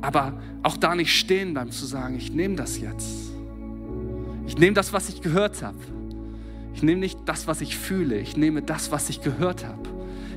aber 0.01 0.35
auch 0.63 0.77
da 0.77 0.95
nicht 0.95 1.15
stehen 1.15 1.53
bleiben, 1.53 1.73
zu 1.73 1.85
sagen, 1.85 2.17
ich 2.17 2.33
nehme 2.33 2.55
das 2.57 2.79
jetzt. 2.79 3.26
Ich 4.47 4.57
nehme 4.57 4.75
das, 4.75 4.93
was 4.93 5.09
ich 5.09 5.21
gehört 5.23 5.63
habe. 5.63 5.79
Ich 6.75 6.83
nehme 6.83 7.01
nicht 7.01 7.19
das, 7.25 7.47
was 7.47 7.63
ich 7.63 7.77
fühle, 7.77 8.19
ich 8.19 8.37
nehme 8.37 8.63
das, 8.63 8.93
was 8.93 9.09
ich 9.09 9.23
gehört 9.23 9.65
habe. 9.65 9.89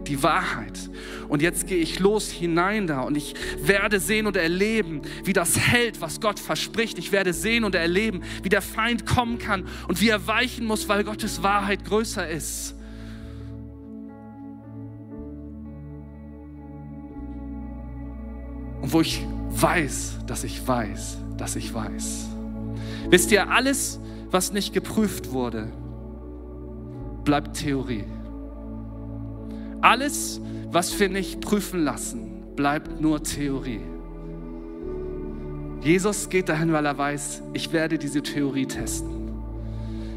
Die 0.08 0.24
Wahrheit. 0.24 0.90
Und 1.28 1.42
jetzt 1.42 1.68
gehe 1.68 1.78
ich 1.78 2.00
los 2.00 2.30
hinein 2.30 2.88
da 2.88 3.02
und 3.02 3.18
ich 3.18 3.36
werde 3.62 4.00
sehen 4.00 4.26
und 4.26 4.38
erleben, 4.38 5.02
wie 5.26 5.34
das 5.34 5.60
hält, 5.60 6.00
was 6.00 6.22
Gott 6.22 6.40
verspricht. 6.40 6.98
Ich 6.98 7.12
werde 7.12 7.34
sehen 7.34 7.66
und 7.66 7.76
erleben, 7.76 8.22
wie 8.42 8.50
der 8.50 8.62
Feind 8.62 9.06
kommen 9.06 9.38
kann 9.38 9.66
und 9.90 10.00
wie 10.00 10.10
er 10.10 10.26
weichen 10.28 10.66
muss, 10.66 10.88
weil 10.88 11.04
Gottes 11.04 11.44
Wahrheit 11.44 11.84
größer 11.84 12.28
ist. 12.28 12.76
Und 18.82 18.94
wo 18.94 19.02
ich 19.02 19.22
weiß, 19.50 20.20
dass 20.26 20.46
ich 20.46 20.66
weiß, 20.66 21.18
dass 21.38 21.58
ich 21.58 21.74
weiß. 21.74 22.29
Wisst 23.10 23.32
ihr, 23.32 23.50
alles, 23.50 24.00
was 24.30 24.54
nicht 24.54 24.74
geprüft 24.74 25.32
wurde, 25.32 25.68
bleibt 27.24 27.58
Theorie. 27.58 28.06
Alles, 29.82 30.42
was 30.72 31.00
wir 31.00 31.10
nicht 31.10 31.42
prüfen 31.42 31.84
lassen, 31.84 32.56
bleibt 32.56 33.02
nur 33.02 33.24
Theorie. 33.24 33.82
Jesus 35.82 36.30
geht 36.30 36.50
dahin, 36.50 36.74
weil 36.74 36.86
er 36.86 36.98
weiß, 36.98 37.42
ich 37.54 37.72
werde 37.72 37.98
diese 37.98 38.22
Theorie 38.22 38.66
testen. 38.66 39.32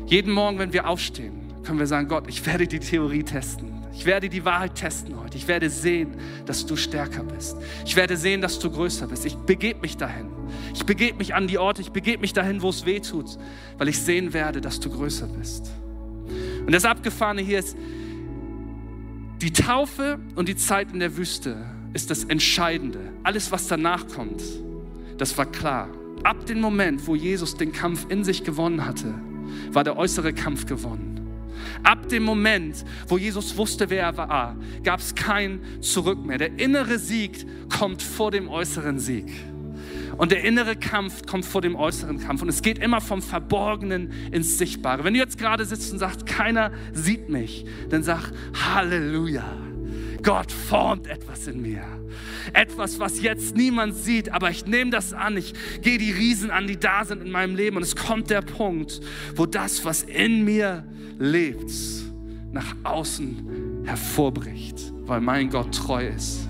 Jeden 0.07 0.32
Morgen, 0.32 0.59
wenn 0.59 0.72
wir 0.72 0.88
aufstehen, 0.88 1.40
können 1.62 1.78
wir 1.78 1.86
sagen, 1.86 2.09
Gott, 2.09 2.24
ich 2.28 2.45
werde 2.45 2.66
die 2.66 2.80
Theorie 2.80 3.22
testen. 3.22 3.72
Ich 3.93 4.07
werde 4.07 4.28
die 4.28 4.45
Wahrheit 4.45 4.74
testen 4.74 5.18
heute. 5.20 5.36
Ich 5.36 5.49
werde 5.49 5.68
sehen, 5.68 6.16
dass 6.47 6.64
du 6.64 6.76
stärker 6.76 7.22
bist. 7.24 7.57
Ich 7.84 7.95
werde 7.95 8.16
sehen, 8.16 8.40
dass 8.40 8.59
du 8.59 8.70
größer 8.70 9.07
bist. 9.07 9.26
Ich 9.26 9.36
begebe 9.36 9.80
mich 9.80 9.97
dahin. 9.97 10.28
Ich 10.74 10.84
begebe 10.84 11.18
mich 11.18 11.34
an 11.34 11.47
die 11.47 11.59
Orte. 11.59 11.82
Ich 11.82 11.90
begebe 11.90 12.20
mich 12.20 12.32
dahin, 12.32 12.62
wo 12.62 12.70
es 12.70 12.86
weh 12.86 13.01
tut, 13.01 13.38
weil 13.78 13.88
ich 13.88 13.99
sehen 13.99 14.32
werde, 14.32 14.61
dass 14.61 14.80
du 14.80 14.90
größer 14.90 15.26
bist. 15.26 15.70
Und 16.66 16.72
das 16.72 16.84
Abgefahrene 16.84 17.43
hier 17.43 17.59
ist, 17.59 17.76
die 19.43 19.53
Taufe 19.53 20.18
und 20.36 20.49
die 20.49 20.57
Zeit 20.57 20.93
in 20.93 21.01
der 21.01 21.16
Wüste 21.16 21.57
ist 21.93 22.11
das 22.11 22.24
Entscheidende. 22.24 23.01
Alles, 23.24 23.51
was 23.51 23.66
danach 23.66 24.07
kommt, 24.09 24.43
das 25.18 25.36
war 25.36 25.47
klar. 25.47 25.88
Ab 26.22 26.47
dem 26.47 26.61
Moment, 26.61 27.07
wo 27.07 27.16
Jesus 27.16 27.57
den 27.57 27.72
Kampf 27.72 28.07
in 28.09 28.24
sich 28.24 28.45
gewonnen 28.45 28.86
hatte, 28.86 29.12
war 29.72 29.84
der 29.84 29.97
äußere 29.97 30.32
Kampf 30.32 30.66
gewonnen. 30.66 31.11
Ab 31.83 32.09
dem 32.09 32.23
Moment, 32.23 32.85
wo 33.09 33.18
Jesus 33.18 33.57
wusste, 33.57 33.91
wer 33.91 34.03
er 34.03 34.16
war, 34.16 34.57
gab 34.83 35.01
es 35.01 35.14
kein 35.14 35.61
Zurück 35.81 36.25
mehr. 36.25 36.39
Der 36.39 36.59
innere 36.59 36.99
Sieg 36.99 37.47
kommt 37.68 38.03
vor 38.03 38.31
dem 38.31 38.49
äußeren 38.49 38.99
Sieg. 38.99 39.33
Und 40.16 40.31
der 40.31 40.45
innere 40.45 40.77
Kampf 40.77 41.27
kommt 41.27 41.45
vor 41.45 41.62
dem 41.62 41.75
äußeren 41.75 42.20
Kampf. 42.20 42.43
Und 42.43 42.49
es 42.49 42.62
geht 42.62 42.79
immer 42.79 43.01
vom 43.01 43.23
Verborgenen 43.23 44.12
ins 44.31 44.59
Sichtbare. 44.59 45.05
Wenn 45.05 45.14
du 45.14 45.20
jetzt 45.20 45.39
gerade 45.39 45.64
sitzt 45.64 45.93
und 45.93 45.99
sagst, 45.99 46.27
keiner 46.27 46.70
sieht 46.93 47.29
mich, 47.29 47.64
dann 47.89 48.03
sag 48.03 48.31
Halleluja. 48.55 49.45
Gott 50.23 50.53
formt 50.53 51.09
etwas 51.09 51.49
in 51.49 51.62
mir. 51.62 51.83
Etwas, 52.53 53.01
was 53.01 53.20
jetzt 53.23 53.57
niemand 53.57 53.97
sieht, 53.97 54.31
aber 54.31 54.51
ich 54.51 54.66
nehme 54.66 54.91
das 54.91 55.12
an. 55.12 55.37
Ich 55.37 55.55
gehe 55.81 55.99
die 55.99 56.12
Riesen 56.12 56.51
an, 56.51 56.66
die 56.66 56.79
da 56.79 57.05
sind 57.05 57.23
in 57.23 57.31
meinem 57.31 57.57
Leben. 57.57 57.77
Und 57.77 57.83
es 57.83 57.97
kommt 57.97 58.31
der 58.31 58.43
Punkt, 58.43 59.01
wo 59.35 59.47
das, 59.47 59.85
was 59.85 60.03
in 60.03 60.45
mir 60.45 60.85
lebt, 61.23 61.73
nach 62.51 62.75
außen 62.83 63.85
hervorbricht, 63.85 64.93
weil 65.07 65.20
mein 65.20 65.49
Gott 65.49 65.75
treu 65.75 66.07
ist. 66.07 66.49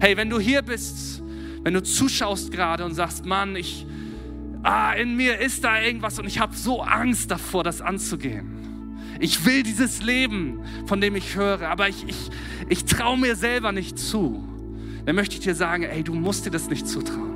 Hey, 0.00 0.16
wenn 0.16 0.30
du 0.30 0.38
hier 0.38 0.62
bist, 0.62 1.22
wenn 1.64 1.74
du 1.74 1.82
zuschaust 1.82 2.52
gerade 2.52 2.84
und 2.84 2.94
sagst, 2.94 3.26
Mann, 3.26 3.56
ich, 3.56 3.84
ah, 4.62 4.92
in 4.92 5.16
mir 5.16 5.38
ist 5.40 5.64
da 5.64 5.80
irgendwas 5.80 6.18
und 6.20 6.26
ich 6.26 6.38
habe 6.38 6.54
so 6.54 6.80
Angst 6.80 7.30
davor, 7.30 7.64
das 7.64 7.80
anzugehen. 7.80 8.54
Ich 9.18 9.44
will 9.44 9.64
dieses 9.64 10.00
Leben, 10.00 10.60
von 10.86 11.00
dem 11.00 11.16
ich 11.16 11.34
höre, 11.34 11.62
aber 11.62 11.88
ich, 11.88 12.06
ich, 12.06 12.30
ich 12.68 12.84
traue 12.84 13.18
mir 13.18 13.34
selber 13.34 13.72
nicht 13.72 13.98
zu. 13.98 14.44
Dann 15.06 15.16
möchte 15.16 15.34
ich 15.34 15.40
dir 15.40 15.56
sagen, 15.56 15.82
ey, 15.82 16.04
du 16.04 16.14
musst 16.14 16.46
dir 16.46 16.50
das 16.50 16.70
nicht 16.70 16.86
zutrauen. 16.86 17.34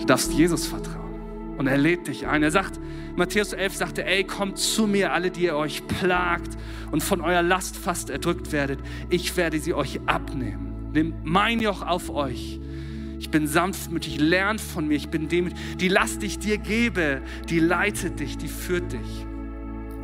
Du 0.00 0.04
darfst 0.04 0.32
Jesus 0.32 0.66
vertrauen. 0.66 1.03
Und 1.56 1.66
er 1.66 1.78
lädt 1.78 2.08
dich 2.08 2.26
ein. 2.26 2.42
Er 2.42 2.50
sagt, 2.50 2.80
Matthäus 3.16 3.52
11 3.52 3.76
sagte, 3.76 4.04
ey, 4.04 4.24
kommt 4.24 4.58
zu 4.58 4.86
mir, 4.86 5.12
alle, 5.12 5.30
die 5.30 5.44
ihr 5.44 5.56
euch 5.56 5.86
plagt 5.86 6.56
und 6.90 7.02
von 7.02 7.20
eurer 7.20 7.42
Last 7.42 7.76
fast 7.76 8.10
erdrückt 8.10 8.52
werdet. 8.52 8.80
Ich 9.08 9.36
werde 9.36 9.60
sie 9.60 9.74
euch 9.74 10.00
abnehmen. 10.06 10.90
Nehmt 10.92 11.24
mein 11.24 11.60
Joch 11.60 11.82
auf 11.82 12.10
euch. 12.10 12.60
Ich 13.18 13.30
bin 13.30 13.46
sanftmütig, 13.46 14.20
lernt 14.20 14.60
von 14.60 14.86
mir, 14.86 14.96
ich 14.96 15.08
bin 15.08 15.28
demütig. 15.28 15.58
Die 15.78 15.88
Last, 15.88 16.22
die 16.22 16.26
ich 16.26 16.38
dir 16.38 16.58
gebe, 16.58 17.22
die 17.48 17.58
leitet 17.58 18.20
dich, 18.20 18.36
die 18.36 18.48
führt 18.48 18.92
dich. 18.92 19.26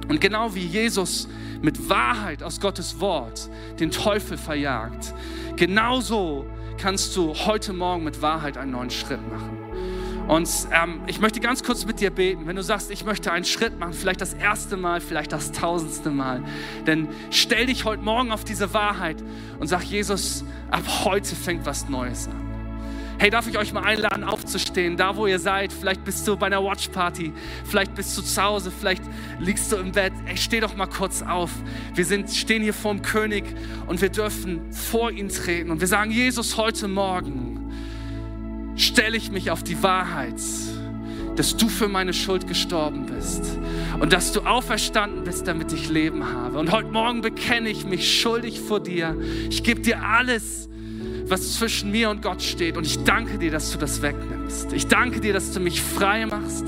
Und 0.09 0.21
genau 0.21 0.55
wie 0.55 0.67
Jesus 0.67 1.29
mit 1.63 1.89
Wahrheit 1.89 2.43
aus 2.43 2.61
Gottes 2.61 2.99
Wort 2.99 3.49
den 3.79 3.91
Teufel 3.91 4.37
verjagt, 4.37 5.15
genauso 5.57 6.47
kannst 6.79 7.15
du 7.17 7.35
heute 7.35 7.73
Morgen 7.73 8.05
mit 8.05 8.23
Wahrheit 8.23 8.57
einen 8.57 8.73
neuen 8.73 8.91
Schritt 8.91 9.21
machen. 9.31 9.60
Und 10.31 10.49
ähm, 10.71 11.01
ich 11.09 11.19
möchte 11.19 11.41
ganz 11.41 11.65
kurz 11.65 11.85
mit 11.85 11.99
dir 11.99 12.11
beten. 12.11 12.47
Wenn 12.47 12.55
du 12.55 12.63
sagst, 12.63 12.93
ich 12.93 13.05
möchte 13.05 13.33
einen 13.33 13.45
Schritt 13.45 13.81
machen, 13.81 13.95
vielleicht 13.95 14.21
das 14.21 14.33
erste 14.33 14.77
Mal, 14.77 15.01
vielleicht 15.01 15.33
das 15.33 15.51
tausendste 15.51 16.11
Mal, 16.11 16.45
dann 16.85 17.09
stell 17.31 17.67
dich 17.67 17.85
heute 17.85 18.05
Morgen 18.05 18.31
auf 18.31 18.45
diese 18.45 18.73
Wahrheit 18.73 19.17
und 19.59 19.67
sag, 19.67 19.83
Jesus, 19.83 20.45
ab 20.71 20.85
heute 21.05 21.35
fängt 21.35 21.67
was 21.67 21.89
Neues 21.89 22.29
an. 22.29 22.49
Hey, 23.19 23.31
darf 23.31 23.49
ich 23.49 23.59
euch 23.59 23.73
mal 23.73 23.83
einladen, 23.83 24.23
aufzustehen, 24.23 24.97
da 24.97 25.17
wo 25.17 25.27
ihr 25.27 25.41
seid? 25.41 25.73
Vielleicht 25.73 26.05
bist 26.05 26.29
du 26.29 26.37
bei 26.37 26.47
einer 26.47 26.63
Watchparty, 26.63 27.33
vielleicht 27.65 27.97
bist 27.97 28.17
du 28.17 28.23
zu 28.23 28.41
Hause, 28.41 28.71
vielleicht 28.71 29.03
liegst 29.41 29.73
du 29.73 29.79
im 29.79 29.91
Bett. 29.91 30.13
Ey, 30.27 30.37
steh 30.37 30.61
doch 30.61 30.77
mal 30.77 30.87
kurz 30.87 31.23
auf. 31.23 31.51
Wir 31.97 32.05
sind, 32.05 32.31
stehen 32.31 32.63
hier 32.63 32.73
vor 32.73 32.95
dem 32.95 33.03
König 33.03 33.45
und 33.89 34.01
wir 34.01 34.11
dürfen 34.11 34.73
vor 34.73 35.11
ihn 35.11 35.29
treten. 35.29 35.73
Und 35.73 35.81
wir 35.81 35.89
sagen, 35.89 36.13
Jesus, 36.13 36.57
heute 36.57 36.87
Morgen 36.87 37.60
stelle 38.91 39.17
ich 39.17 39.31
mich 39.31 39.53
auf 39.53 39.63
die 39.63 39.81
Wahrheit, 39.85 40.41
dass 41.37 41.57
du 41.57 41.69
für 41.69 41.87
meine 41.87 42.13
Schuld 42.13 42.49
gestorben 42.49 43.07
bist 43.07 43.43
und 44.01 44.13
dass 44.13 44.33
du 44.33 44.41
auferstanden 44.41 45.23
bist, 45.23 45.47
damit 45.47 45.73
ich 45.73 45.89
Leben 45.89 46.25
habe. 46.25 46.59
Und 46.59 46.73
heute 46.73 46.91
Morgen 46.91 47.21
bekenne 47.21 47.69
ich 47.69 47.85
mich 47.85 48.21
schuldig 48.21 48.61
vor 48.61 48.81
dir. 48.81 49.17
Ich 49.49 49.63
gebe 49.63 49.81
dir 49.81 50.03
alles, 50.03 50.69
was 51.27 51.55
zwischen 51.55 51.93
mir 51.93 52.11
und 52.11 52.21
Gott 52.21 52.43
steht. 52.43 52.77
Und 52.77 52.85
ich 52.85 53.05
danke 53.05 53.39
dir, 53.39 53.53
dass 53.53 53.71
du 53.71 53.79
das 53.79 54.03
wegnimmst. 54.03 54.73
Ich 54.73 54.89
danke 54.89 55.21
dir, 55.21 55.33
dass 55.33 55.53
du 55.53 55.61
mich 55.61 55.81
frei 55.81 56.27
machst. 56.27 56.65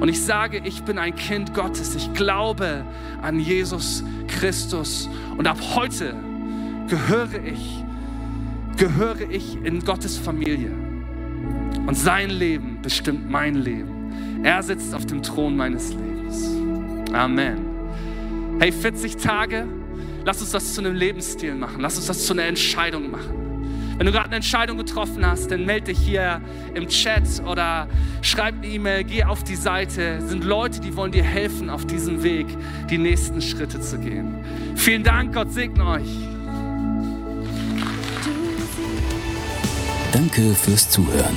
Und 0.00 0.08
ich 0.08 0.20
sage, 0.20 0.60
ich 0.64 0.82
bin 0.82 0.98
ein 0.98 1.14
Kind 1.14 1.54
Gottes. 1.54 1.94
Ich 1.94 2.12
glaube 2.12 2.84
an 3.22 3.38
Jesus 3.38 4.02
Christus. 4.26 5.08
Und 5.36 5.46
ab 5.46 5.58
heute 5.76 6.16
gehöre 6.88 7.44
ich, 7.44 7.84
gehöre 8.76 9.30
ich 9.30 9.56
in 9.62 9.84
Gottes 9.84 10.18
Familie. 10.18 10.81
Und 11.86 11.96
sein 11.96 12.30
Leben 12.30 12.78
bestimmt 12.82 13.30
mein 13.30 13.54
Leben. 13.54 14.42
Er 14.44 14.62
sitzt 14.62 14.94
auf 14.94 15.06
dem 15.06 15.22
Thron 15.22 15.56
meines 15.56 15.90
Lebens. 15.90 16.50
Amen. 17.12 17.58
Hey, 18.60 18.72
40 18.72 19.16
Tage, 19.16 19.66
lass 20.24 20.40
uns 20.40 20.50
das 20.50 20.74
zu 20.74 20.80
einem 20.80 20.94
Lebensstil 20.94 21.54
machen. 21.54 21.80
Lass 21.80 21.96
uns 21.96 22.06
das 22.06 22.26
zu 22.26 22.32
einer 22.32 22.44
Entscheidung 22.44 23.10
machen. 23.10 23.42
Wenn 23.98 24.06
du 24.06 24.12
gerade 24.12 24.26
eine 24.26 24.36
Entscheidung 24.36 24.78
getroffen 24.78 25.24
hast, 25.24 25.50
dann 25.50 25.64
melde 25.64 25.92
dich 25.92 25.98
hier 25.98 26.40
im 26.74 26.88
Chat 26.88 27.42
oder 27.46 27.86
schreib 28.20 28.56
eine 28.56 28.66
E-Mail, 28.66 29.04
geh 29.04 29.24
auf 29.24 29.44
die 29.44 29.54
Seite. 29.54 30.18
Es 30.18 30.30
sind 30.30 30.44
Leute, 30.44 30.80
die 30.80 30.96
wollen 30.96 31.12
dir 31.12 31.22
helfen, 31.22 31.70
auf 31.70 31.86
diesem 31.86 32.22
Weg 32.22 32.46
die 32.90 32.98
nächsten 32.98 33.40
Schritte 33.40 33.80
zu 33.80 33.98
gehen. 33.98 34.44
Vielen 34.74 35.04
Dank, 35.04 35.34
Gott 35.34 35.52
segne 35.52 35.86
euch. 35.86 36.08
Danke 40.12 40.54
fürs 40.54 40.90
Zuhören. 40.90 41.36